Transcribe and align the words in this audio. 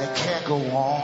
and 0.00 0.10
it 0.10 0.16
can't 0.16 0.44
go 0.44 0.56
on. 0.56 1.00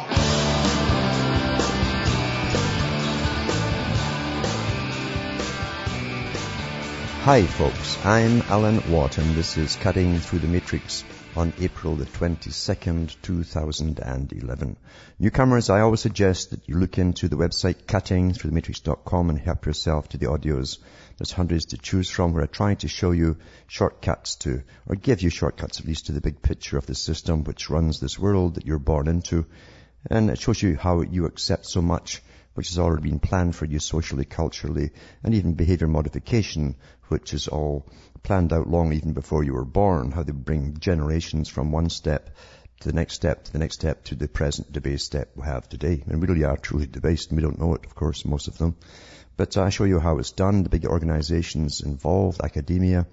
Hi 7.23 7.43
folks, 7.43 8.05
I'm 8.05 8.43
Alan 8.43 8.81
and 9.19 9.35
this 9.35 9.57
is 9.57 9.77
Cutting 9.77 10.19
Through 10.19 10.41
the 10.41 10.47
Matrix 10.47 11.05
on 11.37 11.53
April 11.59 11.97
the 11.97 12.05
22nd, 12.05 13.17
2011. 13.21 14.77
Newcomers, 15.19 15.69
I 15.69 15.81
always 15.81 16.01
suggest 16.01 16.51
that 16.51 16.69
you 16.69 16.77
look 16.77 16.97
into 16.97 17.29
the 17.29 17.37
website 17.37 17.85
cuttingthroughthematrix.com 17.87 19.31
and 19.31 19.39
help 19.41 19.67
yourself 19.67 20.09
to 20.11 20.19
the 20.19 20.27
audios. 20.27 20.79
There's 21.19 21.33
hundreds 21.33 21.67
to 21.67 21.79
choose 21.79 22.09
from 22.09 22.33
where 22.33 22.45
I 22.45 22.47
try 22.47 22.75
to 22.75 22.89
show 22.89 23.11
you 23.11 23.37
shortcuts 23.67 24.37
to, 24.37 24.63
or 24.87 24.95
give 24.95 25.23
you 25.23 25.31
shortcuts 25.31 25.81
at 25.81 25.87
least 25.87 26.07
to 26.07 26.13
the 26.13 26.21
big 26.21 26.41
picture 26.41 26.79
of 26.79 26.87
the 26.87 26.95
system 26.95 27.43
which 27.43 27.69
runs 27.69 27.99
this 27.99 28.19
world 28.19 28.55
that 28.55 28.67
you're 28.67 28.79
born 28.79 29.09
into. 29.09 29.47
And 30.09 30.31
it 30.31 30.39
shows 30.39 30.63
you 30.63 30.77
how 30.77 31.01
you 31.01 31.27
accept 31.27 31.67
so 31.67 31.83
much 31.83 32.23
which 32.55 32.69
has 32.69 32.79
already 32.79 33.11
been 33.11 33.19
planned 33.19 33.57
for 33.57 33.65
you 33.65 33.81
socially, 33.81 34.25
culturally, 34.25 34.91
and 35.25 35.35
even 35.35 35.55
behavior 35.55 35.89
modification, 35.89 36.77
which 37.09 37.35
is 37.35 37.49
all 37.49 37.85
planned 38.25 38.53
out 38.53 38.67
long 38.67 38.93
even 38.93 39.13
before 39.13 39.45
you 39.45 39.53
were 39.53 39.65
born, 39.65 40.11
how 40.11 40.23
they 40.25 40.33
bring 40.33 40.77
generations 40.79 41.49
from 41.49 41.71
one 41.71 41.91
step 41.91 42.31
to 42.81 42.89
the 42.89 42.95
next 42.95 43.15
step, 43.15 43.45
to 43.45 43.53
the 43.53 43.59
next 43.59 43.77
step, 43.77 44.03
to 44.05 44.15
the 44.15 44.27
present 44.27 44.73
debased 44.73 45.07
step 45.07 45.31
we 45.37 45.45
have 45.45 45.69
today. 45.69 46.03
And 46.07 46.21
we 46.21 46.27
really 46.27 46.45
are 46.45 46.57
truly 46.57 46.87
debased, 46.87 47.31
and 47.31 47.37
we 47.37 47.43
don't 47.43 47.61
know 47.61 47.75
it, 47.75 47.85
of 47.85 47.95
course, 47.95 48.25
most 48.25 48.49
of 48.49 48.59
them. 48.59 48.77
But 49.37 49.57
I 49.57 49.69
show 49.69 49.85
you 49.85 50.01
how 50.01 50.19
it's 50.19 50.33
done, 50.33 50.63
the 50.63 50.69
big 50.69 50.87
organizations 50.87 51.81
involved, 51.81 52.41
academia, 52.43 53.07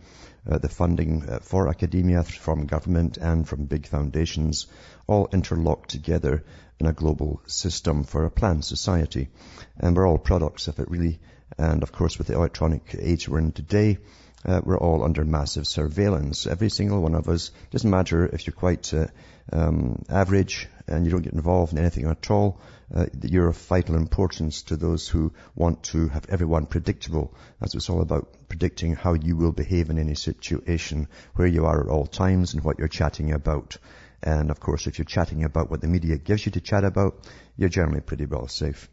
uh, 0.50 0.58
the 0.58 0.70
funding 0.70 1.30
uh, 1.30 1.39
for 1.39 1.67
academia 1.67 2.23
from 2.23 2.66
government 2.66 3.17
and 3.17 3.48
from 3.48 3.66
big 3.66 3.88
foundations, 3.88 4.67
all 5.08 5.30
interlocked 5.32 5.89
together 5.89 6.44
in 6.80 6.88
a 6.88 6.94
global 6.94 7.42
system 7.45 8.04
for 8.04 8.26
a 8.26 8.32
planned 8.32 8.66
society. 8.66 9.30
And 9.78 9.95
we're 9.95 10.08
all 10.08 10.17
products 10.17 10.67
of 10.67 10.80
it 10.80 10.89
really. 10.89 11.20
And 11.58 11.84
of 11.84 11.92
course 11.92 12.17
with 12.17 12.28
the 12.28 12.36
electronic 12.36 12.95
age 12.98 13.28
we're 13.28 13.39
in 13.39 13.52
today, 13.52 13.98
uh, 14.45 14.61
we're 14.64 14.78
all 14.78 15.03
under 15.03 15.23
massive 15.23 15.67
surveillance. 15.67 16.47
Every 16.47 16.70
single 16.70 17.02
one 17.02 17.16
of 17.16 17.30
us, 17.30 17.52
doesn't 17.70 17.89
matter 17.89 18.25
if 18.25 18.48
you're 18.48 18.53
quite 18.53 18.94
uh, 18.94 19.08
um, 19.52 20.03
average 20.09 20.67
and 20.88 21.06
you 21.06 21.11
don't 21.11 21.22
get 21.22 21.33
involved 21.33 21.73
in 21.73 21.80
anything 21.80 22.06
at 22.08 22.30
all, 22.31 22.59
uh, 22.94 23.06
you're 23.22 23.48
of 23.48 23.58
vital 23.58 23.95
importance 23.95 24.64
to 24.64 24.75
those 24.75 25.08
who 25.08 25.31
want 25.56 25.83
to 25.83 26.08
have 26.09 26.25
everyone 26.30 26.66
predictable. 26.66 27.33
That's 27.59 27.73
what 27.73 27.80
it's 27.80 27.89
all 27.89 28.02
about, 28.02 28.28
predicting 28.50 28.95
how 28.95 29.14
you 29.14 29.38
will 29.38 29.52
behave 29.52 29.89
in 29.89 29.98
any 29.98 30.16
situation, 30.16 31.08
where 31.36 31.48
you 31.48 31.66
are 31.66 31.81
at 31.81 31.89
all 31.89 32.05
times 32.05 32.53
and 32.53 32.64
what 32.64 32.80
you're 32.80 32.88
chatting 32.88 33.31
about. 33.31 33.78
And 34.23 34.52
of 34.52 34.59
course, 34.59 34.88
if 34.88 34.98
you're 34.98 35.05
chatting 35.05 35.44
about 35.44 35.72
what 35.72 35.81
the 35.81 35.88
media 35.88 36.17
gives 36.17 36.45
you 36.45 36.52
to 36.53 36.61
chat 36.61 36.83
about, 36.83 37.28
you're 37.55 37.70
generally 37.70 38.02
pretty 38.02 38.26
well 38.26 38.48
safe. 38.48 38.89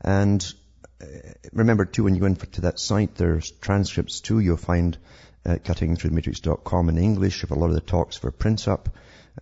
And 0.00 0.44
remember 1.52 1.84
too, 1.84 2.04
when 2.04 2.14
you 2.14 2.20
go 2.20 2.26
into 2.26 2.60
that 2.62 2.78
site, 2.78 3.14
there's 3.14 3.50
transcripts 3.50 4.20
too. 4.20 4.38
You'll 4.38 4.56
find 4.56 4.96
uh, 5.46 5.56
cuttingthroughthematrix.com 5.56 6.88
in 6.88 6.98
English 6.98 7.42
of 7.42 7.50
a 7.50 7.54
lot 7.54 7.68
of 7.68 7.74
the 7.74 7.80
talks 7.80 8.16
for 8.16 8.30
print 8.30 8.68
up. 8.68 8.88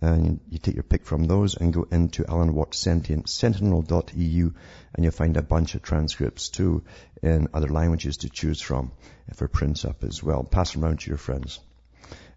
And 0.01 0.39
you 0.49 0.57
take 0.57 0.73
your 0.73 0.83
pick 0.83 1.05
from 1.05 1.25
those 1.25 1.55
and 1.55 1.71
go 1.71 1.87
into 1.91 2.25
Alan 2.27 2.55
Watt 2.55 2.73
Sentient 2.73 3.29
Sentinel.eu 3.29 4.51
and 4.95 5.03
you'll 5.03 5.11
find 5.11 5.37
a 5.37 5.43
bunch 5.43 5.75
of 5.75 5.83
transcripts 5.83 6.49
too 6.49 6.83
in 7.21 7.47
other 7.53 7.67
languages 7.67 8.17
to 8.17 8.29
choose 8.29 8.59
from 8.59 8.91
for 9.35 9.47
print 9.47 9.85
up 9.85 10.03
as 10.03 10.23
well. 10.23 10.43
Pass 10.43 10.73
them 10.73 10.83
around 10.83 11.01
to 11.01 11.09
your 11.09 11.17
friends. 11.17 11.59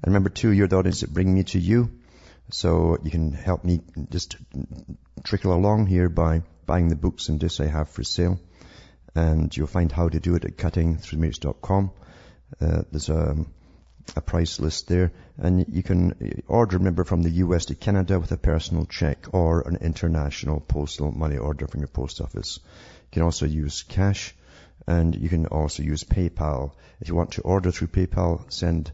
And 0.02 0.08
remember 0.08 0.28
too, 0.28 0.50
you're 0.52 0.68
the 0.68 0.76
audience 0.76 1.00
that 1.00 1.12
bring 1.12 1.32
me 1.32 1.44
to 1.44 1.58
you. 1.58 1.90
So 2.50 2.98
you 3.02 3.10
can 3.10 3.32
help 3.32 3.64
me 3.64 3.80
just 4.10 4.36
trickle 5.24 5.52
along 5.52 5.86
here 5.86 6.08
by 6.08 6.42
buying 6.66 6.88
the 6.88 6.96
books 6.96 7.28
and 7.28 7.40
discs 7.40 7.60
I 7.60 7.66
have 7.66 7.88
for 7.88 8.04
sale. 8.04 8.38
And 9.16 9.56
you'll 9.56 9.66
find 9.66 9.90
how 9.90 10.10
to 10.10 10.20
do 10.20 10.34
it 10.34 10.44
at 10.44 10.58
cuttingthroughthematrix.com. 10.58 11.90
Uh, 12.60 12.82
there's 12.90 13.08
a, 13.08 13.34
a 14.14 14.20
price 14.20 14.60
list 14.60 14.88
there. 14.88 15.10
And 15.38 15.64
you 15.68 15.82
can 15.82 16.42
order, 16.46 16.76
remember, 16.76 17.04
from 17.04 17.22
the 17.22 17.30
US 17.30 17.64
to 17.66 17.74
Canada 17.74 18.20
with 18.20 18.30
a 18.32 18.36
personal 18.36 18.84
check 18.84 19.26
or 19.32 19.62
an 19.62 19.76
international 19.76 20.60
postal 20.60 21.12
money 21.12 21.38
order 21.38 21.66
from 21.66 21.80
your 21.80 21.88
post 21.88 22.20
office. 22.20 22.60
You 22.62 23.10
can 23.12 23.22
also 23.22 23.46
use 23.46 23.82
cash 23.82 24.34
and 24.86 25.16
you 25.16 25.30
can 25.30 25.46
also 25.46 25.82
use 25.82 26.04
PayPal. 26.04 26.72
If 27.00 27.08
you 27.08 27.14
want 27.14 27.32
to 27.32 27.42
order 27.42 27.70
through 27.70 27.88
PayPal, 27.88 28.52
send 28.52 28.92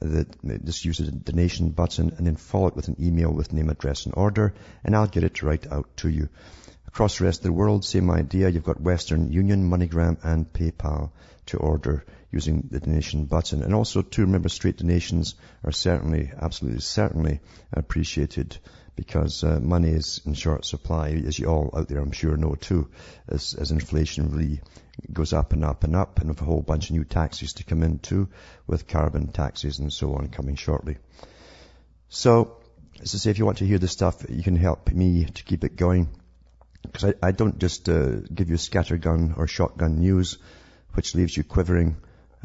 the, 0.00 0.26
just 0.64 0.84
use 0.84 0.98
the 0.98 1.12
donation 1.12 1.70
button 1.70 2.12
and 2.16 2.26
then 2.26 2.34
follow 2.34 2.66
it 2.66 2.76
with 2.76 2.88
an 2.88 2.96
email 3.00 3.30
with 3.32 3.52
name, 3.52 3.70
address 3.70 4.06
and 4.06 4.14
order 4.16 4.52
and 4.82 4.96
I'll 4.96 5.06
get 5.06 5.22
it 5.22 5.44
right 5.44 5.64
out 5.70 5.96
to 5.98 6.08
you. 6.08 6.28
Across 6.92 7.18
the 7.18 7.24
rest 7.24 7.40
of 7.40 7.44
the 7.44 7.52
world, 7.52 7.84
same 7.84 8.10
idea. 8.10 8.48
You've 8.48 8.64
got 8.64 8.80
Western 8.80 9.32
Union, 9.32 9.70
MoneyGram 9.70 10.18
and 10.24 10.52
PayPal 10.52 11.12
to 11.46 11.58
order 11.58 12.04
using 12.32 12.68
the 12.70 12.80
donation 12.80 13.24
button. 13.24 13.62
And 13.62 13.74
also 13.74 14.02
to 14.02 14.22
remember 14.22 14.48
straight 14.48 14.78
donations 14.78 15.34
are 15.64 15.72
certainly, 15.72 16.32
absolutely 16.36 16.80
certainly 16.80 17.40
appreciated 17.72 18.58
because 18.96 19.44
uh, 19.44 19.58
money 19.60 19.90
is 19.90 20.20
in 20.26 20.34
short 20.34 20.64
supply, 20.64 21.10
as 21.10 21.38
you 21.38 21.46
all 21.46 21.70
out 21.74 21.88
there 21.88 22.00
I'm 22.00 22.12
sure 22.12 22.36
know 22.36 22.54
too, 22.54 22.88
as, 23.28 23.54
as 23.54 23.70
inflation 23.70 24.30
really 24.30 24.60
goes 25.12 25.32
up 25.32 25.52
and 25.52 25.64
up 25.64 25.84
and 25.84 25.96
up 25.96 26.20
and 26.20 26.28
with 26.28 26.40
a 26.40 26.44
whole 26.44 26.60
bunch 26.60 26.90
of 26.90 26.96
new 26.96 27.04
taxes 27.04 27.54
to 27.54 27.64
come 27.64 27.82
in 27.82 27.98
too 27.98 28.28
with 28.66 28.86
carbon 28.86 29.28
taxes 29.28 29.78
and 29.78 29.92
so 29.92 30.14
on 30.14 30.28
coming 30.28 30.56
shortly. 30.56 30.98
So, 32.08 32.58
as 33.00 33.14
I 33.14 33.18
say, 33.18 33.30
if 33.30 33.38
you 33.38 33.46
want 33.46 33.58
to 33.58 33.66
hear 33.66 33.78
this 33.78 33.92
stuff, 33.92 34.26
you 34.28 34.42
can 34.42 34.56
help 34.56 34.92
me 34.92 35.24
to 35.24 35.44
keep 35.44 35.64
it 35.64 35.76
going. 35.76 36.08
Because 36.82 37.12
I, 37.22 37.28
I, 37.28 37.32
don't 37.32 37.58
just 37.58 37.88
uh, 37.88 38.20
give 38.34 38.48
you 38.48 38.56
scattergun 38.56 39.36
or 39.36 39.46
shotgun 39.46 39.98
news, 39.98 40.38
which 40.94 41.14
leaves 41.14 41.36
you 41.36 41.44
quivering 41.44 41.96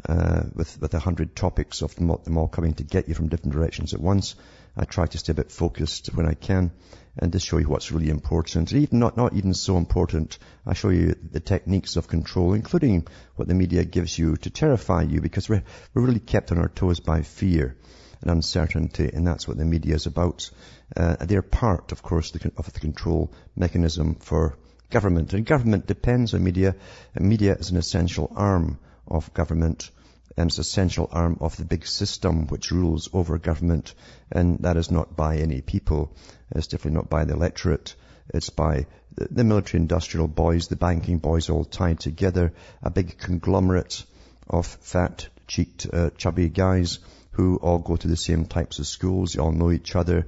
uh, 0.08 0.42
with 0.54 0.80
with 0.80 0.94
a 0.94 0.98
hundred 0.98 1.34
topics 1.34 1.82
of 1.82 1.94
them 1.94 2.10
all, 2.10 2.18
them 2.18 2.36
all 2.36 2.48
coming 2.48 2.74
to 2.74 2.84
get 2.84 3.08
you 3.08 3.14
from 3.14 3.28
different 3.28 3.54
directions 3.54 3.94
at 3.94 4.00
once. 4.00 4.34
I 4.76 4.84
try 4.84 5.06
to 5.06 5.18
stay 5.18 5.32
a 5.32 5.34
bit 5.34 5.50
focused 5.50 6.08
when 6.14 6.26
I 6.26 6.34
can 6.34 6.70
and 7.18 7.32
just 7.32 7.46
show 7.46 7.56
you 7.56 7.68
what's 7.68 7.90
really 7.90 8.10
important. 8.10 8.72
Even 8.72 8.98
not, 8.98 9.16
not 9.16 9.32
even 9.32 9.54
so 9.54 9.78
important, 9.78 10.38
I 10.66 10.74
show 10.74 10.90
you 10.90 11.14
the 11.32 11.40
techniques 11.40 11.96
of 11.96 12.08
control, 12.08 12.52
including 12.52 13.06
what 13.36 13.48
the 13.48 13.54
media 13.54 13.84
gives 13.84 14.18
you 14.18 14.36
to 14.36 14.50
terrify 14.50 15.02
you 15.02 15.22
because 15.22 15.48
we're, 15.48 15.64
we're 15.94 16.02
really 16.02 16.20
kept 16.20 16.52
on 16.52 16.58
our 16.58 16.68
toes 16.68 17.00
by 17.00 17.22
fear 17.22 17.74
and 18.20 18.30
uncertainty 18.30 19.10
and 19.12 19.26
that's 19.26 19.48
what 19.48 19.56
the 19.56 19.64
media 19.64 19.94
is 19.94 20.06
about. 20.06 20.50
Uh, 20.94 21.16
they're 21.20 21.42
part, 21.42 21.92
of 21.92 22.02
course, 22.02 22.34
of 22.34 22.72
the 22.72 22.80
control 22.80 23.32
mechanism 23.56 24.14
for 24.16 24.56
government. 24.90 25.32
And 25.32 25.44
government 25.44 25.86
depends 25.86 26.34
on 26.34 26.44
media 26.44 26.76
and 27.14 27.28
media 27.28 27.54
is 27.54 27.70
an 27.70 27.76
essential 27.76 28.32
arm 28.34 28.78
of 29.06 29.32
government 29.34 29.90
and 30.36 30.50
it's 30.50 30.58
an 30.58 30.62
essential 30.62 31.08
arm 31.10 31.38
of 31.40 31.56
the 31.56 31.64
big 31.64 31.86
system 31.86 32.46
which 32.46 32.70
rules 32.70 33.08
over 33.12 33.38
government. 33.38 33.94
And 34.30 34.58
that 34.60 34.76
is 34.76 34.90
not 34.90 35.16
by 35.16 35.38
any 35.38 35.60
people. 35.62 36.14
It's 36.54 36.66
definitely 36.66 36.96
not 36.96 37.10
by 37.10 37.24
the 37.24 37.34
electorate. 37.34 37.94
It's 38.34 38.50
by 38.50 38.86
the 39.16 39.44
military 39.44 39.80
industrial 39.80 40.28
boys, 40.28 40.68
the 40.68 40.76
banking 40.76 41.18
boys 41.18 41.48
all 41.48 41.64
tied 41.64 42.00
together, 42.00 42.52
a 42.82 42.90
big 42.90 43.16
conglomerate 43.18 44.04
of 44.48 44.66
fat, 44.66 45.28
cheeked, 45.46 45.86
uh, 45.92 46.10
chubby 46.10 46.48
guys 46.48 46.98
who 47.30 47.56
all 47.56 47.78
go 47.78 47.96
to 47.96 48.08
the 48.08 48.16
same 48.16 48.46
types 48.46 48.78
of 48.78 48.86
schools. 48.86 49.32
They 49.32 49.40
all 49.40 49.52
know 49.52 49.70
each 49.70 49.96
other. 49.96 50.26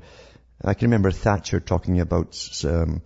I 0.62 0.75
can 0.75 0.87
remember 0.87 1.10
Thatcher 1.12 1.60
talking 1.60 2.00
about 2.00 2.37
um, 2.64 3.02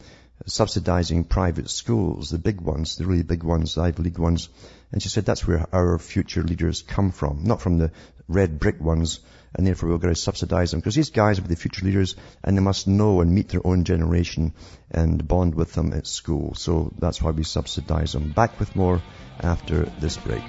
subsidizing 0.46 1.24
private 1.24 1.68
schools, 1.68 2.30
the 2.30 2.38
big 2.38 2.60
ones, 2.60 2.96
the 2.96 3.06
really 3.06 3.22
big 3.22 3.42
ones, 3.42 3.74
the 3.74 3.82
Ivy 3.82 4.04
League 4.04 4.18
ones. 4.18 4.48
And 4.90 5.02
she 5.02 5.08
said 5.08 5.24
that's 5.24 5.46
where 5.46 5.66
our 5.72 5.98
future 5.98 6.42
leaders 6.42 6.82
come 6.82 7.10
from, 7.10 7.44
not 7.44 7.60
from 7.60 7.78
the 7.78 7.92
red 8.28 8.58
brick 8.58 8.80
ones, 8.80 9.20
and 9.54 9.66
therefore 9.66 9.90
we're 9.90 9.98
going 9.98 10.14
to 10.14 10.20
subsidize 10.20 10.70
them. 10.70 10.80
Because 10.80 10.94
these 10.94 11.10
guys 11.10 11.40
be 11.40 11.48
the 11.48 11.56
future 11.56 11.84
leaders, 11.84 12.16
and 12.42 12.56
they 12.56 12.62
must 12.62 12.88
know 12.88 13.20
and 13.20 13.34
meet 13.34 13.50
their 13.50 13.66
own 13.66 13.84
generation 13.84 14.54
and 14.90 15.26
bond 15.26 15.54
with 15.54 15.72
them 15.74 15.92
at 15.92 16.06
school. 16.06 16.54
So 16.54 16.92
that's 16.98 17.20
why 17.20 17.30
we 17.32 17.44
subsidize 17.44 18.12
them. 18.12 18.32
Back 18.32 18.58
with 18.58 18.74
more 18.76 19.02
after 19.40 19.84
this 20.00 20.16
break. 20.16 20.42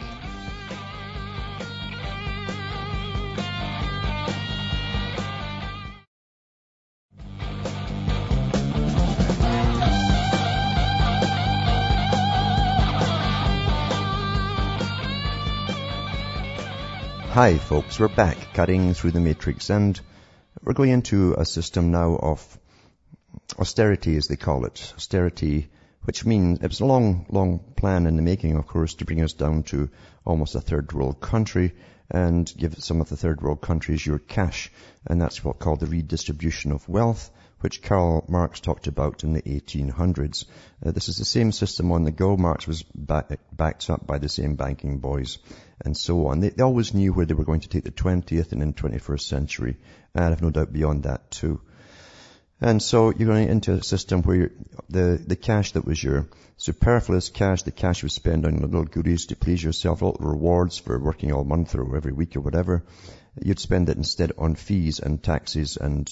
Hi 17.34 17.58
folks, 17.58 18.00
we're 18.00 18.10
back 18.10 18.38
cutting 18.54 18.94
through 18.94 19.10
the 19.10 19.20
matrix 19.20 19.72
and 19.72 20.00
we're 20.62 20.74
going 20.74 20.92
into 20.92 21.34
a 21.34 21.46
system 21.46 21.90
now 21.90 22.16
of 22.16 22.60
austerity 23.58 24.16
as 24.18 24.28
they 24.28 24.36
call 24.36 24.66
it. 24.66 24.94
Austerity, 24.96 25.68
which 26.04 26.28
means 26.28 26.60
it's 26.62 26.80
a 26.80 26.86
long, 26.86 27.26
long 27.30 27.58
plan 27.76 28.06
in 28.06 28.18
the 28.18 28.22
making 28.22 28.56
of 28.56 28.68
course 28.68 28.94
to 28.94 29.06
bring 29.06 29.24
us 29.24 29.34
down 29.34 29.64
to 29.64 29.90
almost 30.24 30.54
a 30.54 30.62
third 30.62 30.94
world 30.94 31.22
country 31.22 31.74
and 32.12 32.54
give 32.56 32.76
some 32.84 33.02
of 33.02 33.10
the 33.10 33.18
third 33.18 33.42
world 33.42 33.62
countries 33.62 34.06
your 34.06 34.20
cash 34.20 34.72
and 35.08 35.20
that's 35.20 35.44
what 35.44 35.58
called 35.58 35.80
the 35.80 35.88
redistribution 35.88 36.72
of 36.72 36.88
wealth 36.88 37.32
which 37.62 37.82
Karl 37.82 38.26
Marx 38.28 38.60
talked 38.60 38.88
about 38.88 39.24
in 39.24 39.32
the 39.32 39.42
1800s. 39.42 40.44
Uh, 40.86 40.92
this 40.92 41.08
is 41.08 41.16
the 41.16 41.24
same 41.24 41.54
system 41.54 41.94
on 41.94 42.04
the 42.04 42.12
go. 42.12 42.36
Marx 42.36 42.68
was 42.68 42.84
back, 42.84 43.40
backed 43.54 43.90
up 43.90 44.06
by 44.06 44.18
the 44.18 44.28
same 44.28 44.56
banking 44.56 44.98
boys 44.98 45.38
and 45.86 45.96
so 45.96 46.28
on. 46.28 46.40
They, 46.40 46.50
they, 46.50 46.64
always 46.64 46.94
knew 46.94 47.14
where 47.14 47.26
they 47.26 47.34
were 47.34 47.46
going 47.46 47.62
to 47.62 47.70
take 47.70 47.84
the 47.84 47.92
20th 47.92 48.52
and 48.52 48.62
then 48.62 48.74
21st 48.74 49.22
century. 49.22 49.78
And 50.14 50.26
I 50.26 50.30
have 50.30 50.42
no 50.42 50.50
doubt 50.50 50.74
beyond 50.74 51.04
that 51.04 51.32
too. 51.32 51.62
And 52.62 52.82
so 52.82 53.12
you're 53.12 53.28
going 53.28 53.50
into 53.50 53.74
a 53.74 53.84
system 53.84 54.22
where 54.24 54.52
the, 54.90 55.22
the 55.26 55.36
cash 55.36 55.74
that 55.74 55.86
was 55.86 56.02
your 56.02 56.30
superfluous 56.56 57.30
cash, 57.30 57.64
the 57.64 57.72
cash 57.72 58.04
you 58.04 58.10
spend 58.10 58.46
on 58.46 58.58
little 58.58 58.86
goodies 58.86 59.26
to 59.28 59.36
please 59.36 59.62
yourself, 59.62 60.02
little 60.02 60.26
rewards 60.26 60.78
for 60.78 60.98
working 60.98 61.34
all 61.34 61.44
month 61.44 61.76
or 61.76 61.98
every 61.98 62.14
week 62.14 62.38
or 62.38 62.42
whatever, 62.42 62.84
you'd 63.42 63.60
spend 63.60 63.90
it 63.90 63.98
instead 63.98 64.32
on 64.38 64.56
fees 64.56 65.00
and 65.00 65.22
taxes 65.22 65.78
and 65.78 66.10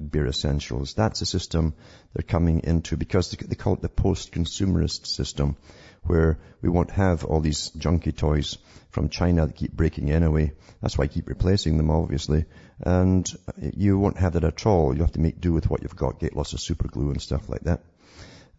bare 0.00 0.26
essentials. 0.26 0.94
That's 0.94 1.22
a 1.22 1.26
system 1.26 1.74
they're 2.14 2.22
coming 2.22 2.62
into 2.64 2.96
because 2.96 3.30
they 3.30 3.54
call 3.54 3.74
it 3.74 3.82
the 3.82 3.88
post-consumerist 3.88 5.06
system 5.06 5.56
where 6.04 6.38
we 6.60 6.68
won't 6.68 6.90
have 6.90 7.24
all 7.24 7.40
these 7.40 7.70
junky 7.70 8.14
toys 8.16 8.58
from 8.90 9.08
China 9.08 9.46
that 9.46 9.56
keep 9.56 9.72
breaking 9.72 10.10
anyway. 10.10 10.52
That's 10.80 10.98
why 10.98 11.04
I 11.04 11.08
keep 11.08 11.28
replacing 11.28 11.76
them 11.76 11.90
obviously. 11.90 12.44
And 12.80 13.30
you 13.58 13.98
won't 13.98 14.18
have 14.18 14.32
that 14.34 14.44
at 14.44 14.66
all. 14.66 14.94
You 14.94 15.02
have 15.02 15.12
to 15.12 15.20
make 15.20 15.40
do 15.40 15.52
with 15.52 15.70
what 15.70 15.82
you've 15.82 15.96
got, 15.96 16.20
get 16.20 16.36
lots 16.36 16.52
of 16.52 16.60
super 16.60 16.88
glue 16.88 17.10
and 17.10 17.22
stuff 17.22 17.48
like 17.48 17.62
that. 17.62 17.80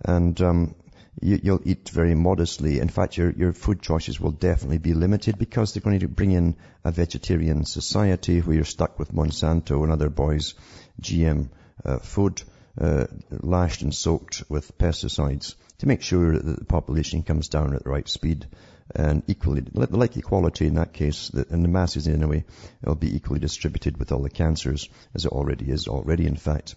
And 0.06 0.40
um, 0.42 0.76
you, 1.22 1.40
will 1.44 1.62
eat 1.66 1.90
very 1.90 2.16
modestly. 2.16 2.80
In 2.80 2.90
fact, 2.90 3.18
your, 3.18 3.32
your 3.32 3.54
food 3.54 3.82
choices 3.82 4.20
will 4.20 4.32
definitely 4.32 4.80
be 4.80 4.94
limited 4.94 5.38
because 5.38 5.74
they're 5.74 5.82
going 5.82 6.00
to 6.00 6.08
bring 6.08 6.32
in 6.32 6.56
a 6.84 6.92
vegetarian 6.92 7.66
society 7.66 8.40
where 8.40 8.56
you're 8.56 8.66
stuck 8.66 8.98
with 8.98 9.14
Monsanto 9.14 9.84
and 9.84 9.92
other 9.92 10.10
boys' 10.10 10.56
GM 11.02 11.50
uh, 11.86 12.00
food, 12.00 12.42
uh, 12.80 13.06
lashed 13.30 13.82
and 13.82 13.94
soaked 13.94 14.44
with 14.50 14.78
pesticides 14.78 15.56
to 15.84 15.90
make 15.90 16.02
sure 16.02 16.32
that 16.32 16.60
the 16.60 16.64
population 16.64 17.24
comes 17.24 17.50
down 17.50 17.76
at 17.76 17.84
the 17.84 17.90
right 17.90 18.08
speed 18.08 18.48
and 18.96 19.22
equally, 19.28 19.64
like 19.74 20.16
equality 20.16 20.66
in 20.66 20.76
that 20.76 20.94
case, 20.94 21.30
in 21.30 21.62
the 21.62 21.68
masses 21.68 22.08
anyway, 22.08 22.46
it'll 22.82 22.96
be 22.96 23.14
equally 23.14 23.42
distributed 23.42 23.98
with 23.98 24.14
all 24.14 24.22
the 24.22 24.30
cancers 24.30 24.88
as 25.14 25.26
it 25.26 25.32
already 25.34 25.70
is 25.70 25.90
already 25.90 26.26
in 26.26 26.38
fact. 26.38 26.76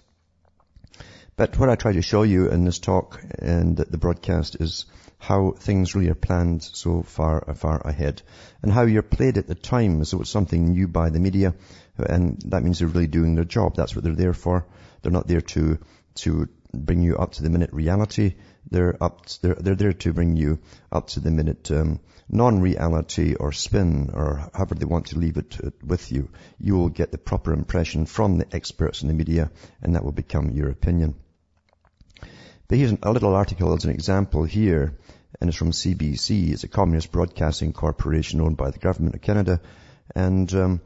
But 1.37 1.57
what 1.57 1.69
I 1.69 1.77
try 1.77 1.93
to 1.93 2.03
show 2.03 2.25
you 2.25 2.49
in 2.49 2.65
this 2.65 2.81
talk 2.81 3.23
and 3.39 3.77
the 3.77 3.99
broadcast 3.99 4.57
is 4.61 4.87
how 5.19 5.53
things 5.53 5.95
really 5.95 6.11
are 6.11 6.17
planned 6.17 6.65
so 6.65 7.03
far, 7.03 7.55
far 7.55 7.81
ahead 7.87 8.23
and 8.61 8.73
how 8.73 8.83
you're 8.83 9.03
played 9.03 9.39
at 9.39 9.47
the 9.47 9.55
time 9.55 10.05
So 10.05 10.21
it's 10.21 10.31
something 10.31 10.71
new 10.71 10.89
by 10.89 11.11
the 11.11 11.21
media. 11.21 11.55
And 11.97 12.43
that 12.47 12.65
means 12.65 12.81
they're 12.81 12.89
really 12.89 13.07
doing 13.07 13.37
their 13.37 13.45
job. 13.45 13.77
That's 13.77 13.95
what 13.95 14.03
they're 14.03 14.17
there 14.17 14.35
for. 14.35 14.67
They're 15.03 15.13
not 15.13 15.29
there 15.29 15.43
to, 15.43 15.79
to 16.17 16.49
bring 16.73 17.03
you 17.03 17.17
up 17.17 17.33
to 17.33 17.43
the 17.43 17.51
minute 17.51 17.73
reality. 17.73 18.35
They're 18.71 18.97
up, 19.03 19.27
they're, 19.41 19.55
they're 19.55 19.75
there 19.75 19.93
to 19.93 20.13
bring 20.13 20.37
you 20.37 20.59
up 20.91 21.09
to 21.09 21.21
the 21.21 21.31
minute, 21.31 21.71
um, 21.71 22.01
non-reality 22.29 23.35
or 23.35 23.53
spin 23.53 24.11
or 24.13 24.51
however 24.53 24.75
they 24.75 24.85
want 24.85 25.07
to 25.07 25.19
leave 25.19 25.37
it 25.37 25.57
with 25.85 26.11
you. 26.11 26.29
You 26.59 26.75
will 26.77 26.89
get 26.89 27.13
the 27.13 27.19
proper 27.19 27.53
impression 27.53 28.07
from 28.07 28.39
the 28.39 28.47
experts 28.53 29.03
in 29.03 29.09
the 29.09 29.15
media 29.15 29.51
and 29.83 29.95
that 29.95 30.05
will 30.05 30.13
become 30.13 30.51
your 30.51 30.71
opinion. 30.71 31.15
But 32.69 32.79
here's 32.79 32.95
a 33.03 33.13
little 33.13 33.35
article 33.35 33.73
as 33.75 33.85
an 33.85 33.93
example 33.93 34.43
here, 34.43 34.99
and 35.41 35.49
it's 35.49 35.57
from 35.57 35.71
CBC. 35.71 36.51
It's 36.53 36.65
a 36.65 36.69
communist 36.69 37.13
broadcasting 37.13 37.73
corporation 37.73 38.41
owned 38.41 38.57
by 38.57 38.71
the 38.71 38.79
government 38.79 39.15
of 39.15 39.23
Canada. 39.23 39.61
And 40.15 40.53
um, 40.53 40.81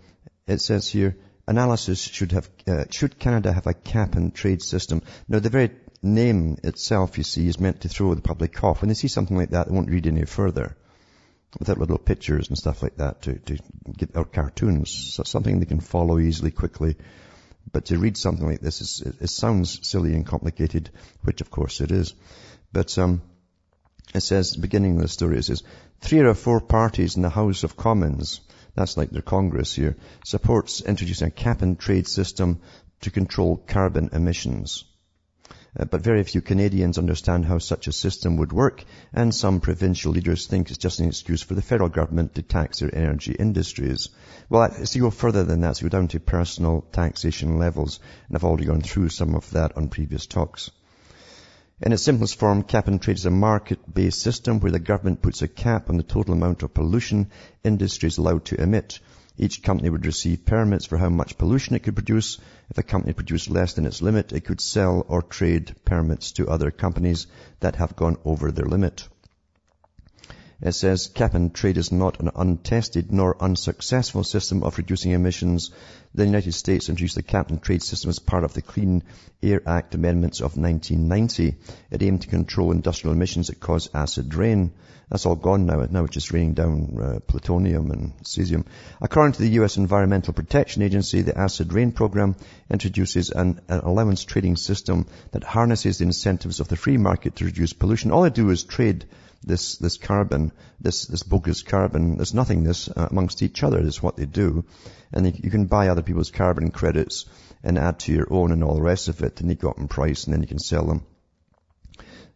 it 0.46 0.60
says 0.60 0.88
here, 0.88 1.16
analysis 1.46 2.02
should 2.02 2.32
have, 2.32 2.50
uh, 2.68 2.84
should 2.90 3.18
Canada 3.18 3.52
have 3.52 3.66
a 3.66 3.72
cap 3.72 4.14
and 4.14 4.34
trade 4.34 4.62
system? 4.62 5.02
Now 5.26 5.38
the 5.38 5.48
very 5.48 5.70
name 6.02 6.56
itself, 6.64 7.18
you 7.18 7.24
see, 7.24 7.46
is 7.48 7.60
meant 7.60 7.82
to 7.82 7.88
throw 7.88 8.14
the 8.14 8.22
public 8.22 8.62
off. 8.64 8.80
When 8.80 8.88
they 8.88 8.94
see 8.94 9.08
something 9.08 9.36
like 9.36 9.50
that, 9.50 9.68
they 9.68 9.74
won't 9.74 9.90
read 9.90 10.06
any 10.06 10.24
further 10.24 10.76
without 11.58 11.78
little 11.78 11.98
pictures 11.98 12.48
and 12.48 12.56
stuff 12.56 12.82
like 12.82 12.96
that 12.96 13.22
to, 13.22 13.34
to 13.34 13.58
get 13.96 14.16
out 14.16 14.32
cartoons. 14.32 14.90
So 14.90 15.24
something 15.24 15.58
they 15.58 15.66
can 15.66 15.80
follow 15.80 16.18
easily, 16.18 16.50
quickly. 16.50 16.96
But 17.72 17.86
to 17.86 17.98
read 17.98 18.16
something 18.16 18.46
like 18.46 18.60
this, 18.60 18.80
is, 18.80 19.02
it, 19.04 19.22
it, 19.22 19.30
sounds 19.30 19.86
silly 19.86 20.14
and 20.14 20.26
complicated, 20.26 20.90
which 21.22 21.40
of 21.40 21.50
course 21.50 21.80
it 21.80 21.90
is. 21.90 22.14
But 22.72 22.96
um, 22.98 23.22
it 24.14 24.20
says, 24.20 24.56
beginning 24.56 24.96
of 24.96 25.02
the 25.02 25.08
story, 25.08 25.38
it 25.38 25.44
says, 25.44 25.62
three 26.00 26.20
or 26.20 26.34
four 26.34 26.60
parties 26.60 27.16
in 27.16 27.22
the 27.22 27.28
House 27.28 27.64
of 27.64 27.76
Commons, 27.76 28.40
that's 28.74 28.96
like 28.96 29.10
their 29.10 29.22
Congress 29.22 29.74
here, 29.74 29.96
supports 30.24 30.80
introducing 30.80 31.28
a 31.28 31.32
cap 31.32 31.62
and 31.62 31.78
trade 31.78 32.08
system 32.08 32.60
to 33.02 33.10
control 33.10 33.56
carbon 33.56 34.10
emissions. 34.12 34.84
Uh, 35.78 35.84
but 35.84 36.02
very 36.02 36.22
few 36.24 36.40
Canadians 36.40 36.98
understand 36.98 37.44
how 37.44 37.58
such 37.58 37.86
a 37.86 37.92
system 37.92 38.36
would 38.36 38.52
work, 38.52 38.84
and 39.12 39.34
some 39.34 39.60
provincial 39.60 40.12
leaders 40.12 40.46
think 40.46 40.68
it's 40.68 40.78
just 40.78 40.98
an 40.98 41.06
excuse 41.06 41.42
for 41.42 41.54
the 41.54 41.62
federal 41.62 41.88
government 41.88 42.34
to 42.34 42.42
tax 42.42 42.80
their 42.80 42.94
energy 42.94 43.32
industries. 43.32 44.08
Well, 44.48 44.68
to 44.68 44.98
go 44.98 45.10
further 45.10 45.44
than 45.44 45.60
that, 45.60 45.76
so 45.76 45.84
go 45.84 45.88
down 45.88 46.08
to 46.08 46.20
personal 46.20 46.84
taxation 46.92 47.58
levels, 47.58 48.00
and 48.28 48.36
I've 48.36 48.44
already 48.44 48.64
gone 48.64 48.82
through 48.82 49.10
some 49.10 49.34
of 49.34 49.48
that 49.50 49.76
on 49.76 49.88
previous 49.88 50.26
talks. 50.26 50.70
In 51.82 51.92
its 51.92 52.02
simplest 52.02 52.38
form, 52.38 52.62
cap 52.62 52.88
and 52.88 53.00
trade 53.00 53.16
is 53.16 53.24
a 53.24 53.30
market-based 53.30 54.20
system 54.20 54.60
where 54.60 54.72
the 54.72 54.78
government 54.78 55.22
puts 55.22 55.40
a 55.40 55.48
cap 55.48 55.88
on 55.88 55.96
the 55.96 56.02
total 56.02 56.34
amount 56.34 56.62
of 56.62 56.74
pollution 56.74 57.30
industry 57.64 58.08
is 58.08 58.18
allowed 58.18 58.44
to 58.46 58.60
emit. 58.60 58.98
Each 59.38 59.62
company 59.62 59.88
would 59.88 60.04
receive 60.04 60.44
permits 60.44 60.84
for 60.84 60.98
how 60.98 61.08
much 61.08 61.38
pollution 61.38 61.74
it 61.74 61.82
could 61.82 61.94
produce. 61.94 62.38
If 62.70 62.78
a 62.78 62.82
company 62.84 63.12
produced 63.12 63.50
less 63.50 63.74
than 63.74 63.84
its 63.84 64.00
limit, 64.00 64.32
it 64.32 64.44
could 64.44 64.60
sell 64.60 65.04
or 65.08 65.22
trade 65.22 65.74
permits 65.84 66.30
to 66.32 66.48
other 66.48 66.70
companies 66.70 67.26
that 67.58 67.76
have 67.76 67.96
gone 67.96 68.16
over 68.24 68.52
their 68.52 68.66
limit. 68.66 69.08
It 70.62 70.72
says 70.72 71.08
cap 71.08 71.32
and 71.32 71.54
trade 71.54 71.78
is 71.78 71.90
not 71.90 72.20
an 72.20 72.30
untested 72.36 73.10
nor 73.10 73.42
unsuccessful 73.42 74.24
system 74.24 74.62
of 74.62 74.76
reducing 74.76 75.12
emissions. 75.12 75.70
The 76.14 76.26
United 76.26 76.52
States 76.52 76.90
introduced 76.90 77.14
the 77.14 77.22
cap 77.22 77.48
and 77.48 77.62
trade 77.62 77.82
system 77.82 78.10
as 78.10 78.18
part 78.18 78.44
of 78.44 78.52
the 78.52 78.60
Clean 78.60 79.02
Air 79.42 79.62
Act 79.66 79.94
amendments 79.94 80.40
of 80.40 80.58
1990. 80.58 81.54
It 81.90 82.02
aimed 82.02 82.22
to 82.22 82.28
control 82.28 82.72
industrial 82.72 83.14
emissions 83.14 83.46
that 83.46 83.58
cause 83.58 83.88
acid 83.94 84.34
rain. 84.34 84.72
That's 85.08 85.24
all 85.24 85.34
gone 85.34 85.64
now. 85.64 85.86
Now 85.90 86.04
it's 86.04 86.12
just 86.12 86.30
raining 86.30 86.52
down 86.52 86.98
uh, 87.00 87.20
plutonium 87.20 87.90
and 87.90 88.12
cesium. 88.18 88.66
According 89.00 89.32
to 89.32 89.42
the 89.42 89.54
U.S. 89.60 89.78
Environmental 89.78 90.34
Protection 90.34 90.82
Agency, 90.82 91.22
the 91.22 91.38
acid 91.38 91.72
rain 91.72 91.92
program 91.92 92.36
introduces 92.70 93.30
an, 93.30 93.60
an, 93.66 93.80
allowance 93.80 94.24
trading 94.24 94.56
system 94.56 95.06
that 95.32 95.42
harnesses 95.42 95.98
the 95.98 96.04
incentives 96.04 96.60
of 96.60 96.68
the 96.68 96.76
free 96.76 96.98
market 96.98 97.36
to 97.36 97.46
reduce 97.46 97.72
pollution. 97.72 98.10
All 98.10 98.22
they 98.22 98.30
do 98.30 98.50
is 98.50 98.62
trade 98.62 99.06
this, 99.42 99.76
this 99.78 99.96
carbon, 99.96 100.52
this, 100.80 101.06
this 101.06 101.22
bogus 101.22 101.62
carbon. 101.62 102.16
There's 102.16 102.34
nothingness 102.34 102.88
uh, 102.88 103.08
amongst 103.10 103.42
each 103.42 103.62
other 103.62 103.80
is 103.80 104.02
what 104.02 104.16
they 104.16 104.26
do. 104.26 104.64
And 105.12 105.26
you, 105.26 105.32
you 105.44 105.50
can 105.50 105.66
buy 105.66 105.88
other 105.88 106.02
people's 106.02 106.30
carbon 106.30 106.70
credits 106.70 107.24
and 107.62 107.78
add 107.78 108.00
to 108.00 108.12
your 108.12 108.26
own 108.30 108.52
and 108.52 108.62
all 108.62 108.74
the 108.74 108.82
rest 108.82 109.08
of 109.08 109.22
it 109.22 109.40
and 109.40 109.50
you 109.50 109.56
got 109.56 109.76
them 109.76 109.88
price 109.88 110.24
and 110.24 110.34
then 110.34 110.42
you 110.42 110.48
can 110.48 110.58
sell 110.58 110.86
them. 110.86 111.04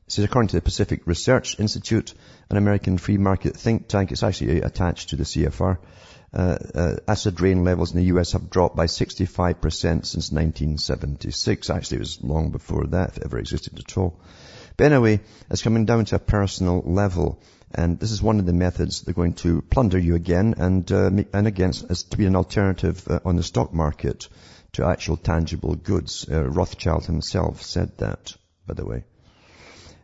This 0.06 0.18
is 0.18 0.24
according 0.24 0.48
to 0.48 0.56
the 0.56 0.62
Pacific 0.62 1.06
Research 1.06 1.58
Institute, 1.58 2.12
an 2.50 2.58
American 2.58 2.98
free 2.98 3.16
market 3.16 3.56
think 3.56 3.88
tank. 3.88 4.12
It's 4.12 4.22
actually 4.22 4.60
attached 4.60 5.10
to 5.10 5.16
the 5.16 5.24
CFR. 5.24 5.78
Uh, 6.34 6.58
uh, 6.74 6.96
acid 7.06 7.40
rain 7.40 7.64
levels 7.64 7.92
in 7.92 7.98
the 7.98 8.06
US 8.06 8.32
have 8.32 8.50
dropped 8.50 8.76
by 8.76 8.86
65% 8.86 9.62
since 9.70 10.32
1976. 10.32 11.70
Actually, 11.70 11.96
it 11.96 12.00
was 12.00 12.22
long 12.22 12.50
before 12.50 12.86
that, 12.88 13.10
if 13.10 13.16
it 13.18 13.22
ever 13.24 13.38
existed 13.38 13.78
at 13.78 13.96
all. 13.96 14.20
But 14.76 14.92
anyway, 14.92 15.20
it's 15.50 15.62
coming 15.62 15.84
down 15.84 16.04
to 16.06 16.16
a 16.16 16.18
personal 16.18 16.82
level. 16.84 17.40
And 17.72 17.98
this 17.98 18.12
is 18.12 18.22
one 18.22 18.38
of 18.38 18.46
the 18.46 18.52
methods 18.52 19.02
they're 19.02 19.14
going 19.14 19.34
to 19.34 19.62
plunder 19.62 19.98
you 19.98 20.14
again 20.14 20.54
and, 20.58 20.90
uh, 20.90 21.10
and 21.32 21.46
against 21.46 21.90
as 21.90 22.04
to 22.04 22.16
be 22.16 22.26
an 22.26 22.36
alternative 22.36 23.06
uh, 23.08 23.20
on 23.24 23.36
the 23.36 23.42
stock 23.42 23.72
market 23.72 24.28
to 24.72 24.86
actual 24.86 25.16
tangible 25.16 25.74
goods. 25.74 26.26
Uh, 26.30 26.44
Rothschild 26.44 27.06
himself 27.06 27.62
said 27.62 27.96
that, 27.98 28.36
by 28.66 28.74
the 28.74 28.86
way. 28.86 29.04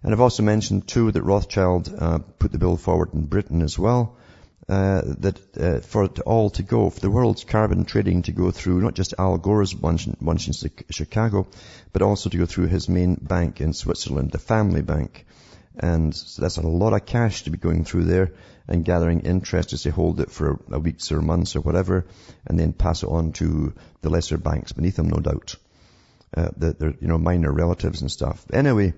And 0.03 0.13
I've 0.13 0.21
also 0.21 0.43
mentioned 0.43 0.89
too 0.89 1.13
that 1.13 1.23
Rothschild 1.23 1.95
uh, 1.97 2.19
put 2.19 2.53
the 2.53 2.59
bill 2.59 2.77
forward 2.77 3.13
in 3.13 3.27
Britain 3.27 3.63
as 3.63 3.79
well. 3.79 4.17
Uh, 4.71 5.03
that 5.19 5.59
uh, 5.59 5.81
for 5.81 6.05
it 6.05 6.21
all 6.21 6.49
to 6.49 6.63
go, 6.63 6.89
for 6.91 7.01
the 7.01 7.11
world's 7.11 7.43
carbon 7.43 7.85
trading 7.85 8.23
to 8.23 8.31
go 8.31 8.53
through 8.53 8.81
not 8.81 8.95
just 8.95 9.15
Al 9.19 9.37
Gore's 9.37 9.75
bunch, 9.75 10.07
in 10.07 10.71
Chicago, 10.91 11.49
but 11.93 12.03
also 12.03 12.31
to 12.31 12.39
go 12.39 12.47
through 12.47 12.69
his 12.69 12.89
main 12.89 13.17
bank 13.17 13.61
in 13.61 13.73
Switzerland, 13.73 14.31
the 14.31 14.39
Family 14.39 14.83
Bank. 14.83 15.27
And 15.77 16.15
so 16.15 16.41
that's 16.41 16.59
a 16.59 16.63
lot 16.63 16.93
of 16.93 17.05
cash 17.05 17.43
to 17.43 17.51
be 17.51 17.59
going 17.59 17.85
through 17.85 18.05
there 18.05 18.33
and 18.69 18.85
gathering 18.85 19.23
interest 19.23 19.73
as 19.73 19.83
they 19.83 19.91
hold 19.91 20.21
it 20.21 20.31
for 20.31 20.61
a 20.71 20.79
weeks 20.79 21.11
or 21.11 21.21
months 21.21 21.57
or 21.57 21.63
whatever, 21.63 22.07
and 22.47 22.57
then 22.57 22.73
pass 22.73 23.03
it 23.03 23.09
on 23.09 23.33
to 23.33 23.75
the 24.03 24.09
lesser 24.09 24.39
banks 24.39 24.71
beneath 24.71 24.95
them, 24.95 25.09
no 25.09 25.19
doubt. 25.19 25.57
Uh, 26.33 26.51
they're, 26.57 26.95
you 27.01 27.09
know, 27.09 27.19
minor 27.19 27.51
relatives 27.51 28.03
and 28.03 28.11
stuff. 28.13 28.47
Anyway, 28.53 28.95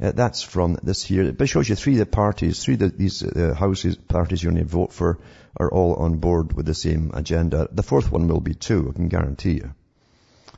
uh, 0.00 0.12
that's 0.12 0.42
from 0.42 0.78
this 0.82 1.02
here. 1.02 1.24
It 1.24 1.46
shows 1.46 1.68
you 1.68 1.74
three 1.74 1.94
of 1.94 1.98
the 1.98 2.06
parties, 2.06 2.62
three 2.62 2.74
of 2.74 2.80
the, 2.80 2.88
these 2.88 3.22
uh, 3.22 3.54
houses, 3.54 3.96
parties 3.96 4.42
you're 4.42 4.52
going 4.52 4.64
to 4.64 4.68
vote 4.68 4.92
for 4.92 5.18
are 5.56 5.70
all 5.70 5.94
on 5.96 6.18
board 6.18 6.52
with 6.52 6.66
the 6.66 6.74
same 6.74 7.10
agenda. 7.14 7.68
The 7.70 7.82
fourth 7.82 8.12
one 8.12 8.28
will 8.28 8.40
be 8.40 8.54
too, 8.54 8.88
I 8.90 8.96
can 8.96 9.08
guarantee 9.08 9.52
you. 9.52 9.74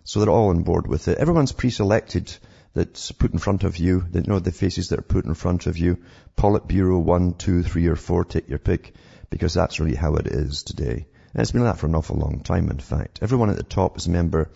So 0.04 0.20
they're 0.20 0.30
all 0.30 0.48
on 0.48 0.62
board 0.62 0.86
with 0.86 1.08
it. 1.08 1.18
Everyone's 1.18 1.52
pre-selected 1.52 2.36
that's 2.74 3.12
put 3.12 3.32
in 3.32 3.38
front 3.38 3.64
of 3.64 3.78
you. 3.78 4.04
They 4.10 4.20
know 4.20 4.38
the 4.38 4.52
faces 4.52 4.88
that 4.88 4.98
are 4.98 5.02
put 5.02 5.24
in 5.24 5.34
front 5.34 5.66
of 5.66 5.76
you. 5.78 5.98
Politburo 6.36 7.02
one, 7.02 7.34
two, 7.34 7.62
three, 7.62 7.86
or 7.86 7.96
four, 7.96 8.24
take 8.24 8.48
your 8.48 8.58
pick, 8.58 8.94
because 9.28 9.54
that's 9.54 9.80
really 9.80 9.96
how 9.96 10.14
it 10.16 10.26
is 10.26 10.62
today. 10.62 11.06
And 11.32 11.42
it's 11.42 11.52
been 11.52 11.62
like 11.62 11.74
that 11.74 11.80
for 11.80 11.86
an 11.86 11.94
awful 11.94 12.16
long 12.16 12.40
time, 12.40 12.70
in 12.70 12.78
fact. 12.78 13.20
Everyone 13.22 13.50
at 13.50 13.56
the 13.56 13.62
top 13.62 13.96
is 13.96 14.06
a 14.06 14.10
member 14.10 14.50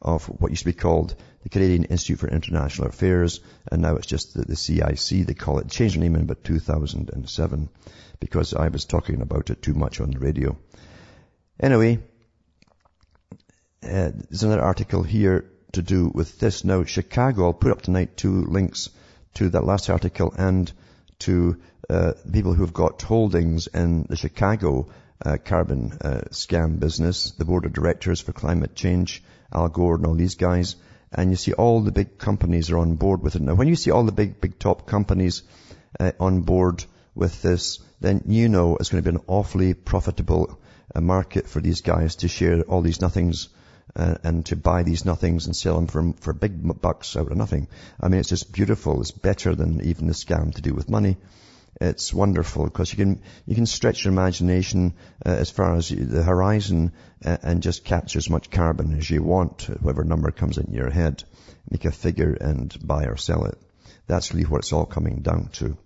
of 0.00 0.26
what 0.26 0.50
used 0.50 0.62
to 0.62 0.66
be 0.66 0.72
called 0.72 1.14
the 1.42 1.48
Canadian 1.48 1.84
Institute 1.84 2.18
for 2.18 2.28
International 2.28 2.88
Affairs, 2.88 3.40
and 3.70 3.82
now 3.82 3.96
it's 3.96 4.06
just 4.06 4.34
the, 4.34 4.42
the 4.42 4.56
CIC, 4.56 5.26
they 5.26 5.34
call 5.34 5.58
it. 5.58 5.68
Changed 5.68 5.96
their 5.96 6.02
name 6.02 6.14
in 6.14 6.22
about 6.22 6.44
2007, 6.44 7.68
because 8.20 8.54
I 8.54 8.68
was 8.68 8.84
talking 8.84 9.20
about 9.20 9.50
it 9.50 9.62
too 9.62 9.74
much 9.74 10.00
on 10.00 10.10
the 10.10 10.18
radio. 10.18 10.56
Anyway, 11.60 11.98
uh, 13.82 14.10
there's 14.30 14.42
another 14.42 14.62
article 14.62 15.02
here 15.02 15.50
to 15.72 15.82
do 15.82 16.10
with 16.14 16.38
this. 16.38 16.64
Now, 16.64 16.84
Chicago, 16.84 17.46
I'll 17.46 17.52
put 17.52 17.72
up 17.72 17.82
tonight 17.82 18.16
two 18.16 18.44
links 18.44 18.90
to 19.34 19.48
that 19.50 19.64
last 19.64 19.90
article 19.90 20.32
and 20.36 20.70
to 21.20 21.56
uh, 21.88 22.12
people 22.30 22.54
who've 22.54 22.72
got 22.72 23.02
holdings 23.02 23.66
in 23.66 24.06
the 24.08 24.16
Chicago 24.16 24.88
uh, 25.24 25.36
carbon 25.44 25.92
uh, 26.00 26.22
scam 26.30 26.78
business, 26.78 27.32
the 27.32 27.44
board 27.44 27.64
of 27.64 27.72
directors 27.72 28.20
for 28.20 28.32
climate 28.32 28.74
change, 28.74 29.22
Al 29.52 29.68
Gore 29.68 29.96
and 29.96 30.06
all 30.06 30.14
these 30.14 30.34
guys. 30.34 30.76
And 31.12 31.30
you 31.30 31.36
see 31.36 31.52
all 31.52 31.80
the 31.80 31.92
big 31.92 32.18
companies 32.18 32.70
are 32.70 32.78
on 32.78 32.96
board 32.96 33.22
with 33.22 33.36
it. 33.36 33.42
Now, 33.42 33.54
when 33.54 33.68
you 33.68 33.76
see 33.76 33.90
all 33.90 34.04
the 34.04 34.12
big, 34.12 34.40
big 34.40 34.58
top 34.58 34.86
companies 34.86 35.42
uh, 36.00 36.12
on 36.18 36.42
board 36.42 36.84
with 37.14 37.42
this, 37.42 37.78
then 38.00 38.22
you 38.26 38.48
know 38.48 38.76
it's 38.76 38.88
going 38.88 39.02
to 39.02 39.10
be 39.10 39.16
an 39.16 39.24
awfully 39.26 39.74
profitable 39.74 40.58
uh, 40.94 41.00
market 41.00 41.48
for 41.48 41.60
these 41.60 41.82
guys 41.82 42.16
to 42.16 42.28
share 42.28 42.62
all 42.62 42.80
these 42.80 43.00
nothings 43.00 43.48
uh, 43.94 44.16
and 44.24 44.46
to 44.46 44.56
buy 44.56 44.82
these 44.82 45.04
nothings 45.04 45.46
and 45.46 45.54
sell 45.54 45.74
them 45.74 45.86
for, 45.86 46.14
for 46.20 46.32
big 46.32 46.80
bucks 46.80 47.16
out 47.16 47.30
of 47.30 47.36
nothing. 47.36 47.68
I 48.00 48.08
mean, 48.08 48.20
it's 48.20 48.28
just 48.28 48.52
beautiful. 48.52 49.00
It's 49.00 49.10
better 49.10 49.54
than 49.54 49.82
even 49.82 50.06
the 50.06 50.14
scam 50.14 50.54
to 50.54 50.62
do 50.62 50.74
with 50.74 50.88
money. 50.88 51.16
It's 51.82 52.14
wonderful 52.14 52.64
because 52.64 52.92
you 52.92 52.96
can, 52.96 53.20
you 53.44 53.56
can 53.56 53.66
stretch 53.66 54.04
your 54.04 54.12
imagination 54.12 54.94
uh, 55.26 55.30
as 55.30 55.50
far 55.50 55.74
as 55.74 55.88
the 55.88 56.22
horizon 56.22 56.92
uh, 57.24 57.38
and 57.42 57.60
just 57.60 57.84
capture 57.84 58.18
as 58.18 58.30
much 58.30 58.50
carbon 58.50 58.96
as 58.96 59.10
you 59.10 59.20
want, 59.24 59.62
whatever 59.80 60.04
number 60.04 60.30
comes 60.30 60.58
into 60.58 60.70
your 60.70 60.90
head. 60.90 61.24
Make 61.68 61.84
a 61.84 61.90
figure 61.90 62.34
and 62.40 62.72
buy 62.86 63.06
or 63.06 63.16
sell 63.16 63.46
it. 63.46 63.58
That's 64.06 64.32
really 64.32 64.46
what 64.46 64.58
it's 64.58 64.72
all 64.72 64.86
coming 64.86 65.22
down 65.22 65.48
to. 65.54 65.76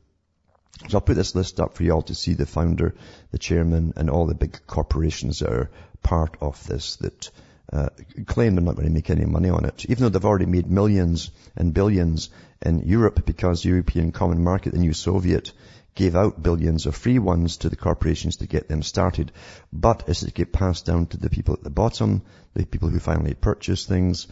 So 0.88 0.98
I'll 0.98 1.00
put 1.00 1.16
this 1.16 1.34
list 1.34 1.60
up 1.60 1.74
for 1.74 1.82
you 1.82 1.92
all 1.92 2.02
to 2.02 2.14
see 2.14 2.34
the 2.34 2.44
founder, 2.44 2.94
the 3.30 3.38
chairman, 3.38 3.94
and 3.96 4.10
all 4.10 4.26
the 4.26 4.34
big 4.34 4.66
corporations 4.66 5.38
that 5.38 5.50
are 5.50 5.70
part 6.02 6.36
of 6.42 6.62
this 6.66 6.96
that 6.96 7.30
uh, 7.72 7.88
claim 8.26 8.54
they're 8.54 8.64
not 8.64 8.76
going 8.76 8.86
to 8.86 8.92
make 8.92 9.08
any 9.08 9.24
money 9.24 9.48
on 9.48 9.64
it, 9.64 9.86
even 9.88 10.02
though 10.02 10.08
they've 10.10 10.24
already 10.24 10.46
made 10.46 10.70
millions 10.70 11.30
and 11.56 11.72
billions 11.72 12.28
in 12.62 12.80
Europe 12.80 13.24
because 13.24 13.62
the 13.62 13.70
European 13.70 14.12
Common 14.12 14.44
Market, 14.44 14.72
the 14.72 14.78
new 14.78 14.92
Soviet, 14.92 15.52
gave 15.96 16.14
out 16.14 16.42
billions 16.42 16.86
of 16.86 16.94
free 16.94 17.18
ones 17.18 17.56
to 17.56 17.68
the 17.68 17.74
corporations 17.74 18.36
to 18.36 18.46
get 18.46 18.68
them 18.68 18.82
started. 18.82 19.32
But 19.72 20.08
as 20.08 20.22
it 20.22 20.34
get 20.34 20.52
passed 20.52 20.86
down 20.86 21.06
to 21.06 21.16
the 21.16 21.30
people 21.30 21.54
at 21.54 21.64
the 21.64 21.70
bottom, 21.70 22.22
the 22.54 22.64
people 22.64 22.90
who 22.90 23.00
finally 23.00 23.34
purchase 23.34 23.86
things, 23.86 24.28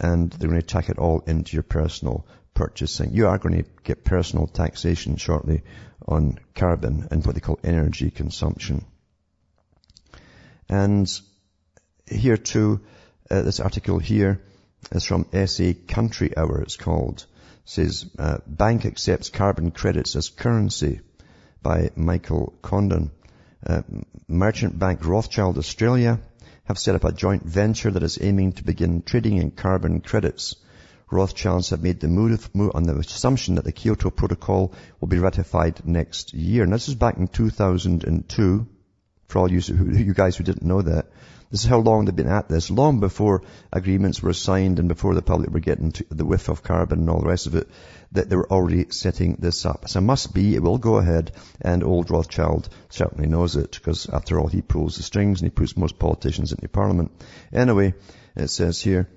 and 0.00 0.30
they're 0.32 0.48
going 0.48 0.60
to 0.60 0.66
tack 0.66 0.88
it 0.88 0.98
all 0.98 1.20
into 1.26 1.54
your 1.54 1.62
personal 1.62 2.26
purchasing. 2.54 3.12
You 3.12 3.28
are 3.28 3.38
going 3.38 3.62
to 3.62 3.70
get 3.84 4.04
personal 4.04 4.46
taxation 4.46 5.16
shortly 5.16 5.62
on 6.08 6.38
carbon 6.54 7.08
and 7.10 7.24
what 7.24 7.34
they 7.34 7.40
call 7.40 7.60
energy 7.62 8.10
consumption. 8.10 8.84
And 10.68 11.08
here 12.10 12.38
too, 12.38 12.80
uh, 13.30 13.42
this 13.42 13.60
article 13.60 13.98
here 13.98 14.40
is 14.90 15.04
from 15.04 15.26
SA 15.46 15.72
Country 15.86 16.36
Hour, 16.36 16.62
it's 16.62 16.76
called. 16.76 17.26
Says, 17.64 18.06
uh, 18.18 18.38
bank 18.46 18.84
accepts 18.84 19.30
carbon 19.30 19.70
credits 19.70 20.16
as 20.16 20.28
currency 20.28 21.00
by 21.62 21.90
Michael 21.94 22.54
Condon. 22.62 23.10
Uh, 23.64 23.82
merchant 24.26 24.78
bank 24.78 25.04
Rothschild 25.04 25.58
Australia 25.58 26.20
have 26.64 26.78
set 26.78 26.94
up 26.94 27.04
a 27.04 27.12
joint 27.12 27.44
venture 27.44 27.90
that 27.90 28.02
is 28.02 28.18
aiming 28.20 28.52
to 28.54 28.64
begin 28.64 29.02
trading 29.02 29.36
in 29.36 29.50
carbon 29.50 30.00
credits. 30.00 30.56
Rothschilds 31.10 31.70
have 31.70 31.82
made 31.82 32.00
the 32.00 32.08
move 32.08 32.48
on 32.74 32.84
the 32.84 32.98
assumption 32.98 33.56
that 33.56 33.64
the 33.64 33.72
Kyoto 33.72 34.10
Protocol 34.10 34.72
will 34.98 35.08
be 35.08 35.18
ratified 35.18 35.86
next 35.86 36.32
year. 36.32 36.64
And 36.64 36.72
this 36.72 36.88
is 36.88 36.94
back 36.94 37.18
in 37.18 37.28
2002. 37.28 38.66
For 39.26 39.38
all 39.38 39.50
you, 39.50 39.60
you 39.92 40.14
guys 40.14 40.36
who 40.36 40.44
didn't 40.44 40.62
know 40.62 40.80
that, 40.82 41.06
this 41.52 41.64
is 41.64 41.68
how 41.68 41.78
long 41.80 42.06
they've 42.06 42.16
been 42.16 42.28
at 42.28 42.48
this, 42.48 42.70
long 42.70 42.98
before 42.98 43.42
agreements 43.70 44.22
were 44.22 44.32
signed 44.32 44.78
and 44.78 44.88
before 44.88 45.14
the 45.14 45.20
public 45.20 45.50
were 45.50 45.60
getting 45.60 45.92
the 46.08 46.24
whiff 46.24 46.48
of 46.48 46.62
carbon 46.62 47.00
and 47.00 47.10
all 47.10 47.20
the 47.20 47.28
rest 47.28 47.46
of 47.46 47.54
it, 47.54 47.68
that 48.12 48.30
they 48.30 48.36
were 48.36 48.50
already 48.50 48.86
setting 48.88 49.36
this 49.38 49.66
up. 49.66 49.86
So 49.86 49.98
it 49.98 50.02
must 50.02 50.32
be, 50.32 50.54
it 50.54 50.62
will 50.62 50.78
go 50.78 50.96
ahead, 50.96 51.32
and 51.60 51.84
old 51.84 52.10
Rothschild 52.10 52.70
certainly 52.88 53.28
knows 53.28 53.56
it, 53.56 53.72
because 53.72 54.08
after 54.08 54.40
all, 54.40 54.48
he 54.48 54.62
pulls 54.62 54.96
the 54.96 55.02
strings 55.02 55.42
and 55.42 55.50
he 55.50 55.54
puts 55.54 55.76
most 55.76 55.98
politicians 55.98 56.52
into 56.52 56.68
parliament. 56.68 57.12
Anyway, 57.52 57.92
it 58.34 58.48
says 58.48 58.80
here, 58.80 59.10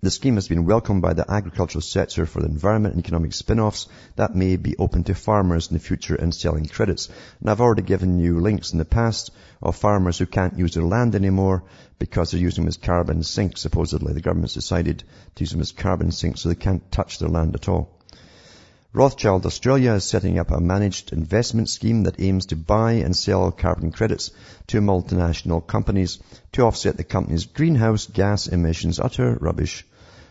the 0.00 0.10
scheme 0.10 0.34
has 0.34 0.48
been 0.48 0.64
welcomed 0.64 1.02
by 1.02 1.12
the 1.12 1.30
agricultural 1.30 1.82
sector 1.82 2.26
for 2.26 2.40
the 2.40 2.48
environment 2.48 2.94
and 2.94 3.04
economic 3.04 3.32
spin-offs 3.32 3.88
that 4.16 4.34
may 4.34 4.56
be 4.56 4.76
open 4.76 5.04
to 5.04 5.14
farmers 5.14 5.68
in 5.68 5.74
the 5.74 5.80
future 5.80 6.14
in 6.14 6.32
selling 6.32 6.66
credits. 6.66 7.08
And 7.40 7.50
I've 7.50 7.60
already 7.60 7.82
given 7.82 8.18
you 8.18 8.40
links 8.40 8.72
in 8.72 8.78
the 8.78 8.84
past 8.84 9.30
of 9.62 9.76
farmers 9.76 10.18
who 10.18 10.26
can't 10.26 10.58
use 10.58 10.74
their 10.74 10.84
land 10.84 11.14
anymore 11.14 11.64
because 11.98 12.30
they're 12.30 12.40
using 12.40 12.64
them 12.64 12.68
as 12.68 12.76
carbon 12.76 13.22
sinks, 13.22 13.60
supposedly. 13.60 14.12
The 14.12 14.20
government's 14.20 14.54
decided 14.54 15.02
to 15.34 15.42
use 15.42 15.50
them 15.50 15.60
as 15.60 15.72
carbon 15.72 16.12
sinks 16.12 16.42
so 16.42 16.48
they 16.48 16.54
can't 16.54 16.90
touch 16.92 17.18
their 17.18 17.28
land 17.28 17.54
at 17.54 17.68
all. 17.68 17.97
Rothschild 18.94 19.44
Australia 19.44 19.92
is 19.92 20.04
setting 20.04 20.38
up 20.38 20.50
a 20.50 20.62
managed 20.62 21.12
investment 21.12 21.68
scheme 21.68 22.04
that 22.04 22.18
aims 22.18 22.46
to 22.46 22.56
buy 22.56 22.92
and 22.92 23.14
sell 23.14 23.52
carbon 23.52 23.92
credits 23.92 24.30
to 24.68 24.80
multinational 24.80 25.66
companies 25.66 26.18
to 26.52 26.62
offset 26.62 26.96
the 26.96 27.04
company's 27.04 27.44
greenhouse 27.44 28.06
gas 28.06 28.46
emissions. 28.46 28.98
Utter 28.98 29.36
rubbish. 29.42 29.84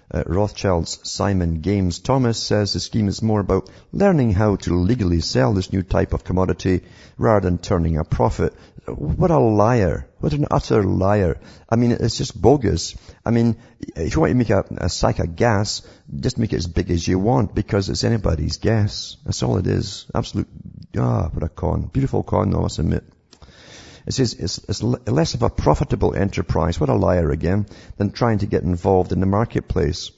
Uh, 0.09 0.23
Rothschild's 0.25 0.99
Simon 1.03 1.59
Games 1.59 1.99
Thomas 1.99 2.41
says 2.41 2.71
the 2.71 2.79
scheme 2.79 3.09
is 3.09 3.21
more 3.21 3.41
about 3.41 3.69
learning 3.91 4.31
how 4.31 4.55
to 4.57 4.75
legally 4.75 5.19
sell 5.19 5.53
this 5.53 5.73
new 5.73 5.83
type 5.83 6.13
of 6.13 6.23
commodity 6.23 6.83
rather 7.17 7.41
than 7.41 7.57
turning 7.57 7.97
a 7.97 8.05
profit. 8.05 8.53
What 8.85 9.31
a 9.31 9.37
liar. 9.37 10.07
What 10.19 10.31
an 10.31 10.47
utter 10.49 10.81
liar. 10.81 11.41
I 11.69 11.75
mean, 11.75 11.91
it's 11.91 12.17
just 12.17 12.41
bogus. 12.41 12.95
I 13.25 13.31
mean, 13.31 13.57
if 13.81 14.15
you 14.15 14.21
want 14.21 14.31
to 14.31 14.35
make 14.35 14.49
a, 14.49 14.63
a 14.77 14.89
sack 14.89 15.19
of 15.19 15.35
gas, 15.35 15.81
just 16.17 16.37
make 16.37 16.53
it 16.53 16.57
as 16.57 16.67
big 16.67 16.89
as 16.89 17.05
you 17.05 17.19
want 17.19 17.53
because 17.53 17.89
it's 17.89 18.05
anybody's 18.05 18.57
guess. 18.57 19.17
That's 19.25 19.43
all 19.43 19.57
it 19.57 19.67
is. 19.67 20.05
Absolute, 20.15 20.47
ah, 20.97 21.27
what 21.33 21.43
a 21.43 21.49
con. 21.49 21.89
Beautiful 21.91 22.23
con, 22.23 22.55
I 22.55 22.59
must 22.59 22.79
admit. 22.79 23.03
It 24.07 24.13
says 24.13 24.33
it's, 24.35 24.57
it's 24.69 24.81
less 24.81 25.33
of 25.33 25.43
a 25.43 25.49
profitable 25.49 26.15
enterprise, 26.15 26.79
what 26.79 26.87
a 26.87 26.95
liar 26.95 27.29
again, 27.29 27.65
than 27.97 28.11
trying 28.11 28.37
to 28.37 28.45
get 28.45 28.63
involved 28.63 29.11
in 29.11 29.19
the 29.19 29.25
marketplace. 29.25 30.11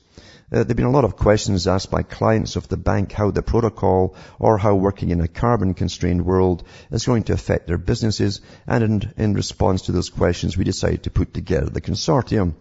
Uh, 0.51 0.57
there 0.57 0.67
have 0.67 0.77
been 0.77 0.85
a 0.85 0.91
lot 0.91 1.05
of 1.05 1.15
questions 1.15 1.67
asked 1.67 1.89
by 1.89 2.03
clients 2.03 2.55
of 2.55 2.67
the 2.67 2.77
bank 2.77 3.11
how 3.11 3.31
the 3.31 3.41
protocol 3.41 4.15
or 4.37 4.59
how 4.59 4.75
working 4.75 5.09
in 5.09 5.21
a 5.21 5.27
carbon 5.27 5.73
constrained 5.73 6.23
world 6.23 6.63
is 6.91 7.07
going 7.07 7.23
to 7.23 7.33
affect 7.33 7.65
their 7.65 7.79
businesses 7.79 8.41
and 8.67 8.83
in, 8.83 9.13
in 9.17 9.33
response 9.33 9.83
to 9.83 9.91
those 9.91 10.11
questions 10.11 10.55
we 10.55 10.63
decided 10.63 11.03
to 11.03 11.09
put 11.09 11.33
together 11.33 11.69
the 11.71 11.81
consortium. 11.81 12.53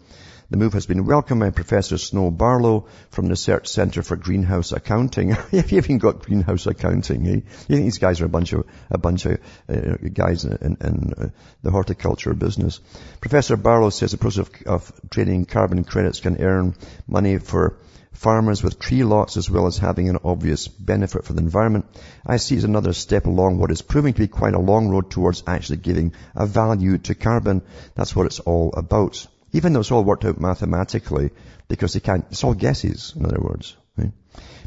The 0.51 0.57
move 0.57 0.73
has 0.73 0.87
been 0.87 1.05
welcomed 1.05 1.41
by 1.41 1.51
Professor 1.51 1.99
Snow 1.99 2.31
Barlow 2.31 2.87
from 3.11 3.27
the 3.27 3.37
Search 3.37 3.69
Centre 3.69 4.03
for 4.03 4.17
Greenhouse 4.17 4.73
Accounting. 4.73 5.29
Have 5.53 5.71
you 5.71 5.77
even 5.77 5.99
got 5.99 6.23
greenhouse 6.23 6.67
accounting? 6.67 7.27
Eh? 7.27 7.33
You 7.33 7.41
think 7.41 7.85
these 7.85 7.99
guys 7.99 8.23
are 8.23 8.25
a 8.25 8.31
bunch 8.31 8.55
of 8.55 8.67
a 8.91 8.97
bunch 8.97 9.27
of 9.27 9.39
uh, 9.69 9.97
guys 10.11 10.47
in, 10.47 10.79
in 10.81 11.13
uh, 11.13 11.29
the 11.63 11.71
horticulture 11.71 12.33
business? 12.33 12.81
Professor 13.21 13.59
Barlow 13.59 13.91
says 13.91 14.13
the 14.13 14.17
process 14.17 14.49
of, 14.49 14.67
of 14.67 14.93
trading 15.11 15.45
carbon 15.45 15.85
credits 15.85 16.21
can 16.21 16.43
earn 16.43 16.75
money 17.07 17.37
for 17.37 17.77
farmers 18.13 18.63
with 18.63 18.79
tree 18.79 19.05
lots 19.05 19.37
as 19.37 19.51
well 19.51 19.67
as 19.67 19.77
having 19.77 20.09
an 20.09 20.17
obvious 20.25 20.67
benefit 20.67 21.27
for 21.27 21.35
the 21.35 21.43
environment. 21.43 21.85
I 22.25 22.39
see 22.39 22.57
as 22.57 22.65
another 22.65 22.95
step 22.95 23.27
along 23.27 23.59
what 23.59 23.71
is 23.71 23.83
proving 23.83 24.15
to 24.15 24.21
be 24.21 24.29
quite 24.29 24.55
a 24.55 24.59
long 24.59 24.89
road 24.89 25.11
towards 25.11 25.43
actually 25.47 25.81
giving 25.81 26.15
a 26.35 26.47
value 26.47 26.97
to 26.97 27.15
carbon. 27.15 27.61
That's 27.95 28.17
what 28.17 28.25
it's 28.25 28.41
all 28.41 28.73
about. 28.75 29.27
Even 29.53 29.73
though 29.73 29.81
it's 29.81 29.91
all 29.91 30.05
worked 30.05 30.25
out 30.25 30.41
mathematically, 30.41 31.31
because 31.69 31.95
they 31.95 32.01
can't, 32.01 32.27
it's 32.31 32.45
all 32.45 32.55
guesses, 32.55 33.15
in 33.17 33.25
other 33.25 33.41
words. 33.41 33.77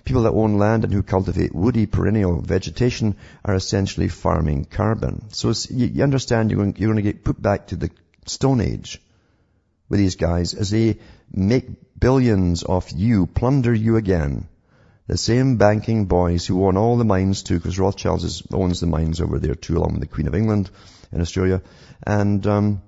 People 0.04 0.24
that 0.24 0.32
own 0.32 0.58
land 0.58 0.84
and 0.84 0.92
who 0.92 1.04
cultivate 1.04 1.54
woody 1.54 1.86
perennial 1.86 2.42
vegetation 2.42 3.16
are 3.46 3.54
essentially 3.54 4.08
farming 4.08 4.66
carbon. 4.66 5.30
So 5.30 5.54
you 5.70 6.04
understand 6.04 6.50
you're 6.50 6.58
going, 6.58 6.76
you're 6.78 6.92
going 6.92 7.04
to 7.04 7.12
get 7.14 7.24
put 7.24 7.40
back 7.40 7.68
to 7.68 7.76
the 7.76 7.92
Stone 8.26 8.62
Age 8.62 9.02
with 9.90 10.00
these 10.00 10.16
guys 10.16 10.54
as 10.54 10.72
they 10.72 11.00
make 11.32 12.00
billions 12.00 12.64
off 12.64 12.92
you, 12.94 13.28
plunder 13.28 13.74
you 13.74 13.98
again. 13.98 14.48
The 15.08 15.18
same 15.18 15.58
banking 15.58 16.06
boys 16.06 16.48
who 16.48 16.66
own 16.66 16.78
all 16.78 16.98
the 16.98 17.06
mines 17.06 17.44
too, 17.44 17.58
because 17.58 17.78
Rothschilds 17.78 18.44
owns 18.52 18.80
the 18.80 18.88
mines 18.88 19.22
over 19.22 19.38
there 19.38 19.56
too, 19.56 19.78
along 19.78 19.94
with 19.94 20.02
the 20.02 20.08
Queen 20.08 20.28
of 20.28 20.36
England 20.36 20.70
in 21.12 21.22
Australia. 21.22 21.62
And, 22.08 22.46
um, 22.48 22.82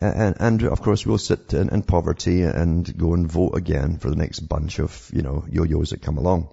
and, 0.00 0.36
and, 0.38 0.62
of 0.64 0.82
course 0.82 1.06
we'll 1.06 1.18
sit 1.18 1.54
in, 1.54 1.70
in, 1.70 1.82
poverty 1.82 2.42
and 2.42 2.96
go 2.96 3.14
and 3.14 3.30
vote 3.30 3.56
again 3.56 3.96
for 3.98 4.10
the 4.10 4.16
next 4.16 4.40
bunch 4.40 4.78
of, 4.78 5.10
you 5.12 5.22
know, 5.22 5.44
yo-yos 5.50 5.90
that 5.90 6.02
come 6.02 6.18
along. 6.18 6.48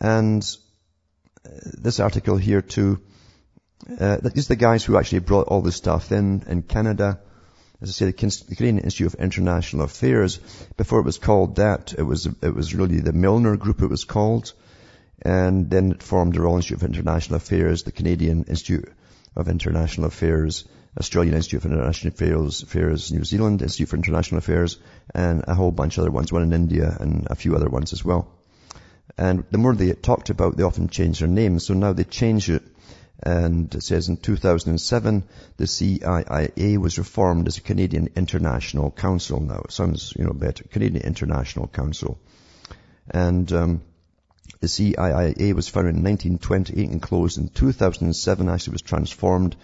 And 0.00 0.44
uh, 1.46 1.50
this 1.80 2.00
article 2.00 2.36
here 2.36 2.60
too, 2.60 3.00
uh, 4.00 4.16
these 4.16 4.46
are 4.46 4.54
the 4.54 4.56
guys 4.56 4.84
who 4.84 4.96
actually 4.96 5.20
brought 5.20 5.48
all 5.48 5.62
this 5.62 5.76
stuff 5.76 6.10
in, 6.10 6.44
in 6.48 6.62
Canada. 6.62 7.20
As 7.80 7.90
I 7.90 7.92
say, 7.92 8.04
the 8.06 8.12
Canadian 8.12 8.78
Institute 8.78 9.14
of 9.14 9.20
International 9.20 9.84
Affairs, 9.84 10.38
before 10.76 11.00
it 11.00 11.04
was 11.04 11.18
called 11.18 11.56
that, 11.56 11.94
it 11.96 12.02
was, 12.02 12.26
it 12.26 12.54
was 12.54 12.74
really 12.74 13.00
the 13.00 13.12
Milner 13.12 13.56
Group 13.56 13.82
it 13.82 13.88
was 13.88 14.04
called. 14.04 14.52
And 15.22 15.70
then 15.70 15.92
it 15.92 16.02
formed 16.02 16.34
the 16.34 16.40
Royal 16.40 16.56
Institute 16.56 16.82
of 16.82 16.88
International 16.88 17.36
Affairs, 17.36 17.82
the 17.82 17.92
Canadian 17.92 18.44
Institute 18.44 18.90
of 19.36 19.48
International 19.48 20.06
Affairs, 20.06 20.64
Australian 20.98 21.34
Institute 21.34 21.62
for 21.62 21.68
International 21.68 22.12
Affairs, 22.12 22.62
Affairs, 22.62 23.12
New 23.12 23.24
Zealand 23.24 23.62
Institute 23.62 23.88
for 23.88 23.96
International 23.96 24.38
Affairs, 24.38 24.78
and 25.14 25.44
a 25.48 25.54
whole 25.54 25.72
bunch 25.72 25.98
of 25.98 26.02
other 26.02 26.10
ones, 26.10 26.32
one 26.32 26.42
in 26.42 26.52
India 26.52 26.96
and 27.00 27.26
a 27.28 27.34
few 27.34 27.56
other 27.56 27.68
ones 27.68 27.92
as 27.92 28.04
well. 28.04 28.28
And 29.18 29.44
the 29.50 29.58
more 29.58 29.74
they 29.74 29.92
talked 29.92 30.30
about, 30.30 30.56
they 30.56 30.62
often 30.62 30.88
changed 30.88 31.20
their 31.20 31.28
names. 31.28 31.66
So 31.66 31.74
now 31.74 31.92
they 31.92 32.04
change 32.04 32.48
it. 32.48 32.62
And 33.22 33.74
it 33.74 33.82
says 33.82 34.08
in 34.08 34.16
2007, 34.16 35.24
the 35.56 35.66
CIA 35.66 36.76
was 36.78 36.98
reformed 36.98 37.46
as 37.48 37.58
a 37.58 37.62
Canadian 37.62 38.10
International 38.16 38.90
Council 38.90 39.40
now. 39.40 39.62
It 39.64 39.72
sounds, 39.72 40.12
you 40.16 40.24
know, 40.24 40.32
better. 40.32 40.64
Canadian 40.64 41.04
International 41.04 41.68
Council. 41.68 42.18
And, 43.10 43.52
um, 43.52 43.82
the 44.60 44.68
CIA 44.68 45.52
was 45.52 45.68
founded 45.68 45.94
in 45.94 46.02
1928 46.02 46.90
and 46.90 47.02
closed 47.02 47.38
in 47.38 47.48
2007. 47.48 48.48
Actually 48.48 48.72
was 48.72 48.82
transformed 48.82 49.56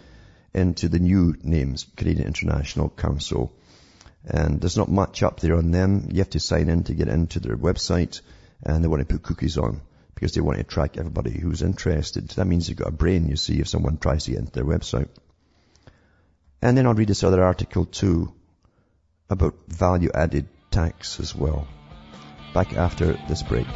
into 0.54 0.88
the 0.88 0.99
new 0.99 1.37
names, 1.42 1.87
Canadian 1.97 2.26
International 2.26 2.88
Council. 2.88 3.52
And 4.25 4.61
there's 4.61 4.76
not 4.76 4.90
much 4.90 5.23
up 5.23 5.40
there 5.40 5.57
on 5.57 5.71
them. 5.71 6.09
You 6.11 6.19
have 6.19 6.30
to 6.30 6.40
sign 6.40 6.69
in 6.69 6.85
to 6.85 6.95
get 6.95 7.09
into 7.09 7.40
their 7.40 7.57
website 7.57 8.21
and 8.62 8.85
they 8.85 8.88
want 8.88 9.00
to 9.00 9.12
put 9.12 9.23
cookies 9.23 9.57
on 9.57 9.80
because 10.14 10.33
they 10.33 10.40
want 10.40 10.59
to 10.59 10.64
attract 10.64 10.99
everybody 10.99 11.30
who's 11.30 11.62
interested. 11.62 12.28
That 12.30 12.47
means 12.47 12.69
you've 12.69 12.78
got 12.78 12.88
a 12.88 12.92
brain, 12.92 13.28
you 13.28 13.37
see, 13.37 13.61
if 13.61 13.69
someone 13.69 13.97
tries 13.97 14.25
to 14.25 14.33
get 14.33 14.40
into 14.40 14.52
their 14.52 14.64
website. 14.64 15.09
And 16.61 16.76
then 16.76 16.87
I'll 16.87 16.95
read 16.95 17.09
this 17.09 17.25
other 17.25 17.42
article 17.42 17.87
too 17.87 18.33
about 19.30 19.54
value 19.69 20.11
added 20.12 20.49
tax 20.71 21.21
as 21.21 21.35
well. 21.35 21.66
Back 22.52 22.75
after 22.75 23.19
this 23.28 23.42
break. 23.42 23.66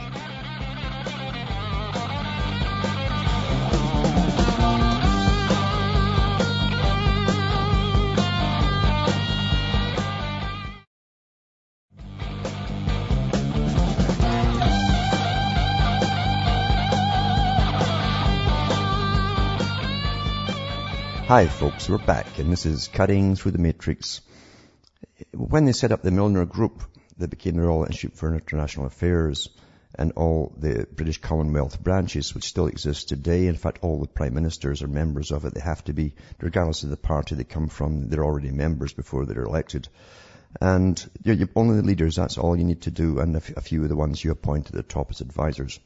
Hi 21.26 21.46
folks, 21.46 21.88
we're 21.88 21.96
back 21.96 22.38
and 22.38 22.52
this 22.52 22.66
is 22.66 22.88
Cutting 22.88 23.34
Through 23.34 23.52
the 23.52 23.58
Matrix. 23.58 24.20
When 25.32 25.64
they 25.64 25.72
set 25.72 25.90
up 25.90 26.02
the 26.02 26.10
Milner 26.10 26.44
Group, 26.44 26.82
they 27.16 27.24
became 27.24 27.56
the 27.56 27.62
Royal 27.62 27.86
Institute 27.86 28.14
for 28.14 28.34
International 28.34 28.84
Affairs 28.84 29.48
and 29.94 30.12
all 30.16 30.52
the 30.58 30.86
British 30.92 31.22
Commonwealth 31.22 31.82
branches, 31.82 32.34
which 32.34 32.44
still 32.44 32.66
exist 32.66 33.08
today. 33.08 33.46
In 33.46 33.56
fact, 33.56 33.78
all 33.80 34.02
the 34.02 34.06
prime 34.06 34.34
ministers 34.34 34.82
are 34.82 34.86
members 34.86 35.30
of 35.30 35.46
it. 35.46 35.54
They 35.54 35.62
have 35.62 35.82
to 35.84 35.94
be, 35.94 36.12
regardless 36.42 36.82
of 36.82 36.90
the 36.90 36.98
party 36.98 37.36
they 37.36 37.44
come 37.44 37.68
from, 37.68 38.10
they're 38.10 38.22
already 38.22 38.50
members 38.50 38.92
before 38.92 39.24
they're 39.24 39.44
elected. 39.44 39.88
And 40.60 41.02
you're, 41.22 41.48
only 41.56 41.76
the 41.76 41.86
leaders, 41.86 42.16
that's 42.16 42.36
all 42.36 42.54
you 42.54 42.64
need 42.64 42.82
to 42.82 42.90
do, 42.90 43.20
and 43.20 43.34
a, 43.34 43.40
few 43.40 43.82
of 43.82 43.88
the 43.88 43.96
ones 43.96 44.22
you 44.22 44.30
appoint 44.30 44.66
to 44.66 44.72
the 44.72 44.82
top 44.82 45.10
as 45.10 45.22
advisors. 45.22 45.80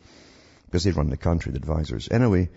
Because 0.66 0.83
they 0.83 0.90
run 0.90 1.11
the 1.11 1.16
country, 1.16 1.53
the 1.53 1.59
advisors. 1.59 2.09
Anyway, 2.11 2.51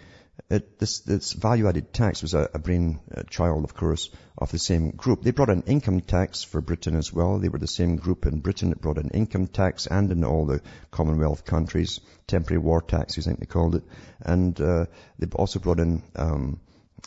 it, 0.49 0.79
this, 0.79 0.99
this 1.01 1.33
value-added 1.33 1.93
tax 1.93 2.21
was 2.21 2.33
a, 2.33 2.49
a 2.53 2.59
brain 2.59 2.99
uh, 3.15 3.23
of 3.41 3.75
course, 3.75 4.09
of 4.37 4.51
the 4.51 4.59
same 4.59 4.91
group. 4.91 5.21
They 5.21 5.31
brought 5.31 5.49
in 5.49 5.63
income 5.63 6.01
tax 6.01 6.43
for 6.43 6.61
Britain 6.61 6.95
as 6.95 7.13
well. 7.13 7.39
They 7.39 7.49
were 7.49 7.59
the 7.59 7.67
same 7.67 7.97
group 7.97 8.25
in 8.25 8.39
Britain 8.39 8.69
that 8.69 8.81
brought 8.81 8.97
in 8.97 9.09
income 9.09 9.47
tax 9.47 9.87
and 9.87 10.11
in 10.11 10.23
all 10.23 10.45
the 10.45 10.61
Commonwealth 10.89 11.45
countries, 11.45 11.99
temporary 12.27 12.59
war 12.59 12.81
taxes, 12.81 13.27
I 13.27 13.31
think 13.31 13.39
they 13.39 13.45
called 13.45 13.75
it. 13.75 13.83
And 14.19 14.59
uh, 14.59 14.85
they 15.19 15.27
also 15.33 15.59
brought 15.59 15.79
in 15.79 16.03
um, 16.15 16.59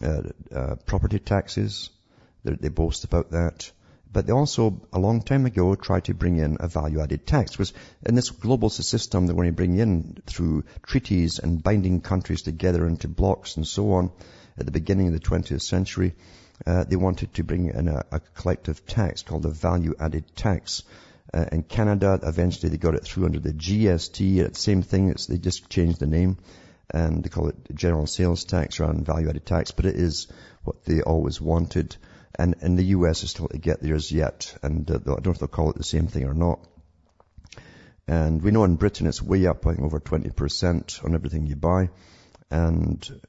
uh, 0.03 0.23
uh 0.55 0.77
property 0.87 1.19
taxes. 1.19 1.91
They, 2.45 2.55
they 2.55 2.69
boast 2.69 3.05
about 3.05 3.31
that. 3.33 3.71
But 4.15 4.27
they 4.29 4.33
also, 4.33 4.81
a 4.93 5.01
long 5.01 5.23
time 5.23 5.45
ago, 5.45 5.75
tried 5.75 6.05
to 6.05 6.15
bring 6.15 6.37
in 6.37 6.57
a 6.61 6.69
value-added 6.69 7.27
tax. 7.27 7.51
Because 7.51 7.73
in 8.07 8.15
this 8.15 8.31
global 8.31 8.71
system 8.71 9.27
that 9.27 9.35
going 9.35 9.49
to 9.49 9.53
bring 9.53 9.77
in 9.77 10.23
through 10.25 10.63
treaties 10.87 11.41
and 11.41 11.61
binding 11.61 12.01
countries 12.01 12.43
together 12.43 12.87
into 12.87 13.09
blocks 13.09 13.57
and 13.57 13.67
so 13.67 13.95
on, 13.95 14.13
at 14.57 14.67
the 14.67 14.73
beginning 14.73 15.09
of 15.09 15.15
the 15.15 15.19
20th 15.19 15.63
century, 15.63 16.15
uh, 16.65 16.85
they 16.85 16.95
wanted 16.95 17.35
to 17.35 17.43
bring 17.43 17.67
in 17.67 17.89
a, 17.89 18.05
a 18.13 18.21
collective 18.21 18.87
tax 18.87 19.23
called 19.23 19.45
a 19.47 19.51
value-added 19.51 20.37
tax. 20.37 20.85
Uh, 21.33 21.47
in 21.51 21.65
Canada, 21.65 22.21
eventually 22.23 22.71
they 22.71 22.79
got 22.79 22.95
it 22.95 23.03
through 23.03 23.25
under 23.25 23.41
the 23.41 23.53
GST. 23.53 24.37
It's 24.37 24.59
the 24.59 24.63
same 24.63 24.83
thing. 24.83 25.09
It's, 25.09 25.27
they 25.27 25.39
just 25.39 25.69
changed 25.69 25.99
the 25.99 26.07
name 26.07 26.39
and 26.89 27.25
they 27.25 27.31
call 27.31 27.49
it 27.49 27.57
general 27.75 28.07
sales 28.07 28.45
tax 28.45 28.79
rather 28.79 28.93
than 28.93 29.03
value-added 29.03 29.45
tax, 29.45 29.73
but 29.73 29.87
it 29.87 29.97
is 29.97 30.29
what 30.63 30.85
they 30.85 31.03
always 31.03 31.41
wanted. 31.41 31.97
And 32.37 32.57
in 32.63 32.77
the 32.77 32.85
US, 32.97 33.23
is 33.23 33.31
still 33.31 33.49
to 33.49 33.59
get 33.59 33.81
theirs 33.81 34.11
yet. 34.11 34.57
And 34.63 34.91
uh, 34.91 34.95
I 34.95 34.99
don't 34.99 35.27
know 35.27 35.33
if 35.33 35.39
they'll 35.39 35.49
call 35.49 35.71
it 35.71 35.77
the 35.77 35.85
same 35.85 36.07
thing 36.07 36.25
or 36.25 36.35
not. 36.35 36.61
And 38.07 38.43
we 38.43 38.51
know 38.51 38.65
in 38.65 38.77
Britain 38.77 39.07
it's 39.07 39.23
way 39.23 39.47
up, 39.47 39.67
I 39.67 39.75
think, 39.75 39.85
over 39.85 40.01
20% 40.01 41.05
on 41.05 41.15
everything 41.15 41.47
you 41.47 41.57
buy. 41.57 41.91
And 42.51 43.21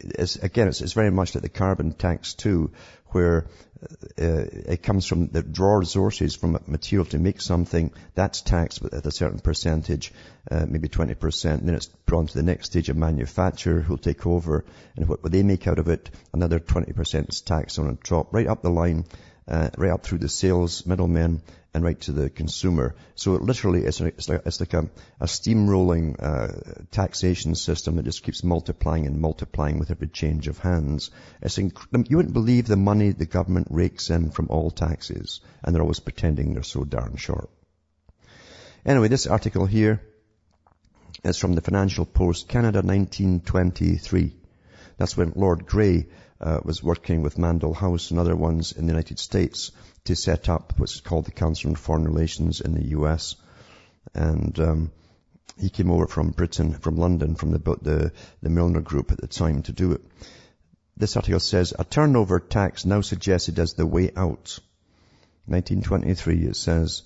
it's, 0.00 0.36
again, 0.36 0.68
it's, 0.68 0.80
it's 0.80 0.92
very 0.92 1.10
much 1.10 1.34
like 1.34 1.42
the 1.42 1.48
carbon 1.48 1.92
tax 1.92 2.34
too, 2.34 2.72
where 3.08 3.46
uh, 3.82 4.44
it 4.52 4.82
comes 4.82 5.06
from 5.06 5.28
the 5.28 5.42
raw 5.58 5.76
resources 5.76 6.36
from 6.36 6.58
material 6.66 7.06
to 7.06 7.18
make 7.18 7.40
something. 7.40 7.92
That's 8.14 8.42
taxed 8.42 8.84
at 8.84 9.06
a 9.06 9.10
certain 9.10 9.40
percentage, 9.40 10.12
uh, 10.50 10.66
maybe 10.68 10.88
20%. 10.88 11.44
And 11.44 11.68
then 11.68 11.74
it's 11.74 11.86
brought 11.86 12.28
to 12.28 12.34
the 12.34 12.42
next 12.42 12.66
stage 12.66 12.88
of 12.88 12.96
manufacture 12.96 13.80
who'll 13.80 13.98
take 13.98 14.26
over. 14.26 14.64
And 14.96 15.08
what, 15.08 15.22
what 15.22 15.32
they 15.32 15.42
make 15.42 15.66
out 15.66 15.78
of 15.78 15.88
it, 15.88 16.10
another 16.32 16.60
20% 16.60 17.30
is 17.30 17.40
taxed 17.40 17.78
on 17.78 17.88
a 17.88 17.94
drop 17.94 18.34
right 18.34 18.46
up 18.46 18.62
the 18.62 18.70
line, 18.70 19.06
uh, 19.48 19.70
right 19.78 19.90
up 19.90 20.02
through 20.02 20.18
the 20.18 20.28
sales 20.28 20.86
middlemen 20.86 21.42
and 21.72 21.84
right 21.84 22.00
to 22.00 22.12
the 22.12 22.30
consumer. 22.30 22.96
So 23.14 23.36
it 23.36 23.42
literally 23.42 23.84
it's, 23.84 24.00
it's 24.00 24.28
like, 24.28 24.42
it's 24.44 24.60
like 24.60 24.74
a, 24.74 24.90
a 25.20 25.26
steamrolling 25.26 26.16
uh, 26.20 26.84
taxation 26.90 27.54
system 27.54 27.96
that 27.96 28.04
just 28.04 28.22
keeps 28.22 28.42
multiplying 28.42 29.06
and 29.06 29.20
multiplying 29.20 29.78
with 29.78 29.90
every 29.90 30.08
change 30.08 30.48
of 30.48 30.58
hands. 30.58 31.10
It's 31.40 31.58
inc- 31.58 32.10
you 32.10 32.16
wouldn't 32.16 32.34
believe 32.34 32.66
the 32.66 32.76
money 32.76 33.12
the 33.12 33.26
government 33.26 33.68
rakes 33.70 34.10
in 34.10 34.30
from 34.30 34.48
all 34.50 34.70
taxes, 34.70 35.40
and 35.62 35.74
they're 35.74 35.82
always 35.82 36.00
pretending 36.00 36.54
they're 36.54 36.62
so 36.62 36.84
darn 36.84 37.16
short. 37.16 37.50
Anyway, 38.84 39.08
this 39.08 39.26
article 39.26 39.66
here 39.66 40.00
is 41.22 41.36
from 41.36 41.54
the 41.54 41.60
Financial 41.60 42.06
Post, 42.06 42.48
Canada, 42.48 42.78
1923. 42.78 44.34
That's 44.96 45.16
when 45.16 45.32
Lord 45.36 45.66
Grey 45.66 46.08
uh, 46.40 46.60
was 46.64 46.82
working 46.82 47.22
with 47.22 47.36
Mandell 47.36 47.76
House 47.76 48.10
and 48.10 48.18
other 48.18 48.36
ones 48.36 48.72
in 48.72 48.86
the 48.86 48.92
United 48.92 49.18
States 49.18 49.72
to 50.04 50.16
set 50.16 50.48
up 50.48 50.74
what's 50.78 51.00
called 51.00 51.26
the 51.26 51.30
Council 51.30 51.70
on 51.70 51.76
Foreign 51.76 52.04
Relations 52.04 52.60
in 52.60 52.74
the 52.74 52.88
US. 52.98 53.36
And 54.14 54.58
um, 54.58 54.92
he 55.58 55.68
came 55.68 55.90
over 55.90 56.06
from 56.06 56.30
Britain, 56.30 56.74
from 56.74 56.96
London, 56.96 57.34
from 57.34 57.50
the, 57.50 57.58
the, 57.58 58.12
the 58.42 58.50
Milner 58.50 58.80
Group 58.80 59.12
at 59.12 59.20
the 59.20 59.26
time 59.26 59.62
to 59.62 59.72
do 59.72 59.92
it. 59.92 60.00
This 60.96 61.16
article 61.16 61.40
says, 61.40 61.74
a 61.78 61.84
turnover 61.84 62.40
tax 62.40 62.84
now 62.84 63.00
suggested 63.00 63.58
as 63.58 63.74
the 63.74 63.86
way 63.86 64.10
out. 64.16 64.58
1923, 65.46 66.46
it 66.46 66.56
says, 66.56 67.02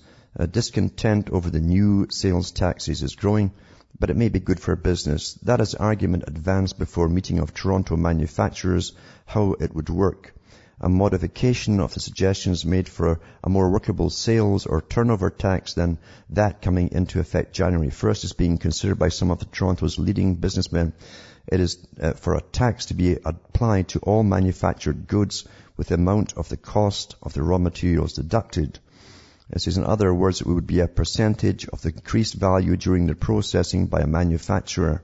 discontent 0.51 1.29
over 1.29 1.49
the 1.49 1.61
new 1.61 2.07
sales 2.09 2.51
taxes 2.51 3.01
is 3.03 3.15
growing, 3.15 3.51
but 3.99 4.09
it 4.09 4.17
may 4.17 4.29
be 4.29 4.39
good 4.39 4.59
for 4.59 4.75
business. 4.75 5.33
That 5.43 5.61
is 5.61 5.75
argument 5.75 6.25
advanced 6.27 6.77
before 6.77 7.09
meeting 7.09 7.39
of 7.39 7.53
Toronto 7.53 7.95
manufacturers 7.95 8.93
how 9.25 9.53
it 9.53 9.73
would 9.73 9.89
work. 9.89 10.33
a 10.81 10.89
modification 10.89 11.79
of 11.79 11.93
the 11.93 12.01
suggestions 12.01 12.65
made 12.65 12.89
for 12.89 13.19
a 13.43 13.49
more 13.49 13.69
workable 13.69 14.09
sales 14.09 14.65
or 14.65 14.81
turnover 14.81 15.29
tax 15.29 15.73
than 15.73 15.97
that 16.29 16.61
coming 16.61 16.89
into 16.91 17.19
effect 17.19 17.53
January 17.53 17.87
1st 17.87 18.25
is 18.25 18.33
being 18.33 18.57
considered 18.57 18.99
by 18.99 19.07
some 19.07 19.31
of 19.31 19.39
the 19.39 19.45
Toronto's 19.45 19.97
leading 19.97 20.35
businessmen. 20.35 20.91
It 21.47 21.59
is 21.59 21.77
uh, 22.01 22.11
for 22.13 22.35
a 22.35 22.41
tax 22.41 22.87
to 22.87 22.93
be 22.93 23.17
applied 23.23 23.87
to 23.89 23.99
all 23.99 24.23
manufactured 24.23 25.07
goods 25.07 25.45
with 25.77 25.87
the 25.87 25.95
amount 25.95 26.33
of 26.33 26.49
the 26.49 26.57
cost 26.57 27.15
of 27.21 27.33
the 27.33 27.43
raw 27.43 27.57
materials 27.57 28.13
deducted. 28.13 28.79
It 29.51 29.61
says, 29.61 29.77
in 29.77 29.83
other 29.85 30.13
words, 30.13 30.41
it 30.41 30.47
would 30.47 30.65
be 30.65 30.79
a 30.79 30.87
percentage 30.87 31.67
of 31.67 31.81
the 31.81 31.89
increased 31.89 32.33
value 32.33 32.75
during 32.75 33.05
the 33.05 33.15
processing 33.15 33.85
by 33.87 34.01
a 34.01 34.07
manufacturer. 34.07 35.03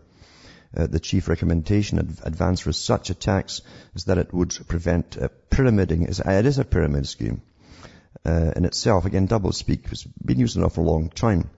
Uh, 0.76 0.88
the 0.88 1.00
chief 1.00 1.28
recommendation 1.28 2.00
advanced 2.00 2.64
for 2.64 2.72
such 2.72 3.10
a 3.10 3.14
tax 3.14 3.62
is 3.94 4.06
that 4.06 4.18
it 4.18 4.34
would 4.34 4.58
prevent 4.68 5.18
uh, 5.18 5.28
pyramiding. 5.50 6.04
It 6.04 6.46
is 6.46 6.60
a 6.60 6.66
pyramid 6.66 7.08
scheme 7.08 7.42
uh, 8.26 8.52
in 8.56 8.66
itself. 8.66 9.06
Again, 9.06 9.26
double 9.26 9.52
speak. 9.52 9.86
It's 9.92 10.04
been 10.04 10.40
used 10.40 10.58
enough 10.58 10.76
for 10.76 10.82
a 10.82 10.86
long 10.86 11.10
time. 11.10 11.50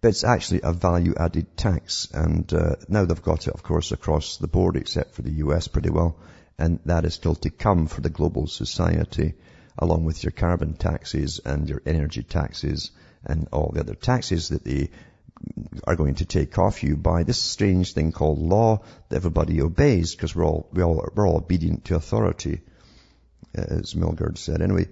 But 0.00 0.08
it's 0.08 0.24
actually 0.24 0.62
a 0.64 0.72
value-added 0.72 1.56
tax. 1.56 2.08
And 2.12 2.52
uh, 2.52 2.76
now 2.88 3.04
they've 3.04 3.22
got 3.22 3.46
it, 3.46 3.54
of 3.54 3.62
course, 3.62 3.92
across 3.92 4.38
the 4.38 4.48
board, 4.48 4.76
except 4.76 5.14
for 5.14 5.22
the 5.22 5.44
US 5.44 5.68
pretty 5.68 5.90
well. 5.90 6.16
And 6.58 6.80
that 6.86 7.04
is 7.04 7.14
still 7.14 7.34
to 7.36 7.50
come 7.50 7.86
for 7.86 8.00
the 8.00 8.10
global 8.10 8.46
society, 8.46 9.34
along 9.78 10.04
with 10.04 10.22
your 10.22 10.32
carbon 10.32 10.74
taxes 10.74 11.40
and 11.44 11.68
your 11.68 11.82
energy 11.86 12.22
taxes 12.22 12.90
and 13.24 13.48
all 13.52 13.70
the 13.72 13.80
other 13.80 13.94
taxes 13.94 14.48
that 14.50 14.64
they 14.64 14.90
are 15.84 15.96
going 15.96 16.16
to 16.16 16.24
take 16.24 16.58
off 16.58 16.82
you 16.82 16.96
by 16.96 17.22
this 17.22 17.38
strange 17.38 17.94
thing 17.94 18.12
called 18.12 18.38
law 18.38 18.82
that 19.08 19.16
everybody 19.16 19.60
obeys 19.60 20.14
because 20.14 20.34
we're 20.34 20.44
all, 20.44 20.68
we 20.72 20.82
all, 20.82 21.08
we're 21.14 21.26
all 21.26 21.36
obedient 21.36 21.84
to 21.86 21.94
authority, 21.94 22.60
uh, 23.56 23.62
as 23.62 23.94
Milgard 23.94 24.36
said. 24.36 24.60
Anyway, 24.60 24.88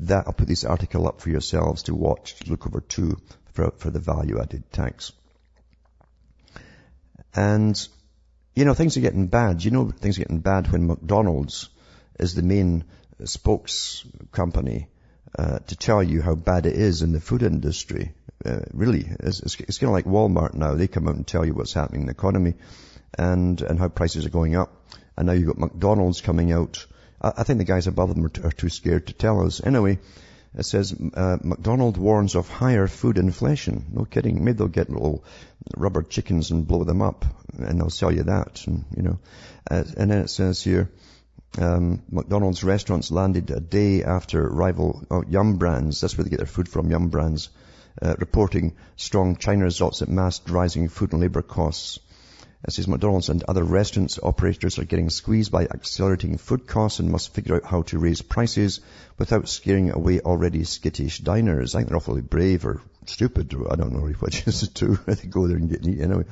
that, 0.00 0.26
I'll 0.26 0.32
put 0.32 0.48
this 0.48 0.64
article 0.64 1.06
up 1.06 1.20
for 1.20 1.30
yourselves 1.30 1.84
to 1.84 1.94
watch, 1.94 2.36
look 2.48 2.66
over 2.66 2.80
too, 2.80 3.16
for, 3.52 3.72
for 3.78 3.90
the 3.90 4.00
value 4.00 4.40
added 4.40 4.70
tax. 4.72 5.12
And, 7.34 7.88
you 8.54 8.64
know, 8.64 8.74
things 8.74 8.96
are 8.96 9.00
getting 9.00 9.26
bad. 9.26 9.64
You 9.64 9.70
know, 9.70 9.90
things 9.90 10.18
are 10.18 10.22
getting 10.22 10.40
bad 10.40 10.70
when 10.70 10.86
McDonald's 10.86 11.68
is 12.18 12.34
the 12.34 12.42
main 12.42 12.84
spokes 13.24 14.04
company 14.32 14.88
uh, 15.38 15.58
to 15.60 15.76
tell 15.76 16.02
you 16.02 16.22
how 16.22 16.34
bad 16.34 16.66
it 16.66 16.74
is 16.74 17.02
in 17.02 17.12
the 17.12 17.20
food 17.20 17.42
industry 17.42 18.12
uh, 18.44 18.60
really, 18.72 19.06
it's, 19.20 19.40
it's, 19.40 19.60
it's 19.60 19.78
kind 19.78 19.88
of 19.88 19.94
like 19.94 20.04
Walmart 20.04 20.54
now. 20.54 20.74
They 20.74 20.86
come 20.86 21.08
out 21.08 21.14
and 21.14 21.26
tell 21.26 21.44
you 21.44 21.54
what's 21.54 21.72
happening 21.72 22.02
in 22.02 22.06
the 22.06 22.12
economy 22.12 22.54
and, 23.16 23.60
and 23.62 23.78
how 23.78 23.88
prices 23.88 24.26
are 24.26 24.30
going 24.30 24.56
up. 24.56 24.70
And 25.16 25.26
now 25.26 25.32
you've 25.32 25.46
got 25.46 25.58
McDonald's 25.58 26.20
coming 26.20 26.52
out. 26.52 26.86
I, 27.22 27.32
I 27.38 27.42
think 27.44 27.58
the 27.58 27.64
guys 27.64 27.86
above 27.86 28.14
them 28.14 28.24
are, 28.24 28.46
are, 28.46 28.52
too 28.52 28.68
scared 28.68 29.06
to 29.06 29.12
tell 29.12 29.46
us. 29.46 29.62
Anyway, 29.64 29.98
it 30.56 30.64
says, 30.64 30.94
uh, 31.14 31.38
McDonald 31.42 31.96
warns 31.96 32.34
of 32.34 32.48
higher 32.48 32.86
food 32.86 33.16
inflation. 33.16 33.86
No 33.92 34.04
kidding. 34.04 34.44
Maybe 34.44 34.58
they'll 34.58 34.68
get 34.68 34.90
little 34.90 35.24
rubber 35.76 36.02
chickens 36.02 36.50
and 36.50 36.66
blow 36.66 36.84
them 36.84 37.00
up 37.00 37.24
and 37.56 37.80
they'll 37.80 37.90
sell 37.90 38.12
you 38.12 38.24
that. 38.24 38.66
And, 38.66 38.84
you 38.96 39.02
know, 39.02 39.18
uh, 39.70 39.84
and 39.96 40.10
then 40.10 40.18
it 40.18 40.28
says 40.28 40.62
here, 40.62 40.90
um, 41.58 42.02
McDonald's 42.10 42.64
restaurants 42.64 43.10
landed 43.10 43.50
a 43.50 43.60
day 43.60 44.02
after 44.02 44.48
rival 44.48 45.04
oh, 45.10 45.24
Yum 45.28 45.56
Brands. 45.56 46.00
That's 46.00 46.16
where 46.16 46.24
they 46.24 46.30
get 46.30 46.38
their 46.38 46.46
food 46.46 46.68
from, 46.68 46.90
Yum 46.90 47.08
Brands 47.08 47.48
uh, 48.02 48.14
reporting 48.18 48.74
strong 48.96 49.36
China 49.36 49.64
results 49.64 50.00
that 50.00 50.08
masked 50.08 50.50
rising 50.50 50.88
food 50.88 51.12
and 51.12 51.20
labor 51.20 51.42
costs. 51.42 51.98
As 52.66 52.76
says 52.76 52.88
McDonald's 52.88 53.28
and 53.28 53.42
other 53.42 53.62
restaurants 53.62 54.18
operators 54.22 54.78
are 54.78 54.84
getting 54.84 55.10
squeezed 55.10 55.52
by 55.52 55.64
accelerating 55.64 56.38
food 56.38 56.66
costs 56.66 56.98
and 56.98 57.10
must 57.10 57.34
figure 57.34 57.56
out 57.56 57.66
how 57.66 57.82
to 57.82 57.98
raise 57.98 58.22
prices 58.22 58.80
without 59.18 59.50
scaring 59.50 59.90
away 59.90 60.20
already 60.20 60.64
skittish 60.64 61.18
diners. 61.18 61.74
I 61.74 61.78
think 61.78 61.88
they're 61.88 61.98
awfully 61.98 62.22
brave 62.22 62.64
or 62.64 62.80
stupid. 63.04 63.54
I 63.70 63.76
don't 63.76 63.92
know 63.92 64.06
which 64.06 64.46
is 64.46 64.62
the 64.62 64.66
two. 64.68 64.98
they 65.06 65.28
go 65.28 65.46
there 65.46 65.58
and 65.58 65.68
get 65.68 65.86
eat 65.86 66.00
anyway. 66.00 66.24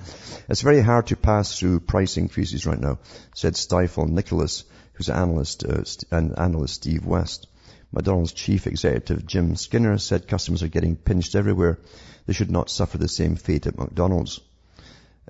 It's 0.48 0.62
very 0.62 0.80
hard 0.80 1.08
to 1.08 1.16
pass 1.16 1.58
through 1.58 1.80
price 1.80 2.16
increases 2.16 2.64
right 2.64 2.80
now, 2.80 2.98
said 3.34 3.52
Stifel 3.52 4.08
Nicolaus, 4.08 4.64
who's 4.94 5.08
an 5.08 5.16
analyst, 5.16 5.64
uh, 5.64 5.84
and 6.10 6.38
analyst 6.38 6.74
Steve 6.74 7.04
West. 7.04 7.46
McDonald's 7.92 8.32
chief 8.32 8.66
executive 8.66 9.26
Jim 9.26 9.54
Skinner 9.54 9.98
said 9.98 10.26
customers 10.26 10.62
are 10.62 10.68
getting 10.68 10.96
pinched 10.96 11.34
everywhere. 11.34 11.78
They 12.26 12.32
should 12.32 12.50
not 12.50 12.70
suffer 12.70 12.98
the 12.98 13.08
same 13.08 13.36
fate 13.36 13.66
at 13.66 13.78
McDonald's. 13.78 14.40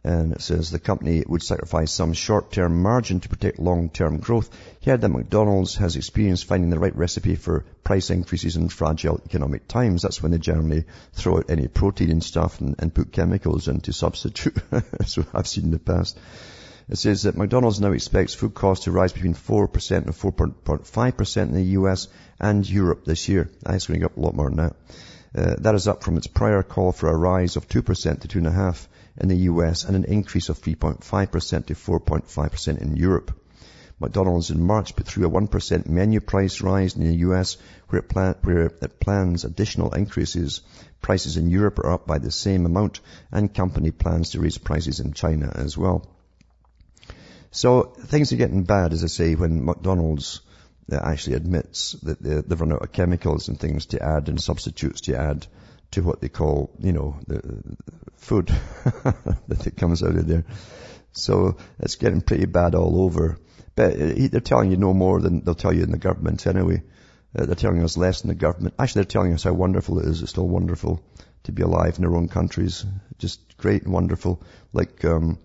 And 0.04 0.32
it 0.32 0.42
says 0.42 0.70
the 0.70 0.80
company 0.80 1.22
would 1.26 1.42
sacrifice 1.42 1.92
some 1.92 2.12
short-term 2.12 2.82
margin 2.82 3.20
to 3.20 3.28
protect 3.28 3.60
long-term 3.60 4.18
growth. 4.18 4.50
He 4.80 4.90
added 4.90 5.02
that 5.02 5.08
McDonald's 5.10 5.76
has 5.76 5.94
experience 5.94 6.42
finding 6.42 6.70
the 6.70 6.78
right 6.78 6.94
recipe 6.96 7.36
for 7.36 7.64
price 7.84 8.10
increases 8.10 8.56
in 8.56 8.68
fragile 8.68 9.20
economic 9.24 9.68
times. 9.68 10.02
That's 10.02 10.20
when 10.20 10.32
they 10.32 10.38
generally 10.38 10.84
throw 11.12 11.38
out 11.38 11.50
any 11.50 11.68
protein 11.68 12.10
and 12.10 12.24
stuff 12.24 12.60
and, 12.60 12.74
and 12.80 12.92
put 12.92 13.12
chemicals 13.12 13.68
in 13.68 13.80
to 13.82 13.92
substitute. 13.92 14.56
so 15.06 15.24
I've 15.32 15.46
seen 15.46 15.64
in 15.64 15.70
the 15.70 15.78
past. 15.78 16.18
It 16.88 16.98
says 16.98 17.22
that 17.22 17.36
McDonald's 17.36 17.80
now 17.80 17.92
expects 17.92 18.34
food 18.34 18.54
costs 18.54 18.84
to 18.84 18.92
rise 18.92 19.12
between 19.12 19.34
4% 19.34 19.90
and 19.96 20.14
4.5% 20.14 21.42
in 21.42 21.52
the 21.52 21.62
US 21.78 22.08
and 22.40 22.68
Europe 22.68 23.04
this 23.04 23.28
year. 23.28 23.50
That's 23.62 23.86
going 23.86 24.00
to 24.00 24.06
up 24.06 24.16
a 24.16 24.20
lot 24.20 24.34
more 24.34 24.48
than 24.50 24.56
that. 24.56 24.76
Uh, 25.34 25.54
that 25.60 25.74
is 25.74 25.88
up 25.88 26.02
from 26.02 26.16
its 26.16 26.26
prior 26.26 26.62
call 26.62 26.92
for 26.92 27.08
a 27.08 27.16
rise 27.16 27.56
of 27.56 27.68
2% 27.68 28.20
to 28.20 28.28
2.5 28.28 28.86
in 29.18 29.28
the 29.28 29.36
US 29.36 29.84
and 29.84 29.96
an 29.96 30.04
increase 30.04 30.48
of 30.48 30.60
3.5% 30.60 31.66
to 31.66 31.74
4.5% 31.74 32.82
in 32.82 32.96
Europe. 32.96 33.38
McDonald's 34.00 34.50
in 34.50 34.60
March 34.60 34.96
put 34.96 35.06
through 35.06 35.26
a 35.26 35.30
1% 35.30 35.86
menu 35.88 36.20
price 36.20 36.60
rise 36.60 36.96
in 36.96 37.04
the 37.04 37.16
US 37.28 37.56
where 37.88 38.00
it, 38.00 38.08
plan, 38.08 38.34
where 38.42 38.66
it 38.66 39.00
plans 39.00 39.44
additional 39.44 39.92
increases. 39.92 40.62
Prices 41.00 41.36
in 41.36 41.48
Europe 41.48 41.78
are 41.78 41.92
up 41.92 42.06
by 42.06 42.18
the 42.18 42.32
same 42.32 42.66
amount 42.66 43.00
and 43.30 43.54
company 43.54 43.92
plans 43.92 44.30
to 44.30 44.40
raise 44.40 44.58
prices 44.58 44.98
in 44.98 45.12
China 45.12 45.52
as 45.54 45.78
well. 45.78 46.04
So 47.52 47.82
things 47.82 48.32
are 48.32 48.36
getting 48.36 48.64
bad, 48.64 48.94
as 48.94 49.04
I 49.04 49.08
say, 49.08 49.34
when 49.34 49.64
McDonald's 49.64 50.40
uh, 50.90 50.98
actually 51.02 51.36
admits 51.36 51.92
that 52.02 52.20
they've 52.22 52.60
run 52.60 52.72
out 52.72 52.82
of 52.82 52.92
chemicals 52.92 53.48
and 53.48 53.60
things 53.60 53.86
to 53.86 54.02
add 54.02 54.28
and 54.28 54.40
substitutes 54.40 55.02
to 55.02 55.16
add 55.16 55.46
to 55.92 56.02
what 56.02 56.22
they 56.22 56.30
call, 56.30 56.70
you 56.78 56.92
know, 56.92 57.18
the 57.26 57.76
food 58.16 58.46
that 59.48 59.74
comes 59.76 60.02
out 60.02 60.16
of 60.16 60.26
there. 60.26 60.44
So 61.12 61.58
it's 61.78 61.96
getting 61.96 62.22
pretty 62.22 62.46
bad 62.46 62.74
all 62.74 63.02
over. 63.02 63.38
But 63.74 64.00
uh, 64.00 64.28
they're 64.30 64.40
telling 64.40 64.70
you 64.70 64.78
no 64.78 64.94
more 64.94 65.20
than 65.20 65.44
they'll 65.44 65.54
tell 65.54 65.74
you 65.74 65.82
in 65.82 65.90
the 65.90 65.98
government 65.98 66.46
anyway. 66.46 66.82
Uh, 67.38 67.44
they're 67.44 67.54
telling 67.54 67.82
us 67.82 67.98
less 67.98 68.22
than 68.22 68.28
the 68.28 68.34
government. 68.34 68.74
Actually, 68.78 69.02
they're 69.02 69.10
telling 69.10 69.34
us 69.34 69.42
how 69.42 69.52
wonderful 69.52 69.98
it 69.98 70.06
is. 70.06 70.22
It's 70.22 70.30
still 70.30 70.48
wonderful 70.48 71.02
to 71.44 71.52
be 71.52 71.62
alive 71.62 71.96
in 71.96 72.02
their 72.02 72.16
own 72.16 72.28
countries. 72.28 72.86
Just 73.18 73.58
great 73.58 73.82
and 73.82 73.92
wonderful. 73.92 74.42
Like, 74.72 75.04
um, 75.04 75.38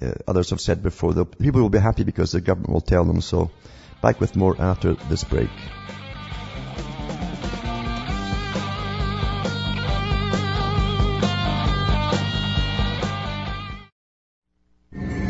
Uh, 0.00 0.12
others 0.26 0.50
have 0.50 0.60
said 0.60 0.82
before, 0.82 1.12
the 1.12 1.24
people 1.24 1.62
will 1.62 1.70
be 1.70 1.78
happy 1.78 2.04
because 2.04 2.32
the 2.32 2.40
government 2.40 2.72
will 2.72 2.80
tell 2.80 3.04
them 3.04 3.20
so. 3.20 3.50
Back 4.02 4.20
with 4.20 4.36
more 4.36 4.54
after 4.60 4.94
this 4.94 5.24
break. 5.24 5.50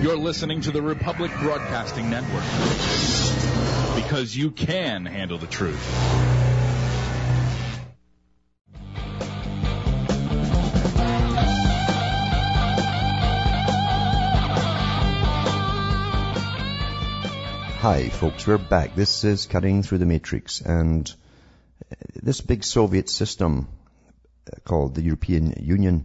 You're 0.00 0.16
listening 0.16 0.60
to 0.62 0.70
the 0.70 0.80
Republic 0.80 1.30
Broadcasting 1.40 2.08
Network 2.08 2.44
because 4.02 4.36
you 4.36 4.50
can 4.50 5.04
handle 5.04 5.38
the 5.38 5.46
truth. 5.46 6.57
Hi 17.80 18.08
folks, 18.08 18.44
we're 18.44 18.58
back. 18.58 18.96
This 18.96 19.22
is 19.22 19.46
Cutting 19.46 19.84
Through 19.84 19.98
the 19.98 20.04
Matrix 20.04 20.60
and 20.60 21.14
this 22.12 22.40
big 22.40 22.64
Soviet 22.64 23.08
system 23.08 23.68
called 24.64 24.96
the 24.96 25.02
European 25.02 25.54
Union 25.60 26.04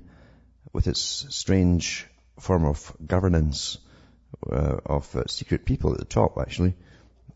with 0.72 0.86
its 0.86 1.26
strange 1.30 2.06
form 2.40 2.66
of 2.66 2.96
governance 3.04 3.80
uh, 4.48 4.78
of 4.86 5.16
uh, 5.16 5.24
secret 5.26 5.66
people 5.66 5.94
at 5.94 5.98
the 5.98 6.06
top 6.06 6.38
actually 6.38 6.76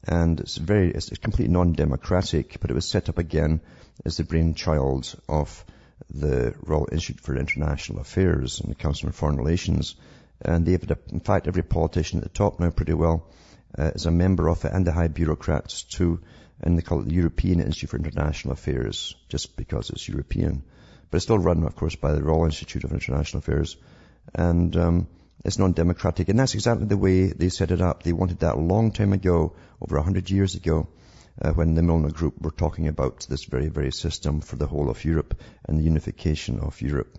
and 0.04 0.40
it's 0.40 0.58
very, 0.58 0.92
it's 0.92 1.10
completely 1.18 1.52
non-democratic 1.52 2.60
but 2.60 2.70
it 2.70 2.76
was 2.76 2.88
set 2.88 3.10
up 3.10 3.18
again 3.18 3.60
as 4.06 4.18
the 4.18 4.24
brainchild 4.24 5.20
of 5.28 5.66
the 6.12 6.54
Royal 6.62 6.88
Institute 6.92 7.22
for 7.22 7.36
International 7.36 8.02
Affairs 8.02 8.60
and 8.60 8.70
the 8.70 8.76
Council 8.76 9.08
on 9.08 9.14
Foreign 9.14 9.38
Relations 9.38 9.96
and 10.40 10.64
they've, 10.64 10.92
in 11.10 11.22
fact, 11.22 11.48
every 11.48 11.64
politician 11.64 12.20
at 12.20 12.24
the 12.24 12.30
top 12.30 12.60
now 12.60 12.70
pretty 12.70 12.94
well 12.94 13.28
uh, 13.78 13.92
is 13.96 14.06
a 14.06 14.12
member 14.12 14.50
of 14.50 14.64
it 14.66 14.72
and 14.74 14.86
the 14.86 14.92
high 14.92 15.08
bureaucrats 15.08 15.84
too. 15.84 16.20
And 16.60 16.78
they 16.78 16.82
call 16.82 17.02
it 17.02 17.08
the 17.08 17.14
European 17.14 17.60
Institute 17.60 17.92
for 17.92 17.98
International 17.98 18.54
Affairs 18.54 19.16
just 19.30 19.56
because 19.58 19.92
it's 19.92 20.10
European. 20.10 20.64
But 21.10 21.18
it's 21.18 21.26
still 21.26 21.38
run, 21.38 21.64
of 21.64 21.76
course, 21.76 21.96
by 21.96 22.14
the 22.14 22.24
Royal 22.24 22.46
Institute 22.46 22.84
of 22.84 22.92
International 22.92 23.40
Affairs. 23.40 23.78
And 24.34 24.76
um, 24.76 25.08
It's 25.48 25.60
non-democratic. 25.60 26.30
And 26.30 26.40
that's 26.40 26.56
exactly 26.56 26.88
the 26.88 26.98
way 26.98 27.28
they 27.28 27.50
set 27.50 27.72
it 27.72 27.82
up. 27.82 28.04
They 28.04 28.12
wanted 28.12 28.40
that 28.40 28.56
a 28.56 28.60
long 28.60 28.92
time 28.92 29.14
ago, 29.14 29.56
over 29.80 29.98
a 29.98 30.02
hundred 30.02 30.30
years 30.30 30.56
ago, 30.56 30.88
uh, 31.42 31.54
when 31.54 31.76
the 31.76 31.84
Milner 31.84 32.12
Group 32.12 32.42
were 32.42 32.52
talking 32.52 32.88
about 32.88 33.28
this 33.30 33.46
very, 33.46 33.68
very 33.68 33.92
system 33.92 34.42
for 34.42 34.56
the 34.56 34.68
whole 34.68 34.90
of 34.90 35.06
Europe 35.06 35.40
and 35.66 35.78
the 35.80 35.84
unification 35.84 36.60
of 36.60 36.82
Europe. 36.82 37.18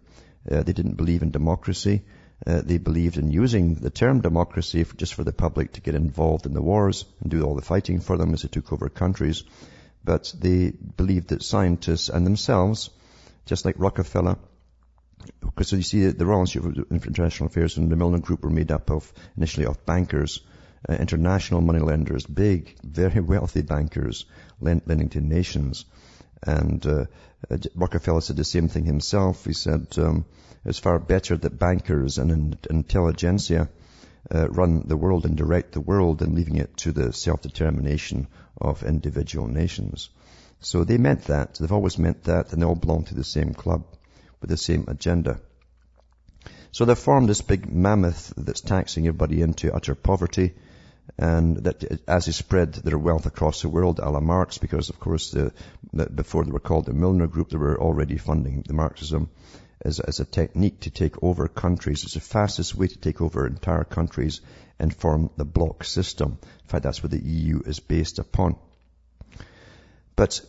Uh, 0.50 0.62
they 0.62 0.72
didn't 0.72 0.96
believe 0.96 1.22
in 1.22 1.30
democracy. 1.30 2.02
Uh, 2.46 2.60
they 2.62 2.78
believed 2.78 3.18
in 3.18 3.30
using 3.30 3.74
the 3.74 3.90
term 3.90 4.20
democracy 4.20 4.84
for, 4.84 4.96
just 4.96 5.14
for 5.14 5.24
the 5.24 5.32
public 5.32 5.72
to 5.72 5.80
get 5.80 5.94
involved 5.94 6.46
in 6.46 6.54
the 6.54 6.62
wars 6.62 7.04
and 7.20 7.30
do 7.30 7.42
all 7.42 7.56
the 7.56 7.62
fighting 7.62 8.00
for 8.00 8.16
them 8.16 8.32
as 8.32 8.42
they 8.42 8.48
took 8.48 8.72
over 8.72 8.88
countries. 8.88 9.42
But 10.04 10.32
they 10.38 10.70
believed 10.70 11.28
that 11.28 11.42
scientists 11.42 12.08
and 12.08 12.24
themselves, 12.24 12.90
just 13.46 13.64
like 13.64 13.74
Rockefeller, 13.78 14.38
because 15.40 15.72
you 15.72 15.82
see 15.82 16.06
the 16.06 16.26
Royal 16.26 16.42
Institute 16.42 16.78
of 16.78 17.06
International 17.06 17.48
Affairs 17.48 17.76
and 17.76 17.90
the 17.90 17.96
Milner 17.96 18.20
Group 18.20 18.44
were 18.44 18.50
made 18.50 18.70
up 18.70 18.90
of 18.90 19.12
initially 19.36 19.66
of 19.66 19.84
bankers, 19.84 20.40
uh, 20.88 20.94
international 20.94 21.60
money 21.60 21.80
lenders, 21.80 22.24
big, 22.24 22.76
very 22.84 23.20
wealthy 23.20 23.62
bankers 23.62 24.26
lending 24.60 25.08
to 25.10 25.20
nations. 25.20 25.84
And 26.42 26.86
uh, 26.86 27.06
uh, 27.50 27.58
Rockefeller 27.74 28.20
said 28.20 28.36
the 28.36 28.44
same 28.44 28.68
thing 28.68 28.84
himself. 28.84 29.44
He 29.44 29.52
said 29.52 29.88
um, 29.98 30.24
it's 30.64 30.78
far 30.78 30.98
better 30.98 31.36
that 31.36 31.58
bankers 31.58 32.18
and 32.18 32.58
intelligentsia 32.68 33.68
uh, 34.30 34.48
run 34.48 34.84
the 34.86 34.96
world 34.96 35.24
and 35.24 35.36
direct 35.36 35.72
the 35.72 35.80
world 35.80 36.18
than 36.18 36.34
leaving 36.34 36.56
it 36.56 36.76
to 36.78 36.92
the 36.92 37.12
self-determination 37.12 38.26
of 38.60 38.82
individual 38.82 39.46
nations. 39.46 40.10
So 40.60 40.84
they 40.84 40.98
meant 40.98 41.24
that. 41.24 41.54
They've 41.54 41.72
always 41.72 41.98
meant 41.98 42.24
that, 42.24 42.52
and 42.52 42.60
they 42.60 42.66
all 42.66 42.74
belong 42.74 43.04
to 43.04 43.14
the 43.14 43.24
same 43.24 43.54
club 43.54 43.84
with 44.40 44.50
the 44.50 44.56
same 44.56 44.84
agenda. 44.88 45.40
So 46.72 46.84
they 46.84 46.94
formed 46.94 47.28
this 47.28 47.40
big 47.40 47.72
mammoth 47.72 48.32
that's 48.36 48.60
taxing 48.60 49.06
everybody 49.06 49.40
into 49.40 49.74
utter 49.74 49.94
poverty 49.94 50.54
and 51.16 51.56
that 51.64 52.00
as 52.06 52.26
they 52.26 52.32
spread 52.32 52.74
their 52.74 52.98
wealth 52.98 53.24
across 53.24 53.62
the 53.62 53.68
world, 53.68 53.98
a 53.98 54.10
la 54.10 54.20
Marx, 54.20 54.58
because 54.58 54.90
of 54.90 55.00
course 55.00 55.30
the, 55.30 55.52
the, 55.92 56.10
before 56.10 56.44
they 56.44 56.50
were 56.50 56.60
called 56.60 56.84
the 56.84 56.92
Milner 56.92 57.26
Group, 57.26 57.48
they 57.48 57.56
were 57.56 57.80
already 57.80 58.18
funding 58.18 58.62
the 58.66 58.74
Marxism 58.74 59.30
as, 59.84 60.00
as 60.00 60.20
a 60.20 60.24
technique 60.24 60.80
to 60.80 60.90
take 60.90 61.22
over 61.22 61.48
countries. 61.48 62.04
It's 62.04 62.14
the 62.14 62.20
fastest 62.20 62.74
way 62.74 62.88
to 62.88 62.98
take 62.98 63.20
over 63.20 63.46
entire 63.46 63.84
countries 63.84 64.40
and 64.78 64.94
form 64.94 65.30
the 65.36 65.44
block 65.44 65.84
system. 65.84 66.38
In 66.42 66.68
fact, 66.68 66.84
that's 66.84 67.02
what 67.02 67.10
the 67.10 67.22
EU 67.22 67.60
is 67.64 67.80
based 67.80 68.18
upon. 68.18 68.56
But 70.16 70.40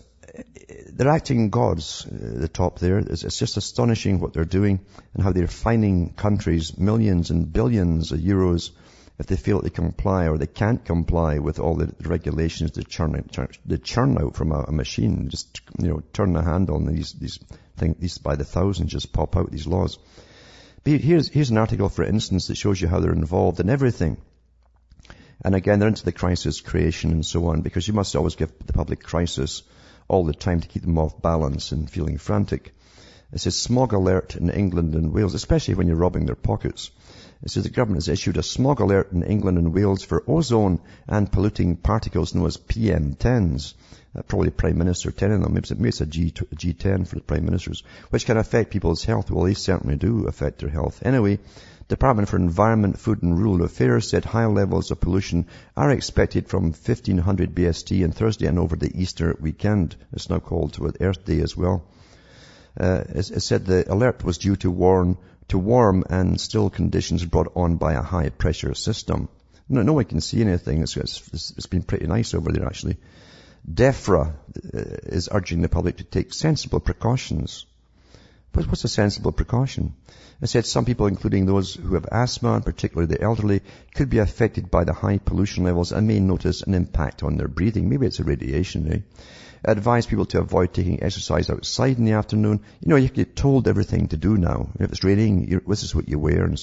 they're 0.92 1.10
acting 1.10 1.50
gods, 1.50 2.06
uh, 2.06 2.40
the 2.40 2.48
top 2.48 2.80
there. 2.80 3.00
It's, 3.00 3.24
it's, 3.24 3.40
just 3.40 3.58
astonishing 3.58 4.20
what 4.20 4.34
they're 4.34 4.46
doing 4.46 4.80
and 5.14 5.24
how 5.24 5.32
they're 5.32 5.48
fining 5.48 6.14
countries 6.14 6.78
millions 6.78 7.30
and 7.30 7.52
billions 7.52 8.12
of 8.12 8.20
euros 8.20 8.72
if 9.20 9.28
they 9.28 9.36
feel 9.36 9.62
they 9.62 9.70
comply 9.70 10.30
or 10.30 10.38
they 10.38 10.48
can't 10.48 10.84
comply 10.86 11.40
with 11.40 11.60
all 11.60 11.76
the 11.76 11.94
regulations 12.02 12.72
they 12.72 12.84
churn 12.84 13.28
churn, 13.30 13.50
they 13.66 13.78
churn 13.78 14.18
out 14.18 14.36
from 14.36 14.54
a, 14.54 14.64
a, 14.64 14.72
machine. 14.72 15.28
Just, 15.30 15.60
you 15.78 15.90
know, 15.90 16.02
turn 16.14 16.32
the 16.32 16.42
handle 16.42 16.76
on 16.76 16.86
these, 16.86 17.12
these 17.14 17.38
things, 17.80 17.98
these 18.00 18.18
by 18.18 18.36
the 18.36 18.44
thousands 18.44 18.92
just 18.92 19.14
pop 19.14 19.36
out 19.36 19.52
these 19.52 19.68
laws. 19.68 19.98
But 20.84 21.02
here's, 21.02 21.30
here's 21.30 21.50
an 21.50 21.58
article, 21.58 21.90
for 21.90 22.04
instance, 22.04 22.48
that 22.48 22.58
shows 22.58 22.80
you 22.80 22.88
how 22.88 23.00
they're 23.00 23.12
involved 23.12 23.60
in 23.60 23.70
everything. 23.70 24.18
And 25.44 25.56
again, 25.56 25.80
they're 25.80 25.88
into 25.88 26.06
the 26.06 26.12
crisis 26.12 26.62
creation 26.62 27.12
and 27.12 27.26
so 27.26 27.48
on 27.48 27.62
because 27.62 27.88
you 27.88 27.94
must 27.94 28.16
always 28.16 28.36
give 28.36 28.52
the 28.66 28.74
public 28.74 29.02
crisis 29.02 29.64
all 30.08 30.26
the 30.26 30.34
time 30.34 30.60
to 30.60 30.68
keep 30.68 30.82
them 30.82 30.98
off 30.98 31.22
balance 31.22 31.72
and 31.72 31.90
feeling 31.90 32.18
frantic. 32.18 32.74
It 33.32 33.40
says 33.40 33.56
smog 33.56 33.94
alert 33.94 34.36
in 34.36 34.50
England 34.50 34.96
and 34.96 35.14
Wales, 35.14 35.36
especially 35.36 35.76
when 35.76 35.88
you're 35.88 35.96
robbing 35.96 36.26
their 36.26 36.36
pockets. 36.36 36.92
It 37.44 37.52
says 37.52 37.64
the 37.64 37.70
government 37.70 38.04
has 38.04 38.10
issued 38.10 38.38
a 38.38 38.44
smog 38.44 38.80
alert 38.82 39.12
in 39.12 39.24
England 39.24 39.58
and 39.58 39.74
Wales 39.74 40.04
for 40.04 40.24
ozone 40.28 40.82
and 41.08 41.32
polluting 41.32 41.78
particles 41.78 42.34
known 42.34 42.48
as 42.48 42.58
PM10s. 42.58 43.76
Uh, 44.16 44.24
probably 44.24 44.50
Prime 44.50 44.78
Minister 44.78 45.12
10 45.12 45.32
of 45.32 45.42
them. 45.42 45.54
Maybe 45.54 45.90
it's 45.90 46.02
a 46.02 46.06
G, 46.06 46.32
G10 46.32 47.08
for 47.08 47.16
the 47.16 47.22
Prime 47.22 47.46
Ministers, 47.46 47.84
which 48.10 48.26
can 48.26 48.38
affect 48.38 48.72
people's 48.72 49.04
health. 49.04 49.30
Well, 49.30 49.46
they 49.46 49.54
certainly 49.54 49.98
do 49.98 50.26
affect 50.26 50.60
their 50.60 50.70
health. 50.70 51.02
Anyway, 51.06 51.38
Department 51.90 52.28
for 52.28 52.38
Environment, 52.38 53.00
Food 53.00 53.24
and 53.24 53.38
Rural 53.38 53.64
Affairs 53.64 54.10
said 54.10 54.26
high 54.26 54.46
levels 54.46 54.92
of 54.92 55.00
pollution 55.00 55.46
are 55.76 55.92
expected 55.92 56.48
from 56.48 56.66
1500 56.66 57.54
BST 57.54 58.04
on 58.04 58.12
Thursday 58.12 58.48
and 58.48 58.60
over 58.60 58.76
the 58.76 58.92
Easter 58.94 59.36
weekend. 59.40 59.96
It's 60.14 60.30
now 60.30 60.40
called 60.40 60.78
Earth 61.02 61.26
Day 61.26 61.42
as 61.42 61.58
well. 61.58 61.84
Uh, 62.80 63.04
it, 63.10 63.32
it 63.32 63.42
said 63.42 63.66
the 63.66 63.92
alert 63.92 64.24
was 64.24 64.38
due 64.38 64.56
to 64.58 64.72
warn 64.72 65.18
to 65.50 65.58
warm 65.58 66.04
and 66.10 66.40
still 66.40 66.70
conditions 66.70 67.26
brought 67.26 67.52
on 67.56 67.78
by 67.78 67.94
a 67.94 68.04
high 68.04 68.30
pressure 68.30 68.76
system. 68.76 69.28
No, 69.68 69.82
no 69.82 69.94
one 69.94 70.06
can 70.06 70.22
see 70.22 70.42
anything. 70.42 70.84
It's, 70.84 70.96
it's, 70.96 71.54
it's 71.58 71.66
been 71.66 71.82
pretty 71.84 72.06
nice 72.06 72.36
over 72.36 72.52
there 72.52 72.68
actually. 72.68 72.98
DEFRA 73.68 74.28
uh, 74.28 74.80
is 75.04 75.30
urging 75.32 75.62
the 75.62 75.70
public 75.70 75.98
to 75.98 76.04
take 76.04 76.34
sensible 76.34 76.80
precautions. 76.80 77.66
But 78.52 78.68
what's 78.68 78.84
a 78.84 78.88
sensible 78.88 79.32
precaution? 79.32 79.94
It 80.42 80.48
said 80.48 80.66
some 80.66 80.86
people, 80.86 81.08
including 81.08 81.46
those 81.46 81.76
who 81.76 81.94
have 81.94 82.08
asthma, 82.12 82.54
and 82.54 82.66
particularly 82.66 83.14
the 83.14 83.22
elderly, 83.22 83.62
could 83.94 84.10
be 84.10 84.18
affected 84.18 84.72
by 84.72 84.86
the 84.86 84.94
high 84.94 85.18
pollution 85.18 85.66
levels 85.66 85.92
and 85.92 86.08
may 86.08 86.20
notice 86.20 86.62
an 86.62 86.74
impact 86.74 87.22
on 87.24 87.38
their 87.38 87.48
breathing. 87.48 87.90
Maybe 87.90 88.08
it's 88.08 88.20
a 88.20 88.24
radiation, 88.24 88.92
eh? 88.92 89.00
Advise 89.64 90.06
people 90.06 90.26
to 90.28 90.40
avoid 90.40 90.74
taking 90.74 91.04
exercise 91.04 91.50
outside 91.50 91.98
in 91.98 92.06
the 92.06 92.14
afternoon. 92.14 92.62
You 92.80 92.90
know, 92.90 92.96
you 92.96 93.10
get 93.10 93.36
told 93.36 93.68
everything 93.68 94.08
to 94.08 94.18
do 94.18 94.38
now. 94.38 94.70
If 94.80 94.92
it's 94.92 95.04
raining, 95.04 95.62
this 95.68 95.84
is 95.84 95.94
what 95.94 96.08
you 96.08 96.18
wear. 96.18 96.46
And 96.46 96.58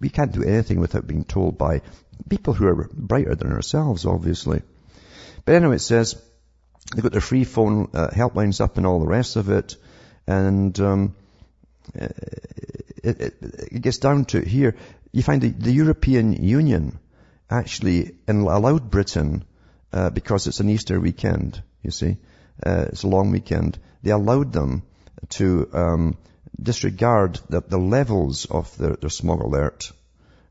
we 0.00 0.08
can't 0.08 0.32
do 0.32 0.44
anything 0.44 0.78
without 0.78 1.06
being 1.06 1.24
told 1.24 1.58
by 1.58 1.82
people 2.28 2.54
who 2.54 2.68
are 2.68 2.88
brighter 2.92 3.34
than 3.34 3.52
ourselves, 3.52 4.06
obviously. 4.06 4.62
But 5.44 5.54
anyway, 5.54 5.76
it 5.76 5.80
says 5.80 6.20
they've 6.94 7.02
got 7.02 7.12
their 7.12 7.20
free 7.20 7.44
phone 7.44 7.90
uh, 7.94 8.08
helplines 8.08 8.60
up 8.60 8.76
and 8.76 8.86
all 8.86 9.00
the 9.00 9.06
rest 9.06 9.36
of 9.36 9.48
it. 9.48 9.76
And 10.26 10.78
um, 10.80 11.16
it, 11.94 13.20
it, 13.20 13.34
it 13.42 13.82
gets 13.82 13.98
down 13.98 14.24
to 14.26 14.40
here. 14.40 14.76
You 15.12 15.22
find 15.22 15.42
the, 15.42 15.50
the 15.50 15.72
European 15.72 16.32
Union 16.32 16.98
actually 17.50 18.16
allowed 18.28 18.90
Britain, 18.90 19.44
uh, 19.92 20.10
because 20.10 20.46
it's 20.46 20.60
an 20.60 20.70
Easter 20.70 20.98
weekend, 20.98 21.62
you 21.82 21.90
see, 21.90 22.16
uh, 22.64 22.86
it's 22.88 23.02
a 23.02 23.08
long 23.08 23.30
weekend, 23.30 23.78
they 24.02 24.10
allowed 24.10 24.52
them 24.52 24.82
to 25.28 25.68
um, 25.72 26.16
disregard 26.60 27.38
the, 27.48 27.60
the, 27.60 27.78
levels 27.78 28.46
of 28.46 28.74
their, 28.78 28.96
their 28.96 29.10
smog 29.10 29.40
alert 29.40 29.92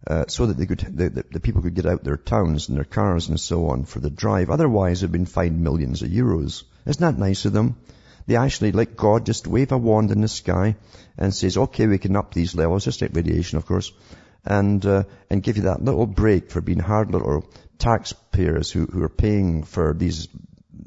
uh, 0.07 0.25
so 0.27 0.47
that 0.47 0.57
they 0.57 0.65
could, 0.65 0.79
the, 0.79 1.09
the, 1.09 1.25
the, 1.31 1.39
people 1.39 1.61
could 1.61 1.75
get 1.75 1.85
out 1.85 2.03
their 2.03 2.17
towns 2.17 2.69
and 2.69 2.77
their 2.77 2.83
cars 2.83 3.29
and 3.29 3.39
so 3.39 3.67
on 3.67 3.85
for 3.85 3.99
the 3.99 4.09
drive. 4.09 4.49
Otherwise, 4.49 5.01
they've 5.01 5.11
been 5.11 5.25
fined 5.25 5.61
millions 5.61 6.01
of 6.01 6.09
euros. 6.09 6.63
Isn't 6.85 7.01
that 7.01 7.19
nice 7.19 7.45
of 7.45 7.53
them? 7.53 7.77
They 8.25 8.35
actually, 8.35 8.71
like 8.71 8.95
God, 8.95 9.25
just 9.25 9.47
wave 9.47 9.71
a 9.71 9.77
wand 9.77 10.11
in 10.11 10.21
the 10.21 10.27
sky 10.27 10.75
and 11.17 11.33
says, 11.33 11.57
okay, 11.57 11.87
we 11.87 11.97
can 11.97 12.15
up 12.15 12.33
these 12.33 12.55
levels, 12.55 12.85
just 12.85 13.01
like 13.01 13.15
radiation, 13.15 13.57
of 13.57 13.65
course, 13.65 13.91
and, 14.45 14.83
uh, 14.85 15.03
and 15.29 15.43
give 15.43 15.57
you 15.57 15.63
that 15.63 15.83
little 15.83 16.07
break 16.07 16.49
for 16.49 16.61
being 16.61 16.79
hard 16.79 17.11
little 17.11 17.45
taxpayers 17.77 18.71
who, 18.71 18.85
who 18.85 19.03
are 19.03 19.09
paying 19.09 19.63
for 19.63 19.93
these 19.93 20.27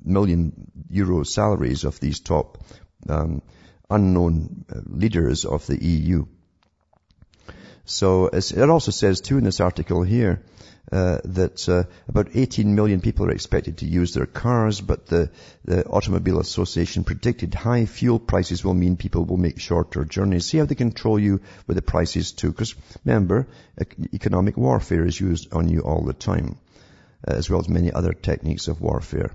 million 0.04 0.70
euro 0.90 1.24
salaries 1.24 1.84
of 1.84 2.00
these 2.00 2.20
top 2.20 2.58
um, 3.08 3.42
unknown 3.90 4.64
uh, 4.74 4.80
leaders 4.86 5.44
of 5.44 5.66
the 5.66 5.82
EU. 5.82 6.26
So 7.84 8.26
it 8.28 8.70
also 8.70 8.90
says 8.90 9.20
too 9.20 9.38
in 9.38 9.44
this 9.44 9.60
article 9.60 10.02
here 10.02 10.42
uh, 10.92 11.18
that 11.24 11.68
uh, 11.68 11.84
about 12.08 12.28
18 12.34 12.74
million 12.74 13.00
people 13.00 13.26
are 13.26 13.30
expected 13.30 13.78
to 13.78 13.86
use 13.86 14.14
their 14.14 14.26
cars, 14.26 14.80
but 14.80 15.06
the, 15.06 15.30
the 15.64 15.84
Automobile 15.86 16.40
Association 16.40 17.04
predicted 17.04 17.54
high 17.54 17.86
fuel 17.86 18.18
prices 18.18 18.64
will 18.64 18.74
mean 18.74 18.96
people 18.96 19.24
will 19.24 19.36
make 19.36 19.58
shorter 19.60 20.04
journeys. 20.04 20.46
See 20.46 20.58
how 20.58 20.66
they 20.66 20.74
control 20.74 21.18
you 21.18 21.40
with 21.66 21.76
the 21.76 21.82
prices 21.82 22.32
too, 22.32 22.52
because 22.52 22.74
remember, 23.04 23.48
economic 24.12 24.56
warfare 24.56 25.04
is 25.04 25.18
used 25.18 25.52
on 25.52 25.68
you 25.68 25.80
all 25.80 26.04
the 26.04 26.12
time, 26.12 26.58
uh, 27.26 27.32
as 27.32 27.48
well 27.48 27.60
as 27.60 27.68
many 27.68 27.92
other 27.92 28.12
techniques 28.12 28.68
of 28.68 28.80
warfare. 28.80 29.30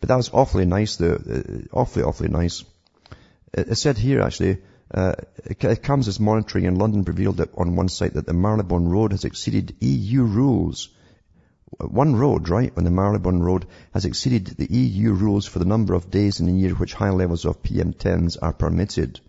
But 0.00 0.08
that 0.08 0.16
was 0.16 0.30
awfully 0.30 0.64
nice, 0.64 0.96
though, 0.96 1.14
uh, 1.14 1.76
awfully, 1.76 2.04
awfully 2.04 2.30
nice. 2.30 2.64
It 3.52 3.76
said 3.76 3.98
here 3.98 4.22
actually, 4.22 4.58
uh, 4.92 5.14
it 5.44 5.82
comes 5.82 6.08
as 6.08 6.18
monitoring 6.18 6.64
in 6.64 6.74
London 6.74 7.02
revealed 7.04 7.36
that 7.36 7.50
on 7.56 7.76
one 7.76 7.88
site 7.88 8.14
that 8.14 8.26
the 8.26 8.32
Marylebone 8.32 8.88
Road 8.88 9.12
has 9.12 9.24
exceeded 9.24 9.76
EU 9.80 10.24
rules. 10.24 10.88
One 11.78 12.16
road, 12.16 12.48
right, 12.48 12.72
on 12.76 12.82
the 12.84 12.90
Marylebone 12.90 13.40
Road 13.40 13.66
has 13.94 14.04
exceeded 14.04 14.46
the 14.46 14.66
EU 14.66 15.12
rules 15.12 15.46
for 15.46 15.60
the 15.60 15.64
number 15.64 15.94
of 15.94 16.10
days 16.10 16.40
in 16.40 16.48
a 16.48 16.52
year 16.52 16.74
which 16.74 16.94
high 16.94 17.10
levels 17.10 17.44
of 17.44 17.62
PM10s 17.62 18.36
are 18.42 18.52
permitted. 18.52 19.20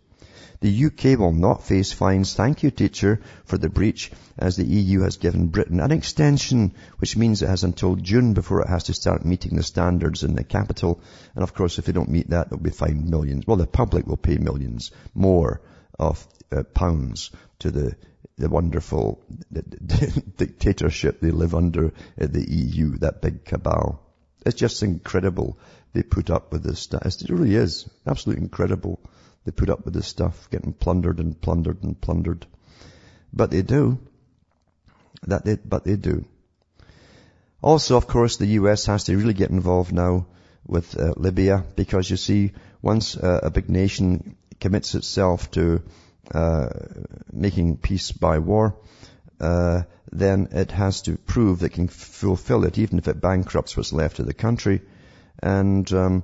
The 0.62 0.86
UK 0.86 1.18
will 1.18 1.34
not 1.34 1.64
face 1.64 1.92
fines, 1.92 2.36
thank 2.36 2.62
you 2.62 2.70
teacher, 2.70 3.20
for 3.46 3.58
the 3.58 3.68
breach 3.68 4.12
as 4.38 4.56
the 4.56 4.66
EU 4.66 5.02
has 5.02 5.18
given 5.18 5.48
Britain 5.48 5.80
an 5.80 5.92
extension, 5.92 6.76
which 7.00 7.18
means 7.18 7.42
it 7.42 7.50
has 7.50 7.64
until 7.64 7.96
June 7.96 8.36
before 8.36 8.62
it 8.62 8.68
has 8.68 8.84
to 8.84 8.94
start 8.94 9.26
meeting 9.26 9.56
the 9.56 9.64
standards 9.64 10.24
in 10.24 10.36
the 10.36 10.44
capital. 10.44 11.02
And 11.34 11.42
of 11.42 11.56
course, 11.56 11.80
if 11.80 11.86
they 11.86 11.94
don't 11.94 12.12
meet 12.12 12.30
that, 12.30 12.52
they'll 12.52 12.60
be 12.60 12.70
fined 12.70 13.10
millions. 13.10 13.48
Well, 13.48 13.58
the 13.58 13.66
public 13.66 14.06
will 14.06 14.18
pay 14.18 14.38
millions 14.38 14.92
more 15.16 15.62
of 15.98 16.28
uh, 16.52 16.62
pounds 16.62 17.32
to 17.60 17.72
the 17.72 17.96
the 18.38 18.50
wonderful 18.50 19.24
dictatorship 20.38 21.20
they 21.20 21.32
live 21.32 21.54
under 21.54 21.92
at 22.18 22.34
the 22.34 22.50
EU, 22.50 22.98
that 22.98 23.22
big 23.22 23.46
cabal. 23.46 24.00
It's 24.46 24.56
just 24.56 24.82
incredible 24.84 25.58
they 25.94 26.04
put 26.04 26.30
up 26.30 26.52
with 26.52 26.64
this. 26.64 26.88
It 26.92 27.30
really 27.30 27.56
is 27.56 27.88
absolutely 28.08 28.44
incredible. 28.44 29.00
They 29.44 29.52
put 29.52 29.70
up 29.70 29.86
with 29.86 29.94
this 29.94 30.08
stuff, 30.08 30.50
getting 30.52 30.74
plundered 30.74 31.20
and 31.20 31.40
plundered 31.40 31.84
and 31.84 32.00
plundered. 32.00 32.46
But 33.34 33.52
they 33.52 33.62
do. 33.62 34.00
That 35.24 35.46
they, 35.46 35.56
but 35.56 35.84
they 35.84 35.96
do. 35.96 36.26
Also, 37.62 37.98
of 37.98 38.08
course, 38.08 38.38
the 38.38 38.48
US 38.48 38.86
has 38.88 39.06
to 39.06 39.16
really 39.16 39.34
get 39.34 39.50
involved 39.50 39.94
now 39.94 40.28
with 40.66 41.00
uh, 41.00 41.14
Libya 41.18 41.64
because 41.76 42.10
you 42.10 42.18
see, 42.18 42.54
once 42.82 43.16
uh, 43.16 43.40
a 43.44 43.50
big 43.50 43.70
nation 43.70 44.36
commits 44.60 44.96
itself 44.96 45.52
to 45.52 45.82
uh, 46.34 46.70
making 47.32 47.78
peace 47.78 48.12
by 48.12 48.40
war, 48.40 48.76
uh, 49.40 49.84
then 50.12 50.50
it 50.52 50.72
has 50.72 51.02
to 51.04 51.18
prove 51.18 51.64
it 51.64 51.70
can 51.70 51.88
fulfill 51.88 52.64
it, 52.66 52.78
even 52.78 52.98
if 52.98 53.08
it 53.08 53.22
bankrupts 53.22 53.76
what's 53.76 53.94
left 53.94 54.20
of 54.20 54.26
the 54.26 54.34
country. 54.34 54.82
And 55.40 55.92
um, 55.94 56.24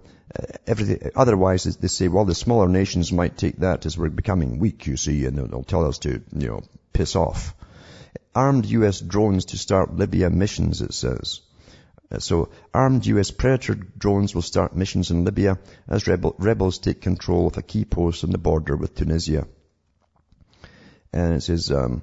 everything. 0.65 1.11
Otherwise, 1.15 1.63
they 1.63 1.87
say, 1.87 2.07
well, 2.07 2.25
the 2.25 2.35
smaller 2.35 2.67
nations 2.67 3.11
might 3.11 3.37
take 3.37 3.57
that 3.57 3.85
as 3.85 3.97
we're 3.97 4.09
becoming 4.09 4.59
weak, 4.59 4.87
you 4.87 4.97
see, 4.97 5.25
and 5.25 5.37
they'll 5.37 5.63
tell 5.63 5.85
us 5.85 5.99
to, 5.99 6.21
you 6.35 6.47
know, 6.47 6.61
piss 6.93 7.15
off. 7.15 7.55
Armed 8.35 8.65
U.S. 8.65 8.99
drones 8.99 9.45
to 9.45 9.57
start 9.57 9.95
Libya 9.95 10.29
missions, 10.29 10.81
it 10.81 10.93
says. 10.93 11.41
Uh, 12.09 12.19
so 12.19 12.49
armed 12.73 13.05
US 13.05 13.31
Predator 13.31 13.75
drones 13.75 14.33
will 14.33 14.41
start 14.41 14.75
missions 14.75 15.11
in 15.11 15.25
Libya 15.25 15.59
as 15.89 16.07
rebel, 16.07 16.35
rebels 16.37 16.79
take 16.79 17.01
control 17.01 17.47
of 17.47 17.57
a 17.57 17.61
key 17.61 17.83
post 17.83 18.23
on 18.23 18.29
the 18.31 18.37
border 18.37 18.77
with 18.77 18.95
Tunisia. 18.95 19.45
And 21.11 21.33
it 21.33 21.41
says, 21.41 21.71
um, 21.71 22.01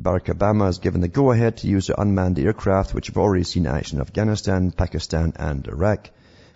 Barack 0.00 0.26
Obama 0.26 0.66
has 0.66 0.78
given 0.78 1.00
the 1.00 1.08
go-ahead 1.08 1.58
to 1.58 1.68
use 1.68 1.86
the 1.86 2.00
unmanned 2.00 2.38
aircraft 2.38 2.94
which 2.94 3.06
have 3.06 3.18
already 3.18 3.44
seen 3.44 3.66
action 3.66 3.98
in 3.98 4.02
Afghanistan, 4.02 4.72
Pakistan 4.72 5.34
and 5.36 5.66
Iraq. 5.68 6.10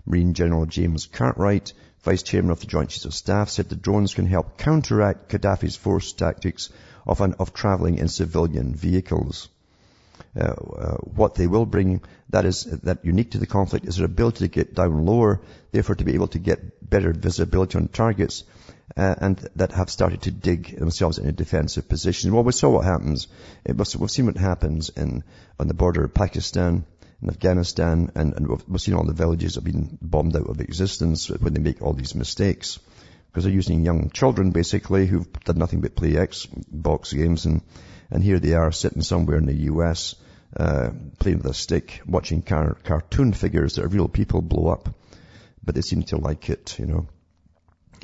Marine 0.09 0.33
General 0.33 0.65
James 0.65 1.05
Cartwright, 1.05 1.73
Vice 2.01 2.23
Chairman 2.23 2.51
of 2.51 2.59
the 2.59 2.65
Joint 2.65 2.89
Chiefs 2.89 3.05
of 3.05 3.13
Staff, 3.13 3.49
said 3.49 3.69
the 3.69 3.75
drones 3.75 4.15
can 4.15 4.25
help 4.25 4.57
counteract 4.57 5.29
Gaddafi's 5.29 5.75
force 5.75 6.13
tactics 6.13 6.69
of, 7.05 7.21
an, 7.21 7.35
of 7.39 7.53
traveling 7.53 7.99
in 7.99 8.07
civilian 8.07 8.73
vehicles. 8.73 9.49
Uh, 10.35 10.43
uh, 10.43 10.97
what 10.97 11.35
they 11.35 11.47
will 11.47 11.65
bring 11.65 12.01
that 12.29 12.45
is 12.45 12.63
that 12.63 13.05
unique 13.05 13.31
to 13.31 13.37
the 13.37 13.47
conflict 13.47 13.85
is 13.85 13.97
their 13.97 14.05
ability 14.05 14.39
to 14.39 14.47
get 14.47 14.73
down 14.73 15.05
lower, 15.05 15.41
therefore 15.71 15.95
to 15.95 16.03
be 16.03 16.15
able 16.15 16.27
to 16.27 16.39
get 16.39 16.89
better 16.89 17.13
visibility 17.13 17.77
on 17.77 17.87
targets, 17.87 18.43
uh, 18.97 19.15
and 19.19 19.37
that 19.55 19.71
have 19.71 19.89
started 19.89 20.21
to 20.23 20.31
dig 20.31 20.77
themselves 20.77 21.19
in 21.19 21.27
a 21.27 21.31
defensive 21.31 21.87
position. 21.87 22.33
Well, 22.33 22.43
we 22.43 22.51
saw 22.51 22.69
what 22.69 22.85
happens. 22.85 23.27
Was, 23.67 23.95
we've 23.95 24.11
seen 24.11 24.25
what 24.25 24.37
happens 24.37 24.89
in 24.89 25.23
on 25.59 25.67
the 25.67 25.73
border 25.73 26.03
of 26.03 26.13
Pakistan 26.13 26.85
and 27.21 27.29
Afghanistan, 27.29 28.11
and, 28.15 28.33
and 28.33 28.47
we've, 28.47 28.63
we've 28.67 28.81
seen 28.81 28.93
all 28.93 29.05
the 29.05 29.13
villages 29.13 29.55
have 29.55 29.63
been 29.63 29.97
bombed 30.01 30.35
out 30.35 30.49
of 30.49 30.61
existence 30.61 31.29
when 31.29 31.53
they 31.53 31.59
make 31.59 31.81
all 31.81 31.93
these 31.93 32.15
mistakes 32.15 32.79
because 33.27 33.43
they're 33.43 33.53
using 33.53 33.85
young 33.85 34.09
children 34.09 34.51
basically 34.51 35.05
who've 35.05 35.31
done 35.43 35.57
nothing 35.57 35.81
but 35.81 35.95
play 35.95 36.11
Xbox 36.11 37.13
games 37.13 37.45
and 37.45 37.61
and 38.11 38.23
here 38.23 38.39
they 38.39 38.53
are 38.53 38.71
sitting 38.71 39.01
somewhere 39.01 39.37
in 39.37 39.45
the 39.45 39.65
US, 39.71 40.15
uh, 40.57 40.89
playing 41.19 41.37
with 41.37 41.47
a 41.47 41.53
stick, 41.53 42.01
watching 42.05 42.41
car- 42.41 42.77
cartoon 42.83 43.33
figures 43.33 43.75
that 43.75 43.85
are 43.85 43.89
real 43.89 44.07
people 44.07 44.41
blow 44.41 44.71
up. 44.71 44.89
But 45.63 45.75
they 45.75 45.81
seem 45.81 46.03
to 46.03 46.17
like 46.17 46.49
it, 46.49 46.77
you 46.79 46.87
know. 46.87 47.07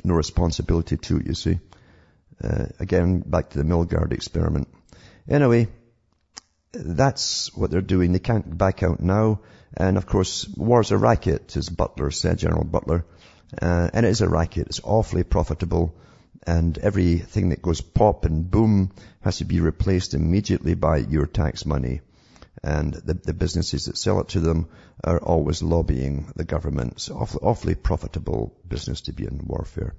No 0.04 0.14
responsibility 0.14 0.96
to 0.96 1.16
it, 1.18 1.26
you 1.26 1.34
see. 1.34 1.58
Uh, 2.42 2.66
again, 2.78 3.20
back 3.20 3.50
to 3.50 3.58
the 3.58 3.64
Milgram 3.64 4.12
experiment. 4.12 4.68
Anyway, 5.28 5.68
that's 6.78 7.54
what 7.54 7.70
they're 7.70 7.80
doing. 7.80 8.12
They 8.12 8.18
can't 8.18 8.56
back 8.56 8.82
out 8.82 9.00
now. 9.00 9.40
And 9.76 9.96
of 9.96 10.06
course, 10.06 10.48
war's 10.56 10.90
a 10.90 10.98
racket, 10.98 11.56
as 11.56 11.68
Butler 11.68 12.10
said, 12.10 12.38
General 12.38 12.64
Butler. 12.64 13.04
Uh, 13.60 13.90
and 13.92 14.06
it 14.06 14.08
is 14.10 14.20
a 14.20 14.28
racket. 14.28 14.68
It's 14.68 14.80
awfully 14.82 15.22
profitable 15.22 15.96
and 16.46 16.78
everything 16.78 17.48
that 17.48 17.62
goes 17.62 17.80
pop 17.80 18.24
and 18.24 18.50
boom 18.50 18.92
has 19.20 19.38
to 19.38 19.44
be 19.44 19.60
replaced 19.60 20.14
immediately 20.14 20.74
by 20.74 20.98
your 20.98 21.26
tax 21.26 21.66
money. 21.66 22.00
And 22.62 22.94
the, 22.94 23.14
the 23.14 23.34
businesses 23.34 23.86
that 23.86 23.98
sell 23.98 24.20
it 24.20 24.28
to 24.28 24.40
them 24.40 24.68
are 25.04 25.18
always 25.18 25.62
lobbying 25.62 26.32
the 26.36 26.44
government. 26.44 26.92
It's 26.92 27.10
awfully, 27.10 27.40
awfully 27.42 27.74
profitable 27.74 28.56
business 28.66 29.02
to 29.02 29.12
be 29.12 29.24
in 29.24 29.42
warfare. 29.44 29.94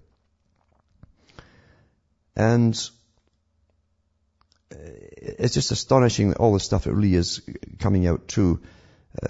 And 2.36 2.80
it's 5.40 5.54
just 5.54 5.72
astonishing 5.72 6.34
all 6.36 6.54
the 6.54 6.60
stuff 6.60 6.86
that 6.86 6.94
really 6.94 7.16
is 7.16 7.42
coming 7.80 8.08
out 8.08 8.28
too 8.28 8.62
uh, 9.22 9.28